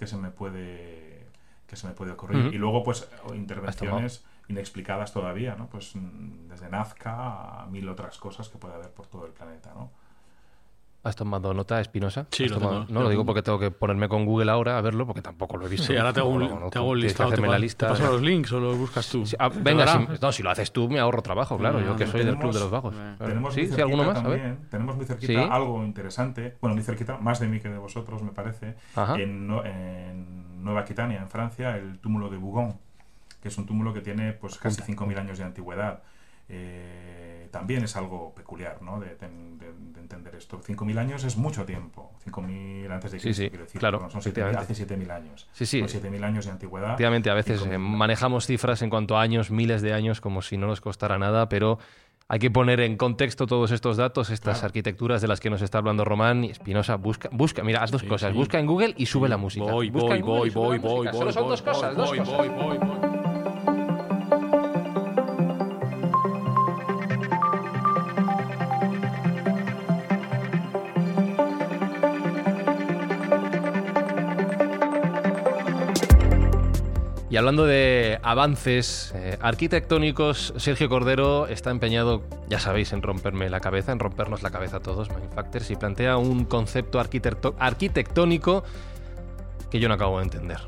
que 0.00 0.06
se 0.06 0.16
me 0.16 0.30
puede 0.30 1.28
que 1.66 1.76
se 1.76 1.86
me 1.86 1.92
puede 1.92 2.10
ocurrir. 2.10 2.52
Y 2.52 2.58
luego, 2.58 2.82
pues, 2.82 3.08
intervenciones 3.32 4.24
inexplicadas 4.48 5.12
todavía, 5.12 5.54
¿no? 5.54 5.68
Pues 5.68 5.92
desde 5.94 6.68
Nazca 6.68 7.62
a 7.62 7.66
mil 7.66 7.88
otras 7.88 8.18
cosas 8.18 8.48
que 8.48 8.58
puede 8.58 8.74
haber 8.74 8.90
por 8.90 9.06
todo 9.06 9.26
el 9.26 9.32
planeta, 9.32 9.72
¿no? 9.74 9.92
¿Has 11.02 11.16
tomado 11.16 11.54
nota, 11.54 11.80
Espinosa? 11.80 12.26
Sí, 12.30 12.44
¿Has 12.44 12.50
lo 12.50 12.58
tomado- 12.58 12.84
tengo, 12.84 12.92
No, 12.92 13.02
lo 13.04 13.08
digo 13.08 13.24
porque 13.24 13.40
tengo 13.42 13.58
que 13.58 13.70
ponerme 13.70 14.06
con 14.06 14.26
Google 14.26 14.50
ahora 14.50 14.76
a 14.76 14.82
verlo, 14.82 15.06
porque 15.06 15.22
tampoco 15.22 15.56
lo 15.56 15.64
he 15.66 15.68
visto. 15.70 15.86
Sí, 15.86 15.96
ahora 15.96 16.12
te 16.12 16.20
hago 16.20 16.28
un, 16.28 16.46
conozco. 16.46 16.68
te 16.70 16.78
hago 16.78 16.94
listado. 16.94 17.30
te, 17.30 17.40
la 17.40 17.58
lista. 17.58 17.86
te 17.86 17.92
paso 17.94 18.12
los 18.12 18.20
links 18.20 18.52
o 18.52 18.60
los 18.60 18.76
buscas 18.76 19.08
tú. 19.08 19.24
Sí, 19.24 19.34
ah, 19.38 19.48
¿Te 19.48 19.60
venga, 19.60 19.86
si, 19.86 19.98
no, 20.20 20.30
si 20.32 20.42
lo 20.42 20.50
haces 20.50 20.70
tú 20.72 20.90
me 20.90 20.98
ahorro 20.98 21.22
trabajo, 21.22 21.56
claro. 21.56 21.80
Yo 21.80 21.96
que 21.96 22.06
soy 22.06 22.22
del 22.24 22.36
club 22.36 22.52
de 22.52 22.60
los 22.60 22.70
vagos. 22.70 22.94
Tenemos- 23.18 23.54
Sí, 23.54 23.62
muy 23.62 23.70
sí, 23.74 23.80
alguno 23.80 24.02
cerquita 24.04 24.20
más, 24.20 24.24
a 24.26 24.28
ver. 24.28 24.40
también, 24.40 24.68
tenemos 24.70 24.96
muy 24.96 25.06
cerquita 25.06 25.32
Sí. 25.32 25.48
algo 25.50 25.82
interesante, 25.84 26.56
bueno, 26.60 26.74
muy 26.74 26.84
cerquita, 26.84 27.16
más 27.16 27.40
de 27.40 27.48
mí 27.48 27.60
que 27.60 27.70
de 27.70 27.78
vosotros, 27.78 28.22
me 28.22 28.32
parece, 28.32 28.74
en, 29.16 29.46
No- 29.46 29.64
en 29.64 30.62
Nueva 30.62 30.80
Aquitania, 30.80 31.20
en 31.22 31.30
Francia, 31.30 31.78
el 31.78 31.98
túmulo 31.98 32.28
de 32.28 32.36
Bougon, 32.36 32.76
que 33.42 33.48
es 33.48 33.56
un 33.56 33.64
túmulo 33.64 33.94
que 33.94 34.02
tiene 34.02 34.34
pues 34.34 34.58
casi 34.58 34.82
5.000 34.82 35.18
años 35.18 35.38
de 35.38 35.44
antigüedad. 35.44 36.02
Eh, 36.50 37.39
también 37.50 37.84
es 37.84 37.96
algo 37.96 38.34
peculiar, 38.34 38.80
¿no? 38.82 38.98
De, 39.00 39.08
de- 39.16 39.28
de- 39.28 39.72
de 39.92 40.00
entender 40.00 40.34
esto. 40.34 40.60
5.000 40.60 40.98
años 40.98 41.24
es 41.24 41.36
mucho 41.36 41.64
tiempo. 41.64 42.12
5.000 42.24 42.90
antes 42.90 43.12
de 43.12 43.18
Sí, 43.18 43.24
Cristo, 43.24 43.42
sí, 43.44 43.48
quiero 43.50 43.64
decir. 43.64 43.78
claro, 43.80 43.98
Bueno, 43.98 44.10
son 44.10 44.20
7.000 44.20 44.26
efectivamente. 44.50 44.72
hace 44.72 44.74
7.000 44.74 45.10
años. 45.10 45.48
Sí, 45.52 45.66
sí. 45.66 45.78
Son 45.80 45.88
7.000 45.88 46.24
años 46.24 46.44
de 46.46 46.50
antigüedad. 46.52 46.88
Efectivamente, 46.90 47.30
a 47.30 47.34
veces 47.34 47.64
eh, 47.66 47.78
manejamos 47.78 48.46
cifras 48.46 48.82
en 48.82 48.90
cuanto 48.90 49.16
a 49.16 49.22
años, 49.22 49.50
miles 49.50 49.82
de 49.82 49.92
años, 49.92 50.20
como 50.20 50.42
si 50.42 50.56
no 50.56 50.66
nos 50.66 50.80
costara 50.80 51.18
nada, 51.18 51.48
pero 51.48 51.78
hay 52.28 52.38
que 52.38 52.50
poner 52.50 52.80
en 52.80 52.96
contexto 52.96 53.46
todos 53.46 53.70
estos 53.72 53.96
datos, 53.96 54.30
estas 54.30 54.58
Claro. 54.58 54.66
arquitecturas 54.66 55.20
de 55.20 55.28
las 55.28 55.40
que 55.40 55.50
nos 55.50 55.62
está 55.62 55.78
hablando 55.78 56.04
Román 56.04 56.44
y 56.44 56.50
Espinosa. 56.50 56.94
Busca, 56.96 57.28
busca, 57.32 57.62
mira, 57.64 57.82
haz 57.82 57.90
dos 57.90 58.02
Sí, 58.02 58.06
cosas. 58.06 58.30
sí. 58.32 58.38
Busca 58.38 58.58
en 58.58 58.66
Google 58.66 58.94
y 58.96 59.06
sube 59.06 59.28
la 59.28 59.36
música. 59.36 59.64
Voy, 59.72 59.90
Busca 59.90 60.10
voy, 60.10 60.20
voy, 60.22 60.50
voy, 60.50 60.78
voy, 60.78 60.96
música. 61.06 61.12
Solo 61.12 61.24
voy, 61.24 61.32
son 61.32 61.42
voy, 61.42 61.50
dos 61.50 61.62
cosas, 61.62 61.96
dos 61.96 62.08
voy, 62.08 62.18
cosas. 62.18 62.36
voy, 62.36 62.48
voy, 62.48 62.78
voy. 62.78 63.29
Y 77.30 77.36
hablando 77.36 77.64
de 77.64 78.18
avances 78.24 79.12
eh, 79.14 79.38
arquitectónicos, 79.40 80.52
Sergio 80.56 80.88
Cordero 80.88 81.46
está 81.46 81.70
empeñado, 81.70 82.22
ya 82.48 82.58
sabéis, 82.58 82.92
en 82.92 83.02
romperme 83.02 83.48
la 83.48 83.60
cabeza, 83.60 83.92
en 83.92 84.00
rompernos 84.00 84.42
la 84.42 84.50
cabeza 84.50 84.78
a 84.78 84.80
todos, 84.80 85.10
Mindfactors, 85.10 85.70
y 85.70 85.76
plantea 85.76 86.16
un 86.16 86.44
concepto 86.44 86.98
arquitectónico 86.98 88.64
que 89.70 89.78
yo 89.78 89.86
no 89.88 89.94
acabo 89.94 90.18
de 90.18 90.24
entender. 90.24 90.58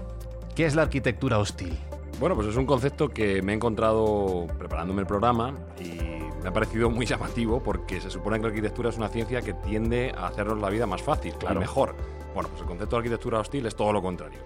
¿Qué 0.55 0.65
es 0.65 0.77
la 0.77 0.83
arquitectura 0.83 1.39
hostil? 1.39 1.77
Bueno, 2.21 2.37
pues 2.37 2.47
es 2.47 2.57
un 2.57 2.67
concepto 2.67 3.09
que 3.09 3.43
me 3.43 3.51
he 3.53 3.57
encontrado 3.57 4.47
preparándome 4.57 5.01
el 5.01 5.07
programa 5.09 5.55
y 5.81 5.99
me 6.43 6.49
ha 6.49 6.53
parecido 6.53 6.89
muy 6.91 7.07
llamativo 7.07 7.61
porque 7.61 8.01
se 8.01 8.09
supone 8.09 8.37
que 8.37 8.43
la 8.43 8.49
arquitectura 8.51 8.91
es 8.91 8.97
una 8.99 9.09
ciencia 9.09 9.43
que 9.43 9.55
tiende 9.55 10.15
a 10.17 10.29
hacernos 10.29 10.61
la 10.61 10.71
vida 10.71 10.87
más 10.87 11.03
fácil 11.03 11.35
Claro. 11.35 11.57
y 11.57 11.59
mejor. 11.59 11.97
Bueno, 12.35 12.49
pues 12.51 12.61
el 12.63 12.69
concepto 12.69 12.95
de 12.95 13.01
arquitectura 13.01 13.41
hostil 13.41 13.67
es 13.67 13.75
todo 13.75 13.93
lo 13.93 14.01
contrario. 14.01 14.39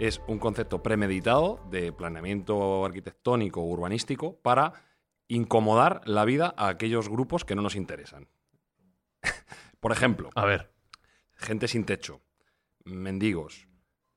Es 0.00 0.22
un 0.26 0.38
concepto 0.38 0.82
premeditado 0.82 1.60
de 1.70 1.92
planeamiento 1.92 2.86
arquitectónico 2.86 3.60
o 3.60 3.66
urbanístico 3.66 4.40
para 4.40 4.72
incomodar 5.28 6.00
la 6.06 6.24
vida 6.24 6.54
a 6.56 6.68
aquellos 6.68 7.10
grupos 7.10 7.44
que 7.44 7.54
no 7.54 7.60
nos 7.60 7.76
interesan. 7.76 8.26
Por 9.78 9.92
ejemplo, 9.92 10.30
A 10.34 10.46
ver, 10.46 10.72
gente 11.36 11.68
sin 11.68 11.84
techo, 11.84 12.22
mendigos, 12.82 13.68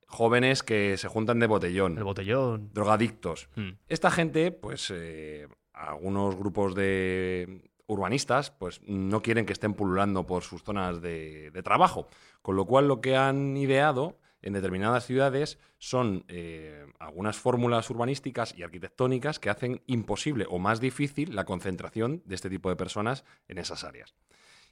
jóvenes 0.06 0.62
que 0.62 0.96
se 0.96 1.08
juntan 1.08 1.38
de 1.38 1.48
botellón, 1.48 1.98
el 1.98 2.04
botellón. 2.04 2.70
drogadictos. 2.72 3.50
Hmm. 3.54 3.72
Esta 3.86 4.10
gente, 4.10 4.52
pues 4.52 4.90
eh, 4.90 5.48
algunos 5.74 6.34
grupos 6.34 6.74
de 6.74 7.70
urbanistas, 7.88 8.50
pues 8.50 8.80
no 8.86 9.20
quieren 9.20 9.44
que 9.44 9.52
estén 9.52 9.74
pululando 9.74 10.24
por 10.24 10.44
sus 10.44 10.62
zonas 10.62 11.02
de, 11.02 11.50
de 11.50 11.62
trabajo. 11.62 12.08
Con 12.40 12.56
lo 12.56 12.64
cual 12.64 12.88
lo 12.88 13.02
que 13.02 13.18
han 13.18 13.54
ideado 13.58 14.16
en 14.44 14.52
determinadas 14.52 15.06
ciudades 15.06 15.58
son 15.78 16.26
eh, 16.28 16.86
algunas 16.98 17.38
fórmulas 17.38 17.88
urbanísticas 17.88 18.54
y 18.54 18.62
arquitectónicas 18.62 19.38
que 19.38 19.48
hacen 19.48 19.80
imposible 19.86 20.44
o 20.50 20.58
más 20.58 20.80
difícil 20.80 21.34
la 21.34 21.46
concentración 21.46 22.22
de 22.26 22.34
este 22.34 22.50
tipo 22.50 22.68
de 22.68 22.76
personas 22.76 23.24
en 23.48 23.56
esas 23.56 23.84
áreas. 23.84 24.14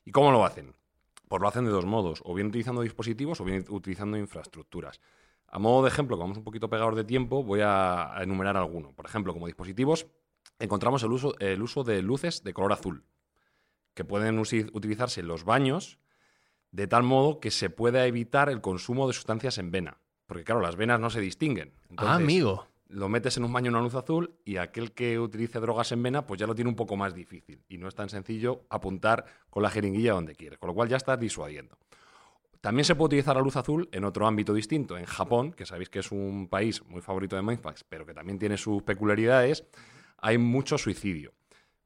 ¿Y 0.04 0.10
cómo 0.10 0.30
lo 0.30 0.44
hacen? 0.44 0.74
Pues 1.26 1.40
lo 1.40 1.48
hacen 1.48 1.64
de 1.64 1.70
dos 1.70 1.86
modos, 1.86 2.20
o 2.26 2.34
bien 2.34 2.48
utilizando 2.48 2.82
dispositivos 2.82 3.40
o 3.40 3.44
bien 3.44 3.64
utilizando 3.70 4.18
infraestructuras. 4.18 5.00
A 5.48 5.58
modo 5.58 5.84
de 5.84 5.88
ejemplo, 5.88 6.16
como 6.16 6.24
vamos 6.24 6.38
un 6.38 6.44
poquito 6.44 6.68
pegados 6.68 6.94
de 6.94 7.04
tiempo, 7.04 7.42
voy 7.42 7.60
a, 7.62 8.12
enumerar 8.20 8.58
alguno. 8.58 8.92
Por 8.92 9.06
ejemplo, 9.06 9.32
como 9.32 9.46
dispositivos, 9.46 10.06
encontramos 10.58 11.02
el 11.02 11.12
uso, 11.12 11.34
el 11.38 11.62
uso 11.62 11.82
de 11.82 12.02
luces 12.02 12.44
de 12.44 12.52
color 12.52 12.74
azul, 12.74 13.06
que 13.94 14.04
pueden 14.04 14.38
utilizarse 14.38 15.20
en 15.20 15.28
los 15.28 15.44
baños 15.44 15.98
de 16.72 16.86
tal 16.86 17.02
modo 17.02 17.38
que 17.38 17.50
se 17.50 17.70
pueda 17.70 18.06
evitar 18.06 18.48
el 18.48 18.60
consumo 18.60 19.06
de 19.06 19.12
sustancias 19.12 19.58
en 19.58 19.70
vena. 19.70 19.98
Porque 20.26 20.44
claro, 20.44 20.60
las 20.60 20.76
venas 20.76 20.98
no 20.98 21.10
se 21.10 21.20
distinguen. 21.20 21.72
ah, 21.98 22.14
amigo. 22.14 22.66
Lo 22.88 23.08
metes 23.08 23.36
en 23.36 23.44
un 23.44 23.52
baño 23.52 23.68
en 23.68 23.74
una 23.76 23.84
luz 23.84 23.94
azul 23.94 24.34
y 24.44 24.56
aquel 24.56 24.92
que 24.92 25.18
utilice 25.18 25.60
drogas 25.60 25.92
en 25.92 26.02
vena, 26.02 26.26
pues 26.26 26.40
ya 26.40 26.46
lo 26.46 26.54
tiene 26.54 26.68
un 26.68 26.76
poco 26.76 26.96
más 26.96 27.14
difícil. 27.14 27.62
Y 27.68 27.78
no 27.78 27.88
es 27.88 27.94
tan 27.94 28.08
sencillo 28.08 28.64
apuntar 28.68 29.24
con 29.48 29.62
la 29.62 29.70
jeringuilla 29.70 30.12
donde 30.12 30.34
quiere. 30.34 30.58
Con 30.58 30.68
lo 30.68 30.74
cual 30.74 30.88
ya 30.88 30.96
estás 30.96 31.18
disuadiendo. 31.18 31.78
También 32.60 32.84
se 32.84 32.94
puede 32.94 33.06
utilizar 33.06 33.34
la 33.34 33.42
luz 33.42 33.56
azul 33.56 33.88
en 33.92 34.04
otro 34.04 34.26
ámbito 34.26 34.54
distinto. 34.54 34.96
En 34.96 35.04
Japón, 35.04 35.52
que 35.52 35.66
sabéis 35.66 35.88
que 35.88 35.98
es 35.98 36.12
un 36.12 36.48
país 36.48 36.82
muy 36.86 37.00
favorito 37.00 37.34
de 37.34 37.42
Mindfax, 37.42 37.84
pero 37.88 38.06
que 38.06 38.14
también 38.14 38.38
tiene 38.38 38.56
sus 38.56 38.82
peculiaridades, 38.82 39.64
hay 40.18 40.38
mucho 40.38 40.78
suicidio. 40.78 41.32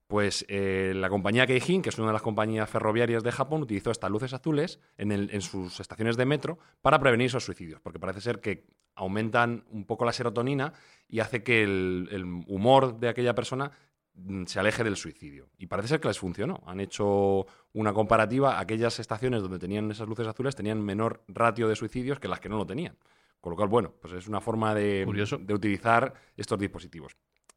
Pues 0.07 0.44
eh, 0.48 0.92
la 0.94 1.09
compañía 1.09 1.46
Keijin, 1.46 1.82
que 1.82 1.88
es 1.88 1.98
una 1.98 2.09
de 2.09 2.12
las 2.12 2.22
compañías 2.22 2.70
ferroviarias 2.70 3.24
de 3.24 3.32
Japón, 3.32 3.62
utilizó 3.62 3.90
estas 3.90 4.11
luces 4.11 4.32
azules 4.32 4.78
en, 4.98 5.40
sus 5.40 5.80
estaciones 5.80 6.16
de 6.16 6.24
metro 6.24 6.59
para 6.80 7.00
prevenir 7.00 7.26
esos 7.26 7.44
suicidios, 7.44 7.80
porque 7.80 7.98
parece 7.98 8.20
ser 8.20 8.40
que 8.40 8.68
aumentan 8.94 9.64
un 9.70 9.84
poco 9.84 10.04
la 10.04 10.12
serotonina 10.12 10.72
y 11.09 11.18
hace 11.18 11.42
que 11.42 11.64
el, 11.64 12.44
humor 12.46 13.00
de 13.00 13.09
aquella 13.09 13.34
persona 13.34 13.72
mm, 14.14 14.44
se 14.44 14.61
aleje 14.61 14.84
del 14.84 14.96
suicidio. 14.96 15.48
Y 15.59 15.66
parece 15.66 15.88
ser 15.88 16.00
que 16.00 16.09
les 16.09 16.20
funcionó. 16.20 16.62
Han 16.66 16.78
hecho 16.78 17.44
una 17.72 17.92
comparativa. 17.92 18.61
Aquellas 18.61 19.00
estaciones 19.00 19.42
donde 19.42 19.59
tenían 19.59 19.90
esas 19.90 20.07
luces 20.07 20.28
azules 20.28 20.54
tenían 20.54 20.80
menor 20.80 21.24
ratio 21.26 21.66
de 21.66 21.74
suicidios 21.74 22.20
que 22.20 22.28
las 22.28 22.38
que 22.38 22.48
no 22.48 22.59
lo 22.59 22.66
tenían. 22.66 22.96
Con 23.40 23.50
lo 23.50 23.57
cual, 23.57 23.68
bueno, 23.68 23.92
pues 24.00 24.14
es 24.14 24.28
una 24.28 24.40
forma 24.40 24.72
de, 24.72 25.04
de 25.40 25.54
utilizar 25.54 26.14
estos 26.36 26.59
dispositivos. 26.59 27.16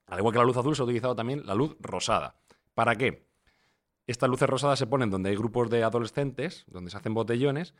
Al 0.09 0.19
igual 0.19 0.33
que 0.33 0.39
la 0.39 0.45
luz 0.45 0.57
azul, 0.57 0.75
se 0.75 0.81
ha 0.81 0.85
utilizado 0.85 1.15
también 1.15 1.45
la 1.45 1.55
luz 1.55 1.75
rosada. 1.79 2.35
¿Para 2.73 2.95
qué? 2.95 3.27
Estas 4.07 4.29
luces 4.29 4.49
rosadas 4.49 4.79
se 4.79 4.87
ponen 4.87 5.09
donde 5.09 5.29
hay 5.29 5.35
grupos 5.35 5.69
de 5.69 5.83
adolescentes, 5.83 6.65
donde 6.67 6.89
se 6.89 6.97
hacen 6.97 7.13
botellones, 7.13 7.73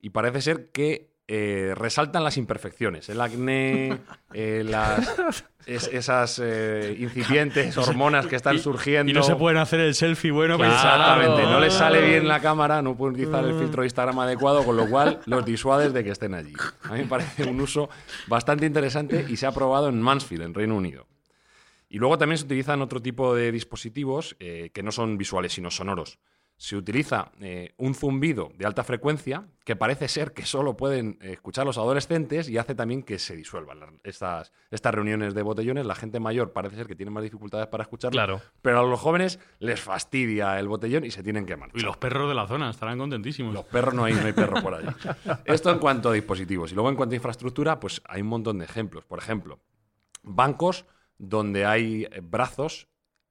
y 0.00 0.10
parece 0.10 0.40
ser 0.40 0.70
que 0.70 1.12
eh, 1.28 1.72
resaltan 1.76 2.24
las 2.24 2.36
imperfecciones, 2.36 3.08
el 3.08 3.20
acné, 3.20 3.98
eh, 4.34 4.62
las, 4.66 5.44
esas 5.66 6.40
eh, 6.42 6.96
incipientes 6.98 7.76
hormonas 7.78 8.26
que 8.26 8.36
están 8.36 8.58
surgiendo. 8.58 9.10
Y 9.10 9.14
no 9.14 9.22
se 9.22 9.36
pueden 9.36 9.58
hacer 9.58 9.80
el 9.80 9.94
selfie 9.94 10.32
bueno. 10.32 10.54
Exactamente, 10.56 11.44
no 11.44 11.60
les 11.60 11.72
sale 11.72 12.00
bien 12.02 12.28
la 12.28 12.40
cámara, 12.40 12.82
no 12.82 12.96
pueden 12.96 13.14
utilizar 13.14 13.44
el 13.44 13.58
filtro 13.58 13.82
de 13.82 13.86
Instagram 13.86 14.18
adecuado, 14.18 14.64
con 14.64 14.76
lo 14.76 14.88
cual 14.90 15.20
los 15.26 15.44
disuades 15.44 15.92
de 15.92 16.04
que 16.04 16.10
estén 16.10 16.34
allí. 16.34 16.54
A 16.82 16.92
mí 16.92 17.00
me 17.00 17.06
parece 17.06 17.44
un 17.44 17.60
uso 17.60 17.88
bastante 18.26 18.66
interesante 18.66 19.24
y 19.28 19.36
se 19.36 19.46
ha 19.46 19.52
probado 19.52 19.88
en 19.88 20.02
Mansfield, 20.02 20.42
en 20.42 20.54
Reino 20.54 20.76
Unido. 20.76 21.06
Y 21.92 21.98
luego 21.98 22.16
también 22.16 22.38
se 22.38 22.46
utilizan 22.46 22.80
otro 22.80 23.02
tipo 23.02 23.34
de 23.34 23.52
dispositivos 23.52 24.34
eh, 24.40 24.70
que 24.72 24.82
no 24.82 24.92
son 24.92 25.18
visuales, 25.18 25.52
sino 25.52 25.70
sonoros. 25.70 26.18
Se 26.56 26.74
utiliza 26.74 27.32
eh, 27.38 27.74
un 27.76 27.94
zumbido 27.94 28.50
de 28.56 28.64
alta 28.64 28.82
frecuencia 28.82 29.46
que 29.62 29.76
parece 29.76 30.08
ser 30.08 30.32
que 30.32 30.46
solo 30.46 30.74
pueden 30.74 31.18
escuchar 31.20 31.66
los 31.66 31.76
adolescentes 31.76 32.48
y 32.48 32.56
hace 32.56 32.74
también 32.74 33.02
que 33.02 33.18
se 33.18 33.36
disuelvan 33.36 34.00
estas, 34.04 34.54
estas 34.70 34.94
reuniones 34.94 35.34
de 35.34 35.42
botellones. 35.42 35.84
La 35.84 35.94
gente 35.94 36.18
mayor 36.18 36.54
parece 36.54 36.76
ser 36.76 36.86
que 36.86 36.96
tiene 36.96 37.10
más 37.10 37.24
dificultades 37.24 37.66
para 37.66 37.82
escucharlo, 37.82 38.16
claro. 38.16 38.40
pero 38.62 38.80
a 38.80 38.84
los 38.84 38.98
jóvenes 38.98 39.38
les 39.58 39.78
fastidia 39.78 40.58
el 40.58 40.68
botellón 40.68 41.04
y 41.04 41.10
se 41.10 41.22
tienen 41.22 41.44
que 41.44 41.58
marchar. 41.58 41.78
Y 41.78 41.84
los 41.84 41.98
perros 41.98 42.26
de 42.26 42.34
la 42.34 42.46
zona 42.46 42.70
estarán 42.70 42.96
contentísimos. 42.96 43.52
Los 43.52 43.66
perros 43.66 43.92
no 43.92 44.04
hay, 44.04 44.14
no 44.14 44.24
hay 44.24 44.32
perros 44.32 44.62
por 44.62 44.76
allí. 44.76 44.88
Esto 45.44 45.70
en 45.70 45.78
cuanto 45.78 46.08
a 46.08 46.14
dispositivos. 46.14 46.72
Y 46.72 46.74
luego 46.74 46.88
en 46.88 46.96
cuanto 46.96 47.12
a 47.12 47.16
infraestructura, 47.16 47.78
pues 47.78 48.00
hay 48.06 48.22
un 48.22 48.28
montón 48.28 48.60
de 48.60 48.64
ejemplos. 48.64 49.04
Por 49.04 49.18
ejemplo, 49.18 49.60
bancos 50.22 50.86
donde 51.22 51.64
hay 51.64 52.08
eh, 52.10 52.20
brazos 52.20 52.88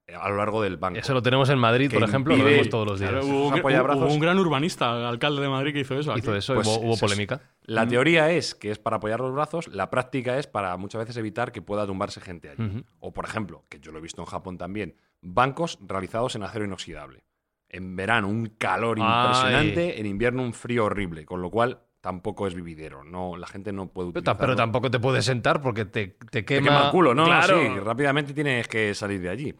eh, 0.07 0.15
a 0.15 0.29
lo 0.29 0.37
largo 0.37 0.61
del 0.61 0.77
banco. 0.77 0.97
Eso 0.97 1.13
lo 1.13 1.21
tenemos 1.21 1.49
en 1.49 1.59
Madrid, 1.59 1.91
por 1.91 2.01
ejemplo, 2.01 2.35
lo 2.35 2.43
vemos 2.43 2.69
todos 2.69 2.87
los 2.87 2.99
días. 2.99 3.23
hubo, 3.23 3.47
un, 4.07 4.19
gran 4.19 4.39
urbanista, 4.39 5.07
alcalde 5.07 5.41
de 5.41 5.49
Madrid, 5.49 5.73
que 5.73 5.81
hizo 5.81 5.99
eso. 5.99 6.17
Hizo 6.17 6.35
eso, 6.35 6.55
pues 6.55 6.67
hubo, 6.67 6.95
polémica. 6.97 7.41
La 7.63 7.85
teoría 7.85 8.31
es 8.31 8.55
que 8.55 8.71
es 8.71 8.79
para 8.79 8.97
apoyar 8.97 9.19
los 9.19 9.33
brazos, 9.33 9.67
la 9.67 9.89
práctica 9.89 10.39
es 10.39 10.47
para 10.47 10.75
muchas 10.77 10.99
veces 10.99 11.17
evitar 11.17 11.51
que 11.51 11.61
pueda 11.61 11.85
tumbarse 11.85 12.21
gente 12.21 12.49
allí. 12.49 12.83
O, 12.99 13.11
por 13.11 13.25
ejemplo, 13.25 13.65
que 13.69 13.79
yo 13.79 13.91
lo 13.91 13.99
he 13.99 14.01
visto 14.01 14.21
en 14.21 14.27
Japón 14.27 14.57
también, 14.57 14.95
bancos 15.21 15.77
realizados 15.81 16.35
en 16.35 16.43
acero 16.43 16.65
inoxidable. 16.65 17.25
En 17.67 17.95
verano 17.95 18.27
un 18.27 18.47
calor 18.57 18.99
impresionante, 18.99 19.99
en 19.99 20.05
invierno 20.05 20.43
un 20.43 20.53
frío 20.53 20.85
horrible, 20.85 21.25
con 21.25 21.41
lo 21.41 21.49
cual 21.49 21.81
tampoco 22.01 22.47
es 22.47 22.55
vividero. 22.55 23.03
No, 23.03 23.37
la 23.37 23.47
gente 23.47 23.71
no 23.71 23.87
puede 23.87 24.09
utilizarlo. 24.09 24.39
Pero 24.39 24.55
tampoco 24.55 24.91
te 24.91 24.99
puedes 24.99 25.23
sentar 25.25 25.61
porque 25.61 25.85
te, 25.85 26.17
te 26.29 26.43
quema... 26.43 26.85
el 26.85 26.91
culo, 26.91 27.13
¿no? 27.13 27.25
Claro. 27.25 27.61
Sí, 27.61 27.79
rápidamente 27.79 28.33
tienes 28.33 28.67
que 28.67 28.93
salir 28.93 29.21
de 29.21 29.29
allí. 29.29 29.55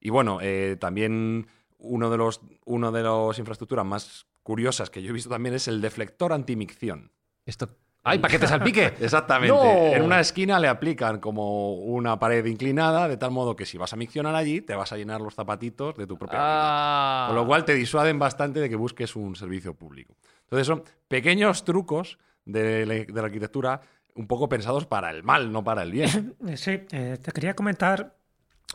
Y 0.00 0.10
bueno, 0.10 0.38
eh, 0.42 0.76
también 0.80 1.46
uno 1.78 2.10
de 2.10 2.16
los 2.16 2.40
uno 2.64 2.90
de 2.90 3.02
las 3.02 3.38
infraestructuras 3.38 3.84
más 3.84 4.26
curiosas 4.42 4.90
que 4.90 5.02
yo 5.02 5.10
he 5.10 5.12
visto 5.12 5.30
también 5.30 5.54
es 5.54 5.68
el 5.68 5.80
deflector 5.80 6.32
antimicción. 6.32 7.12
Esto 7.44 7.68
¡Ay, 8.04 8.18
para 8.18 8.32
que 8.32 8.38
te 8.40 8.48
salpique! 8.48 8.94
Exactamente. 9.00 9.92
En 9.92 10.02
una 10.02 10.18
esquina 10.18 10.58
le 10.58 10.66
aplican 10.66 11.20
como 11.20 11.74
una 11.74 12.18
pared 12.18 12.44
inclinada, 12.46 13.06
de 13.06 13.16
tal 13.16 13.30
modo 13.30 13.54
que 13.54 13.64
si 13.64 13.78
vas 13.78 13.92
a 13.92 13.96
miccionar 13.96 14.34
allí, 14.34 14.60
te 14.60 14.74
vas 14.74 14.92
a 14.92 14.96
llenar 14.96 15.20
los 15.20 15.34
zapatitos 15.34 15.96
de 15.96 16.06
tu 16.06 16.18
propia 16.18 16.38
ah. 16.40 17.24
Con 17.28 17.36
lo 17.36 17.46
cual 17.46 17.64
te 17.64 17.74
disuaden 17.74 18.18
bastante 18.18 18.58
de 18.58 18.68
que 18.68 18.74
busques 18.74 19.14
un 19.14 19.36
servicio 19.36 19.74
público. 19.74 20.16
Entonces 20.52 20.66
son 20.66 20.84
pequeños 21.08 21.64
trucos 21.64 22.18
de 22.44 22.84
la, 22.84 23.22
arquitectura 23.22 23.80
un 24.14 24.26
poco 24.26 24.50
pensados 24.50 24.84
para 24.84 25.08
el 25.08 25.22
mal, 25.22 25.50
no 25.50 25.64
para 25.64 25.82
el 25.82 25.90
bien. 25.90 26.34
Sí, 26.56 26.82
eh, 26.92 27.16
te 27.22 27.32
quería 27.32 27.54
comentar 27.54 28.14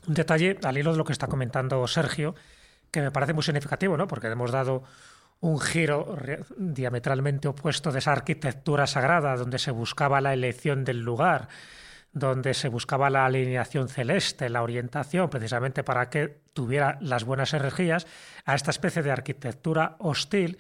un 0.07 0.15
detalle 0.15 0.57
al 0.63 0.75
hilo 0.75 0.91
de 0.91 0.97
lo 0.97 1.05
que 1.05 1.13
está 1.13 1.27
comentando 1.27 1.87
Sergio, 1.87 2.33
que 2.89 3.01
me 3.01 3.11
parece 3.11 3.33
muy 3.33 3.43
significativo, 3.43 3.95
¿no? 3.95 4.07
Porque 4.07 4.25
hemos 4.25 4.49
dado 4.49 4.85
un 5.39 5.59
giro 5.59 6.17
diametralmente 6.57 7.47
opuesto 7.47 7.91
de 7.91 7.99
esa 7.99 8.11
arquitectura 8.11 8.87
sagrada 8.87 9.35
donde 9.35 9.59
se 9.59 9.69
buscaba 9.69 10.19
la 10.19 10.33
elección 10.33 10.83
del 10.83 11.01
lugar, 11.01 11.47
donde 12.11 12.55
se 12.55 12.69
buscaba 12.69 13.11
la 13.11 13.27
alineación 13.27 13.87
celeste, 13.87 14.49
la 14.49 14.63
orientación, 14.63 15.29
precisamente 15.29 15.83
para 15.83 16.09
que 16.09 16.39
tuviera 16.53 16.97
las 17.01 17.23
buenas 17.23 17.53
energías, 17.53 18.07
a 18.45 18.55
esta 18.55 18.71
especie 18.71 19.03
de 19.03 19.11
arquitectura 19.11 19.95
hostil 19.99 20.57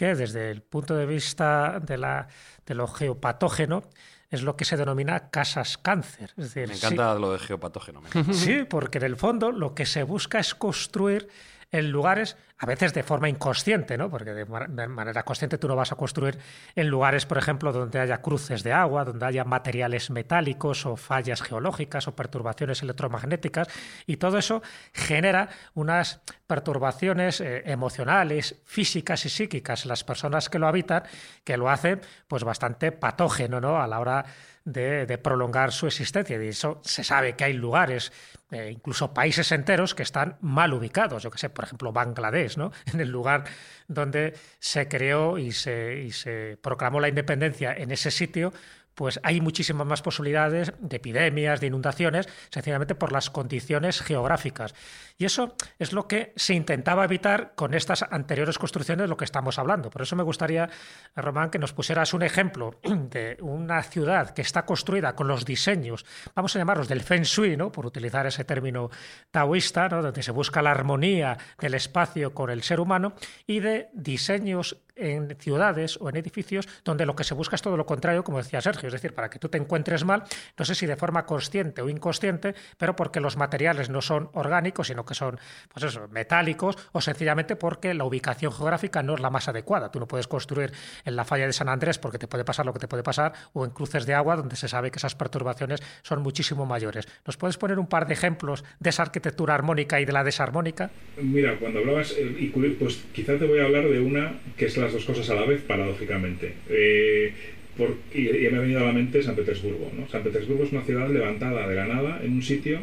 que 0.00 0.14
desde 0.14 0.50
el 0.50 0.62
punto 0.62 0.96
de 0.96 1.04
vista 1.04 1.78
de, 1.78 1.98
la, 1.98 2.26
de 2.64 2.74
lo 2.74 2.86
geopatógeno 2.86 3.82
es 4.30 4.40
lo 4.40 4.56
que 4.56 4.64
se 4.64 4.78
denomina 4.78 5.28
casas 5.28 5.76
cáncer. 5.76 6.32
me 6.38 6.62
encanta 6.62 7.14
lo 7.16 7.34
de 7.34 7.38
geopatógeno. 7.38 8.00
Sí, 8.32 8.64
porque 8.64 8.96
en 8.96 9.04
el 9.04 9.16
fondo 9.18 9.52
lo 9.52 9.74
que 9.74 9.84
se 9.84 10.02
busca 10.02 10.38
es 10.38 10.54
construir 10.54 11.28
en 11.72 11.90
lugares, 11.90 12.36
a 12.58 12.66
veces 12.66 12.92
de 12.92 13.02
forma 13.02 13.28
inconsciente, 13.28 13.96
¿no? 13.96 14.10
porque 14.10 14.32
de 14.32 14.44
manera 14.44 15.22
consciente 15.22 15.56
tú 15.56 15.68
no 15.68 15.76
vas 15.76 15.92
a 15.92 15.96
construir 15.96 16.38
en 16.74 16.88
lugares, 16.88 17.26
por 17.26 17.38
ejemplo, 17.38 17.72
donde 17.72 18.00
haya 18.00 18.20
cruces 18.20 18.62
de 18.62 18.72
agua, 18.72 19.04
donde 19.04 19.24
haya 19.24 19.44
materiales 19.44 20.10
metálicos 20.10 20.84
o 20.86 20.96
fallas 20.96 21.42
geológicas 21.42 22.08
o 22.08 22.16
perturbaciones 22.16 22.82
electromagnéticas, 22.82 23.68
y 24.06 24.16
todo 24.16 24.38
eso 24.38 24.62
genera 24.92 25.48
unas 25.74 26.20
perturbaciones 26.46 27.40
eh, 27.40 27.62
emocionales, 27.66 28.60
físicas 28.64 29.24
y 29.26 29.28
psíquicas 29.28 29.84
en 29.84 29.90
las 29.90 30.02
personas 30.02 30.48
que 30.48 30.58
lo 30.58 30.66
habitan, 30.66 31.04
que 31.44 31.56
lo 31.56 31.70
hacen 31.70 32.00
pues 32.26 32.42
bastante 32.42 32.90
patógeno 32.90 33.60
¿no? 33.60 33.80
a 33.80 33.86
la 33.86 34.00
hora 34.00 34.24
de, 34.64 35.18
prolongar 35.18 35.72
su 35.72 35.86
existencia. 35.86 36.42
Y 36.42 36.48
eso 36.48 36.80
se 36.84 37.04
sabe 37.04 37.34
que 37.34 37.44
hay 37.44 37.52
lugares, 37.52 38.12
eh, 38.50 38.70
incluso 38.72 39.14
países 39.14 39.50
enteros, 39.52 39.94
que 39.94 40.02
están 40.02 40.36
mal 40.40 40.72
ubicados. 40.72 41.22
Yo 41.22 41.30
que 41.30 41.38
sé, 41.38 41.50
por 41.50 41.64
ejemplo, 41.64 41.92
Bangladesh, 41.92 42.56
¿no? 42.56 42.72
En 42.92 43.00
el 43.00 43.10
lugar 43.10 43.44
donde 43.88 44.34
se 44.58 44.88
creó 44.88 45.38
y 45.38 45.52
se, 45.52 46.02
y 46.06 46.12
se 46.12 46.58
proclamó 46.60 47.00
la 47.00 47.08
independencia 47.08 47.72
en 47.72 47.90
ese 47.90 48.10
sitio, 48.10 48.52
pues 49.00 49.18
hay 49.22 49.40
muchísimas 49.40 49.86
más 49.86 50.02
posibilidades 50.02 50.74
de 50.78 50.98
epidemias, 50.98 51.58
de 51.58 51.68
inundaciones, 51.68 52.28
sencillamente 52.50 52.94
por 52.94 53.12
las 53.12 53.30
condiciones 53.30 54.02
geográficas. 54.02 54.74
Y 55.16 55.24
eso 55.24 55.54
es 55.78 55.94
lo 55.94 56.06
que 56.06 56.34
se 56.36 56.52
intentaba 56.52 57.04
evitar 57.04 57.54
con 57.54 57.72
estas 57.72 58.02
anteriores 58.02 58.58
construcciones 58.58 59.04
de 59.04 59.08
lo 59.08 59.16
que 59.16 59.24
estamos 59.24 59.58
hablando. 59.58 59.88
Por 59.88 60.02
eso 60.02 60.16
me 60.16 60.22
gustaría, 60.22 60.68
Román, 61.16 61.48
que 61.48 61.58
nos 61.58 61.72
pusieras 61.72 62.12
un 62.12 62.22
ejemplo 62.22 62.78
de 62.82 63.38
una 63.40 63.82
ciudad 63.82 64.34
que 64.34 64.42
está 64.42 64.66
construida 64.66 65.14
con 65.14 65.28
los 65.28 65.46
diseños, 65.46 66.04
vamos 66.34 66.54
a 66.54 66.58
llamarlos 66.58 66.88
del 66.88 67.00
Feng 67.00 67.22
Shui, 67.22 67.56
¿no? 67.56 67.72
por 67.72 67.86
utilizar 67.86 68.26
ese 68.26 68.44
término 68.44 68.90
taoísta, 69.30 69.88
donde 69.88 70.22
se 70.22 70.30
busca 70.30 70.60
la 70.60 70.72
armonía 70.72 71.38
del 71.58 71.72
espacio 71.72 72.34
con 72.34 72.50
el 72.50 72.62
ser 72.62 72.80
humano, 72.80 73.14
y 73.46 73.60
de 73.60 73.88
diseños 73.94 74.76
en 75.00 75.36
ciudades 75.38 75.98
o 76.00 76.08
en 76.08 76.16
edificios 76.16 76.68
donde 76.84 77.06
lo 77.06 77.16
que 77.16 77.24
se 77.24 77.34
busca 77.34 77.56
es 77.56 77.62
todo 77.62 77.76
lo 77.76 77.86
contrario, 77.86 78.22
como 78.24 78.38
decía 78.38 78.60
Sergio, 78.60 78.86
es 78.86 78.92
decir, 78.92 79.14
para 79.14 79.30
que 79.30 79.38
tú 79.38 79.48
te 79.48 79.58
encuentres 79.58 80.04
mal, 80.04 80.24
no 80.58 80.64
sé 80.64 80.74
si 80.74 80.86
de 80.86 80.96
forma 80.96 81.26
consciente 81.26 81.82
o 81.82 81.88
inconsciente, 81.88 82.54
pero 82.78 82.94
porque 82.96 83.20
los 83.20 83.36
materiales 83.36 83.90
no 83.90 84.02
son 84.02 84.30
orgánicos, 84.34 84.88
sino 84.88 85.04
que 85.04 85.14
son 85.14 85.38
pues 85.72 85.84
eso, 85.84 86.08
metálicos 86.08 86.76
o 86.92 87.00
sencillamente 87.00 87.56
porque 87.56 87.94
la 87.94 88.04
ubicación 88.04 88.52
geográfica 88.52 89.02
no 89.02 89.14
es 89.14 89.20
la 89.20 89.30
más 89.30 89.48
adecuada. 89.48 89.90
Tú 89.90 90.00
no 90.00 90.06
puedes 90.06 90.26
construir 90.26 90.72
en 91.04 91.16
la 91.16 91.24
falla 91.24 91.46
de 91.46 91.52
San 91.52 91.68
Andrés 91.68 91.98
porque 91.98 92.18
te 92.18 92.28
puede 92.28 92.44
pasar 92.44 92.66
lo 92.66 92.72
que 92.72 92.78
te 92.78 92.88
puede 92.88 93.02
pasar 93.02 93.32
o 93.52 93.64
en 93.64 93.70
cruces 93.70 94.06
de 94.06 94.14
agua 94.14 94.36
donde 94.36 94.56
se 94.56 94.68
sabe 94.68 94.90
que 94.90 94.98
esas 94.98 95.14
perturbaciones 95.14 95.80
son 96.02 96.22
muchísimo 96.22 96.66
mayores. 96.66 97.08
¿Nos 97.26 97.36
puedes 97.36 97.56
poner 97.56 97.78
un 97.78 97.86
par 97.86 98.06
de 98.06 98.14
ejemplos 98.14 98.64
de 98.78 98.90
esa 98.90 99.02
arquitectura 99.02 99.54
armónica 99.54 100.00
y 100.00 100.04
de 100.04 100.12
la 100.12 100.24
desarmónica? 100.24 100.90
Mira, 101.20 101.58
cuando 101.58 101.80
hablabas, 101.80 102.14
eh, 102.16 102.76
pues 102.78 103.04
quizás 103.12 103.38
te 103.38 103.46
voy 103.46 103.60
a 103.60 103.64
hablar 103.64 103.88
de 103.88 104.00
una 104.00 104.40
que 104.56 104.66
es 104.66 104.76
las 104.90 105.06
dos 105.06 105.16
cosas 105.16 105.30
a 105.30 105.34
la 105.34 105.46
vez, 105.46 105.60
paradójicamente. 105.60 106.52
Eh, 106.68 107.32
por, 107.76 107.96
y, 108.12 108.22
me 108.50 108.58
ha 108.58 108.60
venido 108.60 108.80
a 108.80 108.86
la 108.86 108.92
mente 108.92 109.22
San 109.22 109.36
Petersburgo. 109.36 109.92
¿no? 109.96 110.08
San 110.08 110.22
Petersburgo 110.22 110.64
es 110.64 110.72
una 110.72 110.82
ciudad 110.82 111.08
levantada 111.08 111.68
de 111.68 111.76
la 111.76 111.86
nada 111.86 112.20
en 112.24 112.32
un 112.32 112.42
sitio 112.42 112.80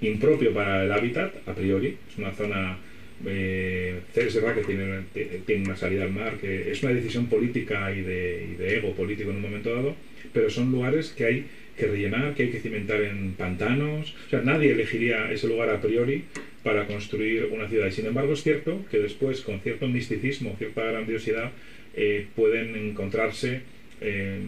impropio 0.00 0.52
para 0.52 0.84
el 0.84 0.92
hábitat, 0.92 1.32
a 1.46 1.54
priori. 1.54 1.96
Es 2.10 2.18
una 2.18 2.32
zona 2.32 2.78
eh, 3.24 4.00
que 4.12 4.64
tiene, 4.66 5.02
tiene, 5.46 5.64
una 5.64 5.76
salida 5.76 6.02
al 6.02 6.12
mar, 6.12 6.34
que 6.40 6.70
es 6.70 6.82
una 6.82 6.92
decisión 6.92 7.26
política 7.26 7.92
y 7.92 8.02
de, 8.02 8.48
y 8.52 8.54
de, 8.56 8.76
ego 8.78 8.92
político 8.92 9.30
en 9.30 9.36
un 9.36 9.42
momento 9.42 9.72
dado, 9.74 9.94
pero 10.32 10.50
son 10.50 10.72
lugares 10.72 11.10
que 11.10 11.24
hay 11.24 11.46
que 11.78 11.86
rellenar, 11.86 12.34
que 12.34 12.44
hay 12.44 12.50
que 12.50 12.60
cimentar 12.60 13.00
en 13.02 13.34
pantanos. 13.34 14.14
O 14.26 14.30
sea, 14.30 14.40
nadie 14.40 14.72
elegiría 14.72 15.30
ese 15.30 15.46
lugar 15.46 15.70
a 15.70 15.80
priori 15.80 16.24
para 16.66 16.84
construir 16.84 17.48
una 17.52 17.68
ciudad. 17.68 17.86
Y 17.86 17.92
sin 17.92 18.06
embargo, 18.06 18.32
es 18.32 18.42
cierto 18.42 18.84
que 18.90 18.98
después, 18.98 19.40
con 19.42 19.60
cierto 19.60 19.86
misticismo, 19.86 20.56
cierta 20.58 20.82
grandiosidad, 20.82 21.52
eh, 21.94 22.26
pueden 22.34 22.74
encontrarse 22.74 23.60
eh, 24.00 24.40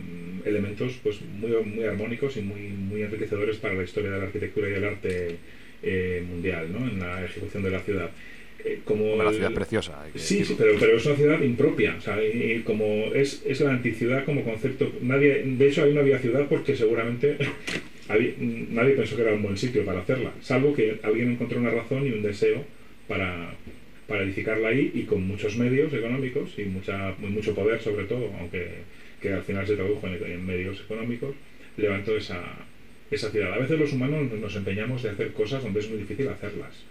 elementos 0.44 0.98
pues, 1.00 1.20
muy, 1.22 1.52
muy 1.64 1.84
armónicos 1.84 2.36
y 2.36 2.40
muy, 2.40 2.62
muy 2.62 3.02
enriquecedores 3.02 3.58
para 3.58 3.74
la 3.74 3.84
historia 3.84 4.10
de 4.10 4.18
la 4.18 4.24
arquitectura 4.24 4.68
y 4.68 4.72
el 4.72 4.84
arte 4.84 5.36
eh, 5.84 6.24
mundial 6.28 6.72
¿no? 6.72 6.90
en 6.90 6.98
la 6.98 7.24
ejecución 7.24 7.62
de 7.62 7.70
la 7.70 7.80
ciudad. 7.82 8.10
como 8.84 9.14
una 9.14 9.30
ciudad 9.30 9.54
preciosa. 9.54 10.04
sí, 10.16 10.44
sí, 10.44 10.56
pero, 10.58 10.76
pero 10.80 10.96
es 10.96 11.06
una 11.06 11.14
ciudad 11.14 11.40
impropia. 11.40 11.94
O 11.98 12.00
sea, 12.00 12.20
y, 12.20 12.62
como 12.64 13.14
es, 13.14 13.44
es 13.46 13.60
la 13.60 13.70
anticiudad 13.70 14.24
como 14.24 14.42
concepto. 14.42 14.92
Nadie, 15.02 15.44
de 15.44 15.68
hecho, 15.68 15.84
ahí 15.84 15.94
no 15.94 16.00
había 16.00 16.18
ciudad 16.18 16.46
porque 16.48 16.74
seguramente 16.74 17.36
nadie 18.08 18.94
pensó 18.94 19.16
que 19.16 19.22
era 19.22 19.34
un 19.34 19.42
buen 19.42 19.56
sitio 19.56 19.84
para 19.84 20.00
hacerla, 20.00 20.32
salvo 20.40 20.74
que 20.74 20.98
alguien 21.02 21.32
encontró 21.32 21.58
una 21.58 21.70
razón 21.70 22.06
y 22.06 22.10
un 22.10 22.22
deseo 22.22 22.64
para, 23.06 23.52
para 24.06 24.22
edificarla 24.22 24.68
ahí 24.68 24.90
y 24.94 25.02
con 25.02 25.26
muchos 25.26 25.56
medios 25.56 25.92
económicos 25.92 26.50
y 26.58 26.64
mucha, 26.64 27.14
mucho 27.18 27.54
poder 27.54 27.80
sobre 27.80 28.04
todo, 28.04 28.32
aunque 28.38 28.66
que 29.20 29.32
al 29.32 29.42
final 29.42 29.66
se 29.66 29.76
tradujo 29.76 30.06
en, 30.06 30.46
medios 30.46 30.80
económicos, 30.80 31.34
levantó 31.76 32.16
esa, 32.16 32.40
esa 33.10 33.30
ciudad. 33.30 33.52
A 33.52 33.58
veces 33.58 33.78
los 33.78 33.92
humanos 33.92 34.30
nos 34.32 34.56
empeñamos 34.56 35.02
de 35.02 35.10
hacer 35.10 35.32
cosas 35.32 35.62
donde 35.62 35.80
es 35.80 35.88
muy 35.88 35.98
difícil 35.98 36.28
hacerlas. 36.28 36.84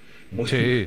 sí, 0.45 0.86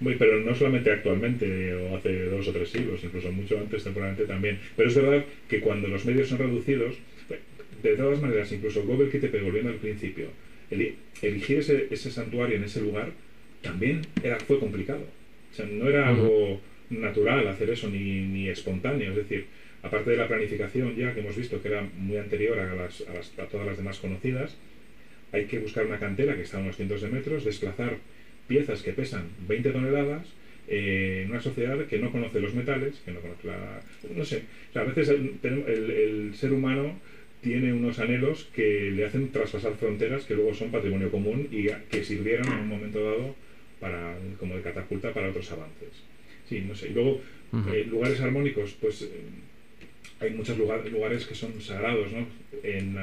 muy, 0.00 0.14
pero 0.14 0.38
no 0.40 0.54
solamente 0.54 0.92
actualmente 0.92 1.74
o 1.74 1.96
hace 1.96 2.26
dos 2.26 2.46
o 2.46 2.52
tres 2.52 2.68
siglos, 2.68 3.02
incluso 3.02 3.32
mucho 3.32 3.58
antes 3.58 3.82
temporalmente 3.82 4.24
también. 4.24 4.58
Pero 4.76 4.88
es 4.88 4.94
verdad 4.94 5.24
que 5.48 5.60
cuando 5.60 5.88
los 5.88 6.04
medios 6.04 6.28
son 6.28 6.38
reducidos, 6.38 6.94
de 7.90 7.96
todas 7.96 8.20
maneras, 8.20 8.52
incluso 8.52 8.84
Gobel 8.84 9.10
te 9.10 9.40
volviendo 9.40 9.70
al 9.70 9.76
principio, 9.76 10.28
elegir 10.70 11.58
ese, 11.58 11.88
ese, 11.90 12.10
santuario 12.10 12.56
en 12.56 12.64
ese 12.64 12.80
lugar 12.80 13.10
también 13.60 14.02
era, 14.22 14.38
fue 14.40 14.58
complicado. 14.58 15.04
O 15.50 15.54
sea, 15.54 15.66
no 15.66 15.88
era 15.88 16.08
algo 16.08 16.60
natural 16.90 17.46
hacer 17.48 17.70
eso 17.70 17.88
ni, 17.88 18.22
ni 18.22 18.48
espontáneo. 18.48 19.10
Es 19.10 19.16
decir, 19.16 19.46
aparte 19.82 20.10
de 20.10 20.16
la 20.16 20.28
planificación 20.28 20.96
ya 20.96 21.12
que 21.12 21.20
hemos 21.20 21.36
visto 21.36 21.60
que 21.60 21.68
era 21.68 21.82
muy 21.82 22.16
anterior 22.16 22.58
a, 22.58 22.74
las, 22.74 23.02
a, 23.02 23.44
todas 23.46 23.66
las 23.66 23.76
demás 23.76 23.98
conocidas, 23.98 24.56
hay 25.32 25.46
que 25.46 25.58
buscar 25.58 25.86
una 25.86 25.98
cantera 25.98 26.36
que 26.36 26.42
está 26.42 26.58
a 26.58 26.60
unos 26.60 26.76
cientos 26.76 27.02
de 27.02 27.08
metros, 27.08 27.44
desplazar 27.44 27.98
piezas 28.46 28.82
que 28.82 28.92
pesan 28.92 29.28
20 29.48 29.70
toneladas 29.70 30.26
eh, 30.68 31.22
en 31.24 31.30
una 31.30 31.40
sociedad 31.40 31.84
que 31.86 31.98
no 31.98 32.12
conoce 32.12 32.40
los 32.40 32.54
metales, 32.54 33.00
que 33.04 33.10
no 33.10 33.20
conoce 33.20 33.48
la... 33.48 33.80
No 34.14 34.24
sé, 34.24 34.42
a 34.74 34.82
veces 34.82 35.08
el, 35.08 36.32
ser 36.34 36.52
humano 36.52 36.98
tiene 37.42 37.72
unos 37.72 37.98
anhelos 37.98 38.48
que 38.54 38.90
le 38.90 39.04
hacen 39.04 39.30
traspasar 39.30 39.74
fronteras 39.74 40.24
que 40.24 40.34
luego 40.34 40.54
son 40.54 40.70
patrimonio 40.70 41.10
común 41.10 41.48
y 41.50 41.66
que 41.90 42.04
sirvieron 42.04 42.46
en 42.46 42.60
un 42.60 42.68
momento 42.68 43.04
dado 43.04 43.34
para, 43.80 44.16
como 44.38 44.56
de 44.56 44.62
catapulta 44.62 45.12
para 45.12 45.28
otros 45.30 45.50
avances. 45.50 45.90
Sí, 46.48 46.64
no 46.66 46.74
sé. 46.74 46.88
Y 46.88 46.92
luego, 46.94 47.20
eh, 47.72 47.86
lugares 47.88 48.20
armónicos, 48.20 48.76
pues... 48.80 49.02
Eh, 49.02 49.08
hay 50.20 50.30
muchos 50.30 50.56
lugares, 50.56 51.26
que 51.26 51.34
son 51.34 51.60
sagrados, 51.60 52.12
¿no? 52.12 52.26
En, 52.62 52.96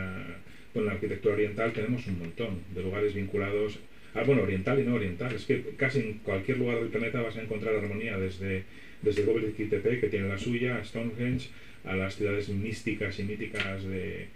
con 0.73 0.85
la 0.85 0.93
arquitectura 0.93 1.35
oriental 1.35 1.73
tenemos 1.73 2.07
un 2.07 2.19
montón 2.19 2.59
de 2.73 2.81
lugares 2.81 3.13
vinculados 3.13 3.79
a, 4.13 4.23
bueno, 4.23 4.43
oriental 4.43 4.79
y 4.79 4.83
no 4.83 4.95
oriental. 4.95 5.33
Es 5.35 5.45
que 5.45 5.61
casi 5.75 5.99
en 5.99 6.13
cualquier 6.19 6.57
lugar 6.57 6.79
del 6.79 6.87
planeta 6.87 7.21
vas 7.21 7.35
a 7.35 7.41
encontrar 7.41 7.75
armonía, 7.75 8.17
desde, 8.17 8.63
desde 9.01 9.23
Göbekli 9.23 9.65
Tepe, 9.65 9.99
que 9.99 10.07
tiene 10.07 10.29
la 10.29 10.37
suya, 10.37 10.83
Stonehenge, 10.83 11.49
a 11.85 11.95
las 11.95 12.15
ciudades 12.15 12.49
místicas 12.49 13.19
y 13.19 13.23
míticas 13.23 13.83
de, 13.83 14.27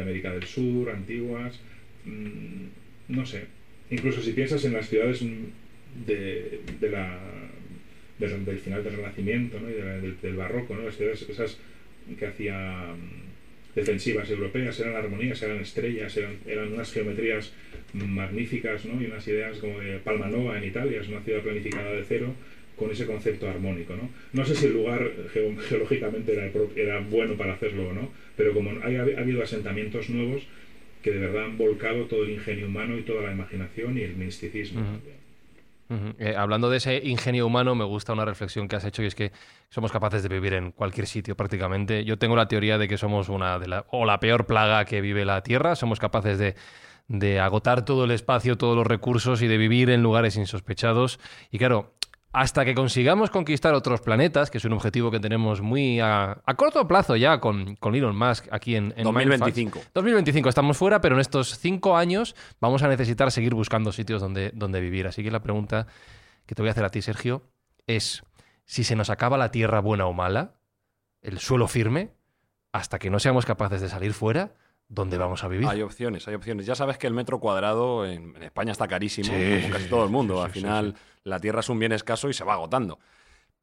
América 0.00 0.32
del 0.32 0.44
Sur, 0.44 0.90
antiguas. 0.90 1.60
Mm, 2.04 2.66
no 3.08 3.26
sé. 3.26 3.44
Incluso 3.90 4.22
si 4.22 4.32
piensas 4.32 4.64
en 4.64 4.74
las 4.74 4.88
ciudades 4.88 5.22
de, 6.06 6.60
de 6.80 6.90
la, 6.90 7.18
del 8.18 8.58
final 8.58 8.84
del 8.84 8.96
Renacimiento 8.96 9.60
¿no? 9.60 9.70
y 9.70 9.74
del, 9.74 10.20
del, 10.20 10.36
Barroco, 10.36 10.74
¿no? 10.74 10.82
las 10.82 10.96
ciudades, 10.96 11.22
esas 11.28 11.58
que 12.18 12.26
hacía 12.26 12.94
mm, 12.94 13.76
defensivas 13.76 14.30
europeas, 14.30 14.78
eran 14.80 14.96
armonías, 14.96 15.40
eran 15.42 15.60
estrellas, 15.60 16.16
eran, 16.16 16.72
unas 16.72 16.92
geometrías 16.92 17.52
magníficas 17.92 18.84
¿no? 18.84 19.00
y 19.00 19.06
unas 19.06 19.26
ideas 19.28 19.58
como 19.58 19.78
de 19.80 19.98
Palmanova 19.98 20.58
en 20.58 20.64
Italia, 20.64 21.00
es 21.00 21.08
una 21.08 21.20
ciudad 21.20 21.42
planificada 21.42 21.92
de 21.92 22.04
cero 22.04 22.34
con 22.78 22.90
ese 22.90 23.06
concepto 23.06 23.48
armónico. 23.48 23.94
No, 23.94 24.08
no 24.32 24.44
sé 24.44 24.54
si 24.54 24.66
el 24.66 24.74
lugar 24.74 25.10
geológicamente 25.32 26.32
era, 26.32 26.50
era, 26.76 27.00
bueno 27.00 27.34
para 27.34 27.54
hacerlo 27.54 27.88
o 27.88 27.92
no, 27.92 28.10
pero 28.36 28.54
como 28.54 28.70
ha, 28.70 28.84
ha 28.84 29.20
habido 29.20 29.42
asentamientos 29.42 30.08
nuevos 30.10 30.42
que 31.02 31.12
de 31.12 31.18
verdad 31.18 31.44
han 31.44 31.58
volcado 31.58 32.04
todo 32.04 32.24
el 32.24 32.30
ingenio 32.30 32.66
humano 32.66 32.98
y 32.98 33.02
toda 33.02 33.22
la 33.22 33.32
imaginación 33.32 33.98
y 33.98 34.02
el 34.02 34.16
misticismo 34.16 34.80
también. 34.80 35.18
Eh, 36.18 36.34
hablando 36.36 36.68
de 36.68 36.76
ese 36.76 37.00
ingenio 37.02 37.46
humano, 37.46 37.74
me 37.74 37.84
gusta 37.84 38.12
una 38.12 38.26
reflexión 38.26 38.68
que 38.68 38.76
has 38.76 38.84
hecho 38.84 39.02
y 39.02 39.06
es 39.06 39.14
que 39.14 39.32
somos 39.70 39.90
capaces 39.90 40.22
de 40.22 40.28
vivir 40.28 40.52
en 40.52 40.72
cualquier 40.72 41.06
sitio 41.06 41.34
prácticamente. 41.34 42.04
Yo 42.04 42.18
tengo 42.18 42.36
la 42.36 42.46
teoría 42.46 42.76
de 42.76 42.88
que 42.88 42.98
somos 42.98 43.30
una 43.30 43.58
de 43.58 43.68
la, 43.68 43.86
o 43.90 44.04
la 44.04 44.20
peor 44.20 44.44
plaga 44.44 44.84
que 44.84 45.00
vive 45.00 45.24
la 45.24 45.42
Tierra. 45.42 45.76
Somos 45.76 45.98
capaces 45.98 46.38
de, 46.38 46.56
de 47.08 47.40
agotar 47.40 47.86
todo 47.86 48.04
el 48.04 48.10
espacio, 48.10 48.58
todos 48.58 48.76
los 48.76 48.86
recursos 48.86 49.40
y 49.40 49.46
de 49.46 49.56
vivir 49.56 49.88
en 49.88 50.02
lugares 50.02 50.36
insospechados. 50.36 51.20
Y 51.50 51.58
claro, 51.58 51.94
hasta 52.32 52.64
que 52.64 52.74
consigamos 52.74 53.30
conquistar 53.30 53.74
otros 53.74 54.00
planetas, 54.00 54.50
que 54.50 54.58
es 54.58 54.64
un 54.64 54.74
objetivo 54.74 55.10
que 55.10 55.18
tenemos 55.18 55.62
muy 55.62 55.98
a, 56.00 56.42
corto 56.56 56.86
plazo 56.86 57.16
ya 57.16 57.40
con, 57.40 57.76
con, 57.76 57.94
Elon 57.94 58.16
Musk 58.16 58.46
aquí 58.50 58.76
en, 58.76 58.92
en 58.96 59.04
2025. 59.04 59.80
2025 59.94 60.48
estamos 60.48 60.76
fuera, 60.76 61.00
pero 61.00 61.14
en 61.14 61.20
estos 61.20 61.58
cinco 61.58 61.96
años 61.96 62.36
vamos 62.60 62.82
a 62.82 62.88
necesitar 62.88 63.32
seguir 63.32 63.54
buscando 63.54 63.92
sitios 63.92 64.20
donde, 64.20 64.50
donde 64.54 64.80
vivir. 64.80 65.06
Así 65.06 65.22
que 65.22 65.30
la 65.30 65.40
pregunta 65.40 65.86
que 66.44 66.54
te 66.54 66.62
voy 66.62 66.68
a 66.68 66.72
hacer 66.72 66.84
a 66.84 66.90
ti, 66.90 67.00
Sergio, 67.00 67.42
es 67.86 68.22
si 68.64 68.84
se 68.84 68.94
nos 68.94 69.08
acaba 69.08 69.38
la 69.38 69.50
tierra 69.50 69.80
buena 69.80 70.06
o 70.06 70.12
mala, 70.12 70.54
el 71.22 71.38
suelo 71.38 71.66
firme, 71.66 72.12
hasta 72.72 72.98
que 72.98 73.08
no 73.08 73.18
seamos 73.18 73.46
capaces 73.46 73.80
de 73.80 73.88
salir 73.88 74.12
fuera, 74.12 74.54
¿dónde 74.88 75.16
vamos 75.16 75.44
a 75.44 75.48
vivir? 75.48 75.66
Hay 75.66 75.82
opciones, 75.82 76.28
hay 76.28 76.34
opciones. 76.34 76.66
Ya 76.66 76.74
sabes 76.74 76.98
que 76.98 77.06
el 77.06 77.14
metro 77.14 77.40
cuadrado 77.40 78.06
en, 78.06 78.36
España 78.42 78.72
está 78.72 78.86
carísimo, 78.86 79.28
como 79.28 79.72
casi 79.72 79.88
todo 79.88 80.04
el 80.04 80.10
mundo. 80.10 80.42
Al 80.42 80.50
final, 80.50 80.94
la 81.28 81.40
tierra 81.40 81.60
es 81.60 81.68
un 81.68 81.78
bien 81.78 81.92
escaso 81.92 82.28
y 82.28 82.34
se 82.34 82.44
va 82.44 82.54
agotando. 82.54 82.98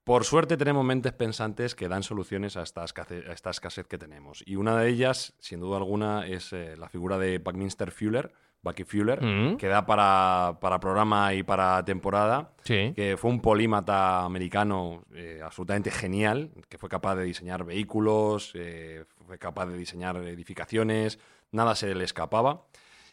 Por 0.05 0.23
suerte 0.23 0.55
tenemos 0.55 0.85
mentes 0.85 1.13
pensantes 1.13 1.73
que 1.73 1.87
dan 1.87 2.03
soluciones 2.03 2.57
a 2.57 2.61
esta 2.61 2.83
escasez, 2.83 3.27
a 3.27 3.33
esta 3.33 3.49
escasez 3.49 3.87
que 3.87 3.97
tenemos. 3.97 4.43
Y 4.45 4.55
una 4.55 4.77
de 4.77 4.87
ellas, 4.87 5.33
sin 5.39 5.59
duda 5.59 5.77
alguna, 5.77 6.27
es 6.27 6.53
eh, 6.53 6.77
la 6.77 6.89
figura 6.89 7.17
de 7.17 7.39
Buckminster 7.39 7.89
Fuller, 7.89 8.31
Bucky 8.61 8.83
Fuller, 8.83 9.23
mm. 9.23 9.57
que 9.57 9.67
da 9.67 9.85
para, 9.85 10.57
para, 10.59 10.79
programa 10.79 11.33
y 11.33 11.43
para 11.43 11.83
temporada, 11.85 12.51
que 12.63 13.15
fue 13.17 13.31
un 13.31 13.39
polímata 13.39 14.23
americano 14.23 15.05
eh, 15.13 15.39
absolutamente 15.43 15.91
genial, 15.91 16.51
que 16.67 16.77
fue 16.77 16.89
capaz 16.89 17.15
de 17.15 17.23
diseñar 17.23 17.63
vehículos, 17.63 18.51
eh, 18.55 19.05
fue 19.25 19.37
capaz 19.37 19.67
de 19.67 19.77
diseñar 19.77 20.17
edificaciones, 20.17 21.19
nada 21.51 21.75
se 21.75 21.93
le 21.93 22.03
escapaba. 22.03 22.65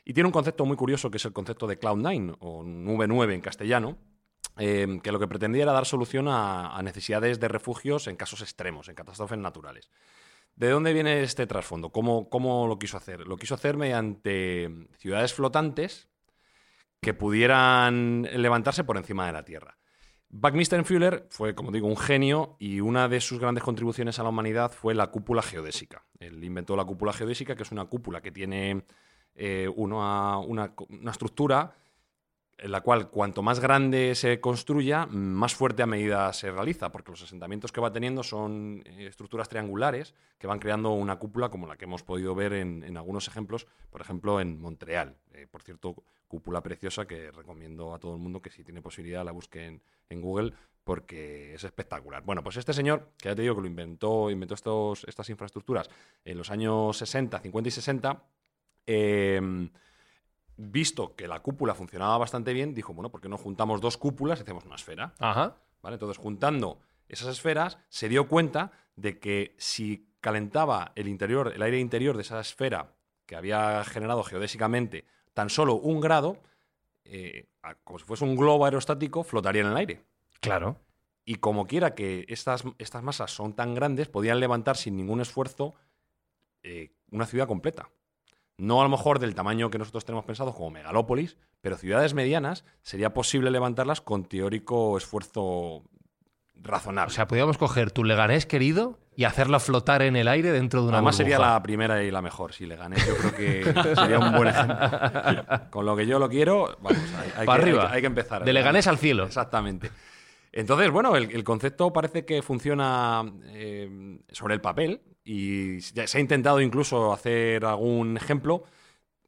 Y 0.05 0.15
tiene 0.15 0.27
un 0.27 0.33
concepto 0.33 0.67
muy 0.67 0.77
curioso 0.77 1.11
que 1.11 1.19
es 1.19 1.25
el 1.25 1.33
concepto 1.33 1.67
de 1.67 1.79
Cloud9 1.79 2.37
o 2.41 2.63
Nube 2.63 3.07
9 3.07 3.35
en 3.35 3.41
castellano, 3.41 3.99
eh, 4.59 5.01
que 5.03 5.13
lo 5.13 5.19
que 5.19 5.29
pretendía 5.29 5.63
era 5.63 5.73
dar 5.73 5.87
solución 5.87 6.27
a, 6.29 6.81
necesidades 6.83 7.41
de 7.41 7.49
refugios 7.49 8.07
en 8.07 8.17
casos 8.17 8.43
extremos, 8.43 8.89
en 8.89 8.95
catástrofes 8.95 9.39
naturales. 9.39 9.91
¿De 10.55 10.69
dónde 10.69 10.93
viene 10.93 11.23
este 11.23 11.47
trasfondo? 11.47 11.91
¿Cómo, 11.91 12.29
¿Cómo, 12.29 12.67
lo 12.67 12.79
quiso 12.79 12.97
hacer? 12.99 13.27
Lo 13.27 13.37
quiso 13.39 13.55
hacer 13.55 13.77
mediante 13.77 14.69
ciudades 14.99 15.33
flotantes 15.33 16.09
que 17.01 17.15
pudieran 17.15 18.29
levantarse 18.35 18.85
por 18.85 18.97
encima 18.97 19.27
de 19.27 19.33
la 19.33 19.45
Tierra. 19.45 19.79
Buckminster 20.29 20.85
Fuller 20.85 21.27
fue, 21.31 21.55
como 21.55 21.73
digo, 21.73 21.89
un 21.89 21.97
genio 21.97 22.57
y 22.59 22.81
una 22.81 23.09
de 23.09 23.21
sus 23.21 23.39
grandes 23.39 23.65
contribuciones 23.65 24.19
a 24.19 24.23
la 24.23 24.29
humanidad 24.29 24.73
fue 24.73 24.95
la 24.95 25.09
cúpula 25.09 25.43
geodésica. 25.43 26.05
Él 26.21 26.43
inventó 26.45 26.77
la 26.77 26.85
cúpula 26.85 27.13
geodésica, 27.13 27.55
que 27.57 27.65
es 27.65 27.73
una 27.73 27.87
cúpula 27.87 28.21
que 28.21 28.33
tiene 28.33 28.85
eh, 29.35 29.69
una- 29.75 30.39
una 30.39 31.11
estructura 31.11 31.75
en 32.59 32.71
la 32.71 32.81
cual 32.81 33.09
cuanto 33.11 33.43
más 33.43 33.61
grande 33.61 34.15
se 34.15 34.41
construya, 34.41 35.07
más 35.07 35.55
fuerte 35.55 35.83
a 35.83 35.87
medida 35.87 36.33
se 36.33 36.51
realiza, 36.51 36.93
porque 36.93 37.11
los 37.11 37.23
asentamientos 37.23 37.73
que 37.73 37.81
va 37.81 37.93
teniendo 37.93 38.23
son 38.23 38.83
eh, 38.87 39.07
estructuras 39.07 39.49
triangulares 39.49 40.15
que 40.39 40.47
van 40.47 40.59
creando 40.59 40.93
una 40.93 41.17
cúpula 41.17 41.49
como 41.49 41.67
la 41.67 41.77
que 41.77 41.87
hemos 41.87 42.03
podido 42.03 42.35
ver 42.35 42.53
en, 42.53 42.85
en 42.85 42.97
algunos 42.97 43.27
ejemplos, 43.29 43.67
por 43.91 44.01
ejemplo 44.01 44.41
en 44.41 44.61
Montreal. 44.61 45.17
Eh, 45.35 45.47
por 45.51 45.63
cierto, 45.63 45.97
cúpula 46.29 46.63
preciosa 46.63 47.07
que 47.07 47.31
recomiendo 47.31 47.95
a 47.95 47.99
todo 47.99 48.15
el 48.15 48.21
mundo 48.21 48.41
que 48.41 48.51
si 48.51 48.65
tiene 48.65 48.81
posibilidad 48.81 49.25
la 49.25 49.33
busque 49.33 49.81
en, 50.09 50.21
Google 50.23 50.53
porque 50.85 51.55
es 51.55 51.65
espectacular. 51.65 52.23
Bueno, 52.23 52.43
pues 52.43 52.57
este 52.57 52.73
señor, 52.73 53.13
que 53.19 53.29
ya 53.29 53.35
te 53.35 53.43
digo 53.43 53.55
que 53.55 53.63
lo 53.63 53.67
inventó, 53.67 54.31
inventó 54.31 54.55
estos, 54.55 55.05
estas 55.05 55.29
infraestructuras 55.31 55.91
en 56.25 56.39
los 56.39 56.51
años 56.51 56.97
60, 56.97 57.39
50 57.39 57.69
y 57.69 57.71
60, 57.71 58.23
eh, 58.87 59.71
visto 60.57 61.15
que 61.17 61.29
la 61.29 61.41
cúpula 61.41 61.75
funcionaba 61.75 62.19
bastante 62.19 62.53
bien, 62.53 62.75
dijo, 62.75 62.95
bueno, 62.95 63.11
¿por 63.11 63.21
qué 63.21 63.29
no 63.29 63.39
juntamos 63.39 63.81
dos 63.81 63.97
cúpulas 63.97 64.39
y 64.39 64.43
hacemos 64.43 64.65
una 64.65 64.77
esfera? 64.77 65.15
Ajá. 65.19 65.57
¿Vale? 65.83 65.95
Entonces, 65.95 66.19
juntando 66.19 66.81
esas 67.09 67.29
esferas, 67.29 67.79
se 67.89 68.09
dio 68.09 68.29
cuenta 68.29 68.73
de 68.97 69.19
que 69.19 69.55
si 69.59 70.09
calentaba 70.21 70.93
el 70.95 71.09
interior, 71.09 71.53
el 71.55 71.63
aire 71.63 71.79
interior 71.79 72.17
de 72.17 72.23
esa 72.23 72.41
esfera 72.41 72.95
que 73.27 73.37
había 73.37 73.83
generado 73.85 74.23
geodésicamente 74.23 75.05
tan 75.35 75.51
solo 75.51 75.75
un 75.75 76.01
grado, 76.01 76.39
eh, 77.05 77.49
como 77.85 77.99
si 77.99 78.05
fuese 78.05 78.25
un 78.25 78.37
globo 78.37 78.65
aerostático, 78.65 79.25
flotaría 79.25 79.63
en 79.63 79.69
el 79.69 79.77
aire. 79.77 80.05
Claro. 80.41 80.77
Y 81.25 81.37
como 81.37 81.67
quiera 81.67 81.95
que 81.95 82.25
estas, 82.29 82.65
estas 82.79 83.03
masas 83.03 83.31
son 83.31 83.55
tan 83.55 83.75
grandes, 83.75 84.09
podían 84.09 84.41
levantar 84.41 84.77
sin 84.77 84.97
ningún 84.97 85.21
esfuerzo 85.21 85.75
eh, 86.63 86.93
una 87.11 87.27
ciudad 87.27 87.47
completa. 87.47 87.89
No 88.59 88.81
a 88.81 88.85
lo 88.85 88.91
mejor 88.91 89.19
del 89.19 89.35
tamaño 89.35 89.71
que 89.71 89.79
nosotros 89.79 90.05
tenemos 90.05 90.25
pensado 90.25 90.53
como 90.55 90.71
megalópolis, 90.71 91.37
pero 91.61 91.77
ciudades 91.77 92.15
medianas 92.15 92.65
sería 92.83 93.13
posible 93.15 93.51
levantarlas 93.51 94.01
con 94.01 94.25
teórico 94.25 94.97
esfuerzo 94.97 95.83
razonable. 96.57 97.09
O 97.11 97.15
sea, 97.15 97.27
podríamos 97.27 97.59
coger 97.59 97.91
tu 97.91 98.05
Leganés 98.05 98.47
querido 98.47 98.99
y 99.17 99.25
hacerla 99.25 99.59
flotar 99.59 100.03
en 100.03 100.17
el 100.17 100.29
aire 100.29 100.53
dentro 100.53 100.83
de 100.83 100.89
una 100.89 100.99
Además 100.99 101.17
sería 101.17 101.39
la 101.39 101.61
primera 101.63 102.03
y 102.05 102.11
la 102.11 102.23
mejor. 102.23 102.53
Si 102.53 102.67
le 102.67 102.77
gané, 102.77 102.97
yo 102.99 103.17
creo 103.17 103.35
que 103.35 103.95
sería 103.97 104.19
un 104.19 104.33
buen 104.33 104.49
ejemplo. 104.49 104.77
Con 105.71 105.85
lo 105.87 105.97
que 105.97 106.07
yo 106.07 106.19
lo 106.19 106.29
quiero, 106.29 106.77
vamos, 106.81 106.99
hay, 107.21 107.33
hay 107.39 107.47
Pa' 107.47 107.57
que, 107.57 107.63
arriba. 107.63 107.83
hay 107.83 107.89
que- 107.89 107.95
hay 107.97 108.01
que 108.03 108.07
empezar. 108.07 108.45
De 108.45 108.53
Leganés 108.53 108.87
al 108.87 108.99
cielo. 108.99 109.25
Exactamente. 109.25 109.91
Entonces, 110.53 110.91
bueno, 110.91 111.17
el, 111.17 111.31
el 111.33 111.43
concepto 111.45 111.93
parece 111.93 112.25
que 112.25 112.43
funciona 112.43 113.25
eh, 113.47 114.19
sobre 114.31 114.55
el 114.55 114.61
papel 114.61 115.01
y 115.25 115.81
se 115.81 116.19
ha 116.19 116.21
intentado 116.21 116.61
incluso 116.61 117.13
hacer 117.13 117.65
algún 117.65 118.17
ejemplo, 118.17 118.65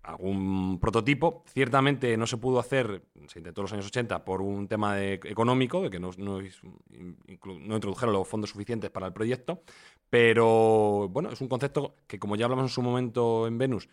algún 0.02 0.78
prototipo. 0.80 1.44
Ciertamente 1.48 2.16
no 2.16 2.26
se 2.26 2.36
pudo 2.38 2.58
hacer, 2.58 3.02
se 3.28 3.38
intentó 3.40 3.62
en 3.62 3.64
los 3.64 3.72
años 3.72 3.86
80 3.86 4.24
por 4.24 4.42
un 4.42 4.68
tema 4.68 4.96
de- 4.96 5.14
económico, 5.24 5.82
de 5.82 5.90
que 5.90 6.00
no, 6.00 6.10
no 6.18 6.40
no 6.40 7.74
introdujeron 7.74 8.12
los 8.14 8.28
fondos 8.28 8.50
suficientes 8.50 8.90
para 8.90 9.06
el 9.06 9.12
proyecto, 9.12 9.62
pero 10.10 11.08
bueno, 11.10 11.30
es 11.30 11.40
un 11.40 11.48
concepto 11.48 11.96
que 12.06 12.18
como 12.18 12.36
ya 12.36 12.44
hablamos 12.46 12.64
en 12.64 12.68
su 12.74 12.82
momento 12.82 13.46
en 13.46 13.58
Venus, 13.58 13.88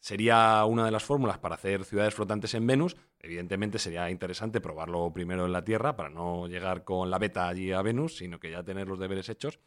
sería 0.00 0.64
una 0.64 0.84
de 0.84 0.90
las 0.90 1.04
fórmulas 1.04 1.38
para 1.38 1.54
hacer 1.54 1.84
ciudades 1.84 2.14
flotantes 2.14 2.54
en 2.54 2.66
Venus. 2.66 2.96
Evidentemente 3.20 3.78
sería 3.78 4.10
interesante 4.10 4.60
probarlo 4.60 5.12
primero 5.12 5.46
en 5.46 5.52
la 5.52 5.64
Tierra 5.64 5.94
para 5.96 6.10
no 6.10 6.48
llegar 6.48 6.82
con 6.84 7.08
la 7.10 7.18
beta 7.18 7.46
allí 7.48 7.70
a 7.72 7.82
Venus, 7.82 8.16
sino 8.16 8.40
que 8.40 8.50
ya 8.50 8.64
tener 8.64 8.88
los 8.88 8.98
deberes 8.98 9.28
hechos. 9.28 9.60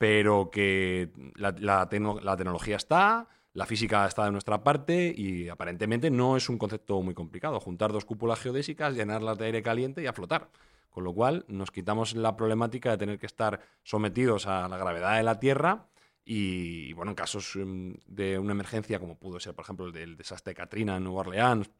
Pero 0.00 0.50
que 0.50 1.10
la, 1.34 1.54
la 1.58 1.86
tecno- 1.90 2.22
la 2.22 2.34
tecnología 2.34 2.76
está, 2.76 3.28
la 3.52 3.66
física 3.66 4.06
está 4.06 4.24
de 4.24 4.30
nuestra 4.30 4.64
parte 4.64 5.12
y 5.14 5.50
aparentemente 5.50 6.10
no 6.10 6.38
es 6.38 6.48
un 6.48 6.56
concepto 6.56 7.02
muy 7.02 7.12
complicado. 7.12 7.60
Juntar 7.60 7.92
dos 7.92 8.06
cúpulas 8.06 8.40
geodésicas, 8.40 8.94
llenarlas 8.94 9.36
de 9.36 9.44
aire 9.44 9.62
caliente 9.62 10.02
y 10.02 10.06
a 10.06 10.14
flotar. 10.14 10.48
Con 10.88 11.04
lo 11.04 11.12
cual 11.12 11.44
nos 11.48 11.70
quitamos 11.70 12.14
la 12.14 12.34
problemática 12.34 12.90
de 12.90 12.96
tener 12.96 13.18
que 13.18 13.26
estar 13.26 13.60
sometidos 13.82 14.46
a 14.46 14.68
la 14.68 14.78
gravedad 14.78 15.18
de 15.18 15.22
la 15.22 15.38
Tierra 15.38 15.86
y, 16.24 16.94
bueno, 16.94 17.10
en 17.10 17.16
casos 17.16 17.52
mm, 17.62 17.92
de 18.06 18.38
una 18.38 18.52
emergencia, 18.52 19.00
como 19.00 19.18
pudo 19.18 19.38
ser, 19.38 19.54
por 19.54 19.64
ejemplo, 19.66 19.84
el 19.84 19.92
del 19.92 20.16
desastre 20.16 20.52
de 20.52 20.56
Katrina 20.56 20.96
en 20.96 21.04
Nueva 21.04 21.20
Orleans, 21.20 21.70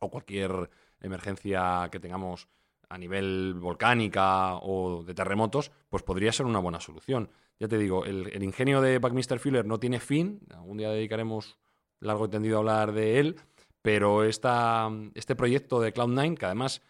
o 0.00 0.10
cualquier 0.10 0.68
emergencia 1.00 1.88
que 1.90 1.98
tengamos 1.98 2.46
a 2.90 2.98
nivel 2.98 3.54
volcánica 3.54 4.56
o 4.56 5.02
de 5.04 5.14
terremotos, 5.14 5.70
pues 5.88 6.02
podría 6.02 6.32
ser 6.32 6.44
una 6.44 6.58
buena 6.58 6.80
solución. 6.80 7.30
Ya 7.58 7.68
te 7.68 7.78
digo, 7.78 8.04
el, 8.04 8.28
el 8.32 8.42
ingenio 8.42 8.80
de 8.80 8.98
Buckminster 8.98 9.38
Fuller 9.38 9.64
no 9.64 9.78
tiene 9.78 10.00
fin, 10.00 10.40
algún 10.52 10.78
día 10.78 10.90
dedicaremos 10.90 11.56
largo 12.00 12.26
y 12.26 12.30
tendido 12.30 12.56
a 12.56 12.58
hablar 12.60 12.92
de 12.92 13.20
él, 13.20 13.36
pero 13.80 14.24
esta, 14.24 14.90
este 15.14 15.36
proyecto 15.36 15.80
de 15.80 15.94
Cloud9, 15.94 16.36
que 16.36 16.46
además 16.46 16.82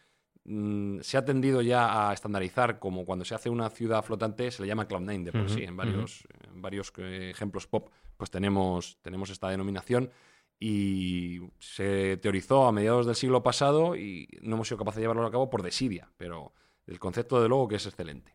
mm, 0.45 1.01
se 1.01 1.19
ha 1.19 1.25
tendido 1.25 1.61
ya 1.61 2.09
a 2.09 2.15
estandarizar 2.15 2.79
como 2.79 3.05
cuando 3.05 3.25
se 3.27 3.35
hace 3.35 3.51
una 3.51 3.69
ciudad 3.69 4.03
flotante, 4.03 4.51
se 4.51 4.63
le 4.63 4.69
llama 4.69 4.89
Cloud9 4.89 5.25
de 5.25 5.33
por 5.33 5.43
Ujú, 5.43 5.51
sí, 5.51 5.65
en 5.65 5.77
varios, 5.77 6.25
en 6.51 6.63
varios 6.63 6.93
eh, 6.97 7.31
ejemplos 7.31 7.67
pop, 7.67 7.91
pues 8.17 8.31
tenemos, 8.31 8.99
tenemos 9.03 9.29
esta 9.29 9.51
denominación 9.51 10.11
y 10.61 11.41
se 11.59 12.19
teorizó 12.19 12.67
a 12.67 12.73
mediados 12.73 13.07
del 13.07 13.17
siglo 13.17 13.43
pasado 13.43 13.97
y 13.97 14.29
no 14.43 14.57
hemos 14.57 14.69
sido 14.69 14.79
capaces 14.79 14.97
de 14.97 15.03
llevarlo 15.05 15.27
a 15.27 15.31
cabo 15.31 15.49
por 15.49 15.63
desidia, 15.63 16.09
pero 16.19 16.53
el 16.87 16.99
concepto 16.99 17.41
de 17.43 17.49
luego 17.49 17.67
que 17.67 17.77
es 17.77 17.87
excelente. 17.87 18.35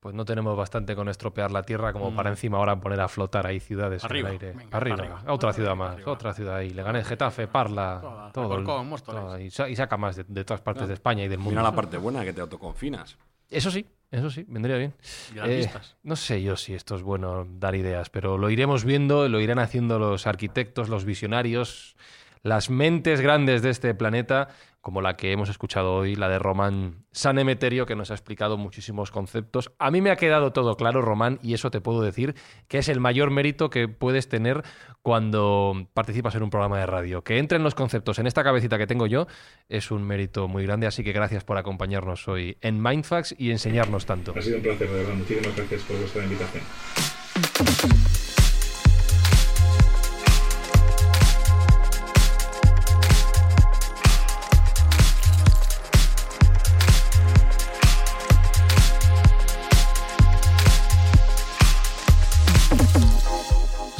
Pues 0.00 0.16
no 0.16 0.24
tenemos 0.24 0.56
bastante 0.56 0.96
con 0.96 1.08
estropear 1.08 1.52
la 1.52 1.62
tierra 1.62 1.92
como 1.92 2.10
Mm. 2.10 2.16
para 2.16 2.30
encima 2.30 2.58
ahora 2.58 2.80
poner 2.80 3.00
a 3.00 3.06
flotar 3.06 3.46
ahí 3.46 3.60
ciudades 3.60 4.02
Arriba, 4.02 4.30
en 4.30 4.34
el 4.34 4.40
aire. 4.42 4.58
venga, 4.58 4.76
arriba. 4.76 4.96
arriba. 4.96 5.22
Otra 5.28 5.52
ciudad 5.52 5.76
más, 5.76 5.92
arriba. 5.92 6.10
otra 6.10 6.34
ciudad 6.34 6.56
ahí. 6.56 6.70
Le 6.70 6.82
gané 6.82 7.04
Getafe, 7.04 7.46
Parla, 7.46 7.98
Toda, 8.00 8.32
todo. 8.32 9.36
el- 9.36 9.42
y, 9.46 9.50
sa- 9.52 9.68
y 9.68 9.76
saca 9.76 9.96
más 9.96 10.16
de, 10.16 10.24
de 10.26 10.44
todas 10.44 10.60
partes 10.60 10.88
de 10.88 10.94
España 10.94 11.22
y 11.22 11.28
del 11.28 11.38
mundo. 11.38 11.52
Mira 11.52 11.62
la 11.62 11.72
parte 11.76 11.98
buena 11.98 12.24
que 12.24 12.32
te 12.32 12.40
autoconfinas. 12.40 13.16
Eso 13.52 13.70
sí, 13.70 13.86
eso 14.10 14.30
sí, 14.30 14.44
vendría 14.48 14.76
bien. 14.78 14.94
Y 15.32 15.36
las 15.36 15.48
Eh, 15.48 15.56
vistas. 15.58 15.96
no 16.02 16.16
sé 16.16 16.42
yo 16.42 16.56
si 16.56 16.74
esto 16.74 16.96
es 16.96 17.02
bueno 17.02 17.46
dar 17.58 17.74
ideas, 17.74 18.10
pero 18.10 18.38
lo 18.38 18.50
iremos 18.50 18.84
viendo, 18.84 19.28
lo 19.28 19.40
irán 19.40 19.58
haciendo 19.58 19.98
los 19.98 20.26
arquitectos, 20.26 20.88
los 20.88 21.04
visionarios, 21.04 21.96
las 22.42 22.70
mentes 22.70 23.20
grandes 23.20 23.62
de 23.62 23.70
este 23.70 23.94
planeta, 23.94 24.48
como 24.82 25.00
la 25.00 25.16
que 25.16 25.32
hemos 25.32 25.48
escuchado 25.48 25.94
hoy, 25.94 26.16
la 26.16 26.28
de 26.28 26.40
Román 26.40 27.06
San 27.12 27.38
Emeterio, 27.38 27.86
que 27.86 27.94
nos 27.94 28.10
ha 28.10 28.14
explicado 28.14 28.58
muchísimos 28.58 29.12
conceptos. 29.12 29.72
A 29.78 29.92
mí 29.92 30.02
me 30.02 30.10
ha 30.10 30.16
quedado 30.16 30.52
todo 30.52 30.76
claro, 30.76 31.00
Román, 31.00 31.38
y 31.40 31.54
eso 31.54 31.70
te 31.70 31.80
puedo 31.80 32.02
decir 32.02 32.34
que 32.66 32.78
es 32.78 32.88
el 32.88 32.98
mayor 32.98 33.30
mérito 33.30 33.70
que 33.70 33.86
puedes 33.86 34.28
tener 34.28 34.64
cuando 35.00 35.86
participas 35.94 36.34
en 36.34 36.42
un 36.42 36.50
programa 36.50 36.80
de 36.80 36.86
radio. 36.86 37.22
Que 37.22 37.38
entren 37.38 37.62
los 37.62 37.76
conceptos 37.76 38.18
en 38.18 38.26
esta 38.26 38.42
cabecita 38.42 38.76
que 38.76 38.88
tengo 38.88 39.06
yo 39.06 39.28
es 39.68 39.92
un 39.92 40.02
mérito 40.02 40.48
muy 40.48 40.64
grande, 40.64 40.88
así 40.88 41.04
que 41.04 41.12
gracias 41.12 41.44
por 41.44 41.58
acompañarnos 41.58 42.26
hoy 42.26 42.58
en 42.60 42.82
Mindfax 42.82 43.36
y 43.38 43.52
enseñarnos 43.52 44.04
tanto. 44.04 44.34
Ha 44.36 44.42
sido 44.42 44.56
un 44.56 44.62
placer, 44.64 44.90
de 44.90 44.96
verdad. 44.96 45.14
Muchísimas 45.14 45.56
gracias 45.56 45.82
por 45.82 45.96
vuestra 45.96 46.24
invitación. 46.24 46.64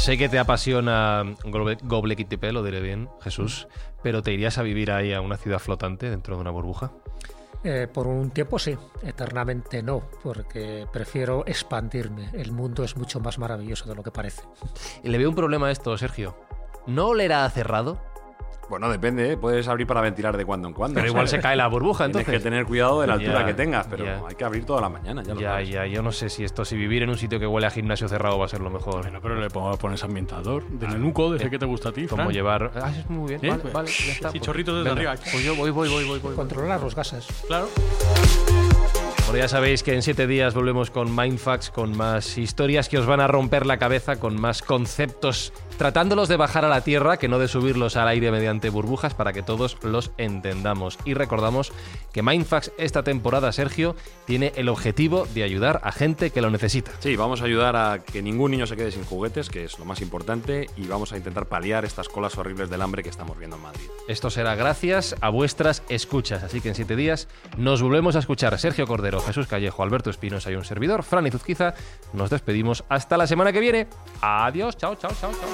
Sé 0.02 0.18
que 0.18 0.28
te 0.28 0.40
apasiona 0.40 1.22
Goble- 1.44 1.78
Göbekli 1.80 2.24
Tepe, 2.24 2.50
lo 2.50 2.64
diré 2.64 2.80
bien, 2.80 3.08
Jesús, 3.20 3.68
pero 4.02 4.20
¿te 4.20 4.32
irías 4.32 4.58
a 4.58 4.62
vivir 4.62 4.90
ahí 4.90 5.12
a 5.12 5.20
una 5.20 5.36
ciudad 5.36 5.60
flotante 5.60 6.10
dentro 6.10 6.34
de 6.34 6.40
una 6.40 6.50
burbuja? 6.50 6.90
Eh, 7.62 7.86
por 7.86 8.08
un 8.08 8.32
tiempo 8.32 8.58
sí, 8.58 8.76
eternamente 9.04 9.80
no, 9.80 10.02
porque 10.24 10.88
prefiero 10.92 11.44
expandirme. 11.46 12.30
El 12.32 12.50
mundo 12.50 12.82
es 12.82 12.96
mucho 12.96 13.20
más 13.20 13.38
maravilloso 13.38 13.88
de 13.88 13.94
lo 13.94 14.02
que 14.02 14.10
parece. 14.10 14.42
Y 15.04 15.08
le 15.08 15.18
veo 15.18 15.28
un 15.28 15.36
problema 15.36 15.68
a 15.68 15.70
esto, 15.70 15.96
Sergio. 15.96 16.34
¿No 16.88 17.06
olerá 17.10 17.44
a 17.44 17.50
cerrado? 17.50 18.00
Bueno, 18.72 18.88
depende, 18.88 19.32
¿eh? 19.32 19.36
puedes 19.36 19.68
abrir 19.68 19.86
para 19.86 20.00
ventilar 20.00 20.34
de 20.34 20.46
cuando 20.46 20.66
en 20.66 20.72
cuando. 20.72 20.94
Pero 20.94 21.06
igual 21.06 21.28
se 21.28 21.38
cae 21.40 21.54
la 21.56 21.66
burbuja, 21.66 22.04
Tienes 22.06 22.22
entonces. 22.22 22.40
que 22.42 22.42
tener 22.42 22.64
cuidado 22.64 23.02
de 23.02 23.06
la 23.06 23.12
altura 23.12 23.44
que 23.44 23.52
tengas, 23.52 23.86
pero 23.86 24.26
hay 24.26 24.34
que 24.34 24.44
abrir 24.46 24.64
toda 24.64 24.80
la 24.80 24.88
mañana. 24.88 25.22
Ya, 25.22 25.34
lo 25.34 25.60
Ya, 25.60 25.84
yo 25.84 26.00
no 26.00 26.10
sé 26.10 26.30
si 26.30 26.42
esto, 26.42 26.64
si 26.64 26.74
vivir 26.74 27.02
en 27.02 27.10
un 27.10 27.18
sitio 27.18 27.38
que 27.38 27.46
huele 27.46 27.66
a 27.66 27.70
gimnasio 27.70 28.08
cerrado 28.08 28.38
va 28.38 28.46
a 28.46 28.48
ser 28.48 28.60
lo 28.62 28.70
mejor. 28.70 29.02
Bueno, 29.02 29.20
pero 29.20 29.38
le 29.38 29.50
pongo- 29.50 29.76
pones 29.76 30.02
ambientador 30.04 30.66
de 30.70 30.88
nenuco, 30.88 31.30
de 31.32 31.36
ese 31.36 31.50
que 31.50 31.58
te 31.58 31.66
gusta 31.66 31.90
a 31.90 31.92
ti, 31.92 32.06
Como 32.06 32.30
llevar. 32.30 32.70
Ah, 32.74 32.90
es 32.98 33.10
muy 33.10 33.28
bien. 33.36 33.44
¿Eh? 33.44 33.50
Vale, 33.50 33.62
vale, 33.74 33.90
ya 33.90 34.12
está. 34.12 34.30
Sí, 34.30 34.38
pues. 34.38 34.46
chorritos 34.46 34.74
desde 34.82 34.88
Venga, 34.96 35.10
arriba. 35.10 35.30
Pues 35.30 35.44
yo 35.44 35.54
voy, 35.54 35.70
voy, 35.70 35.90
voy, 35.90 36.04
voy. 36.06 36.18
voy. 36.20 36.34
Controlar 36.34 36.80
los 36.80 36.94
gases. 36.94 37.26
Claro. 37.46 37.68
Bueno, 39.32 39.46
ya 39.46 39.48
sabéis 39.48 39.82
que 39.82 39.94
en 39.94 40.02
siete 40.02 40.26
días 40.26 40.52
volvemos 40.52 40.90
con 40.90 41.16
Mindfax, 41.16 41.70
con 41.70 41.96
más 41.96 42.36
historias 42.36 42.90
que 42.90 42.98
os 42.98 43.06
van 43.06 43.20
a 43.20 43.26
romper 43.26 43.64
la 43.64 43.78
cabeza, 43.78 44.20
con 44.20 44.38
más 44.38 44.60
conceptos, 44.60 45.54
tratándolos 45.78 46.28
de 46.28 46.36
bajar 46.36 46.66
a 46.66 46.68
la 46.68 46.82
tierra, 46.82 47.16
que 47.16 47.28
no 47.28 47.38
de 47.38 47.48
subirlos 47.48 47.96
al 47.96 48.08
aire 48.08 48.30
mediante 48.30 48.68
burbujas, 48.68 49.14
para 49.14 49.32
que 49.32 49.42
todos 49.42 49.78
los 49.82 50.12
entendamos. 50.18 50.98
Y 51.06 51.14
recordamos 51.14 51.72
que 52.12 52.22
Mindfax 52.22 52.72
esta 52.76 53.04
temporada, 53.04 53.52
Sergio, 53.52 53.96
tiene 54.26 54.52
el 54.56 54.68
objetivo 54.68 55.26
de 55.32 55.44
ayudar 55.44 55.80
a 55.82 55.92
gente 55.92 56.28
que 56.28 56.42
lo 56.42 56.50
necesita. 56.50 56.90
Sí, 56.98 57.16
vamos 57.16 57.40
a 57.40 57.46
ayudar 57.46 57.74
a 57.74 58.00
que 58.00 58.20
ningún 58.20 58.50
niño 58.50 58.66
se 58.66 58.76
quede 58.76 58.92
sin 58.92 59.04
juguetes, 59.04 59.48
que 59.48 59.64
es 59.64 59.78
lo 59.78 59.86
más 59.86 60.02
importante, 60.02 60.68
y 60.76 60.86
vamos 60.88 61.10
a 61.14 61.16
intentar 61.16 61.46
paliar 61.46 61.86
estas 61.86 62.10
colas 62.10 62.36
horribles 62.36 62.68
del 62.68 62.82
hambre 62.82 63.02
que 63.02 63.08
estamos 63.08 63.38
viendo 63.38 63.56
en 63.56 63.62
Madrid. 63.62 63.86
Esto 64.08 64.28
será 64.28 64.56
gracias 64.56 65.16
a 65.22 65.30
vuestras 65.30 65.82
escuchas, 65.88 66.42
así 66.42 66.60
que 66.60 66.68
en 66.68 66.74
siete 66.74 66.96
días 66.96 67.28
nos 67.56 67.80
volvemos 67.80 68.14
a 68.14 68.18
escuchar. 68.18 68.58
Sergio 68.58 68.86
Cordero, 68.86 69.21
Jesús 69.26 69.46
Callejo, 69.46 69.82
Alberto 69.82 70.10
Espinosa 70.10 70.50
y 70.50 70.54
un 70.56 70.64
servidor, 70.64 71.02
Fran 71.02 71.30
Zuzquiza. 71.30 71.74
Nos 72.12 72.30
despedimos 72.30 72.84
hasta 72.88 73.16
la 73.16 73.26
semana 73.26 73.52
que 73.52 73.60
viene. 73.60 73.86
Adiós, 74.20 74.76
chao, 74.76 74.96
chao, 74.96 75.12
chao, 75.20 75.32
chao. 75.32 75.48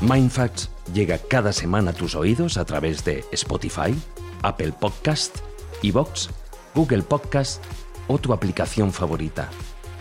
Mindfacts 0.00 0.70
llega 0.92 1.18
cada 1.18 1.52
semana 1.52 1.92
a 1.92 1.94
tus 1.94 2.14
oídos 2.14 2.56
a 2.58 2.64
través 2.64 3.04
de 3.04 3.24
Spotify, 3.32 3.94
Apple 4.42 4.72
Podcast, 4.72 5.38
Evox, 5.82 6.30
Google 6.74 7.02
Podcast 7.02 7.64
o 8.08 8.18
tu 8.18 8.32
aplicación 8.32 8.92
favorita. 8.92 9.48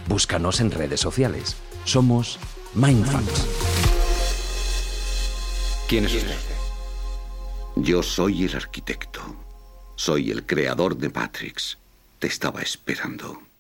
Búscanos 0.08 0.60
en 0.60 0.72
redes 0.72 1.00
sociales. 1.00 1.56
Somos 1.86 2.40
Mindfacts. 2.74 3.48
¿Quién 5.88 6.06
es 6.06 6.16
usted? 6.16 6.36
Yo 7.76 8.04
soy 8.04 8.46
el 8.46 8.56
arquitecto. 8.56 9.43
Soy 9.96 10.32
el 10.32 10.46
creador 10.46 10.98
de 10.98 11.10
Matrix. 11.10 11.78
Te 12.20 12.28
estaba 12.28 12.62
esperando. 12.62 13.53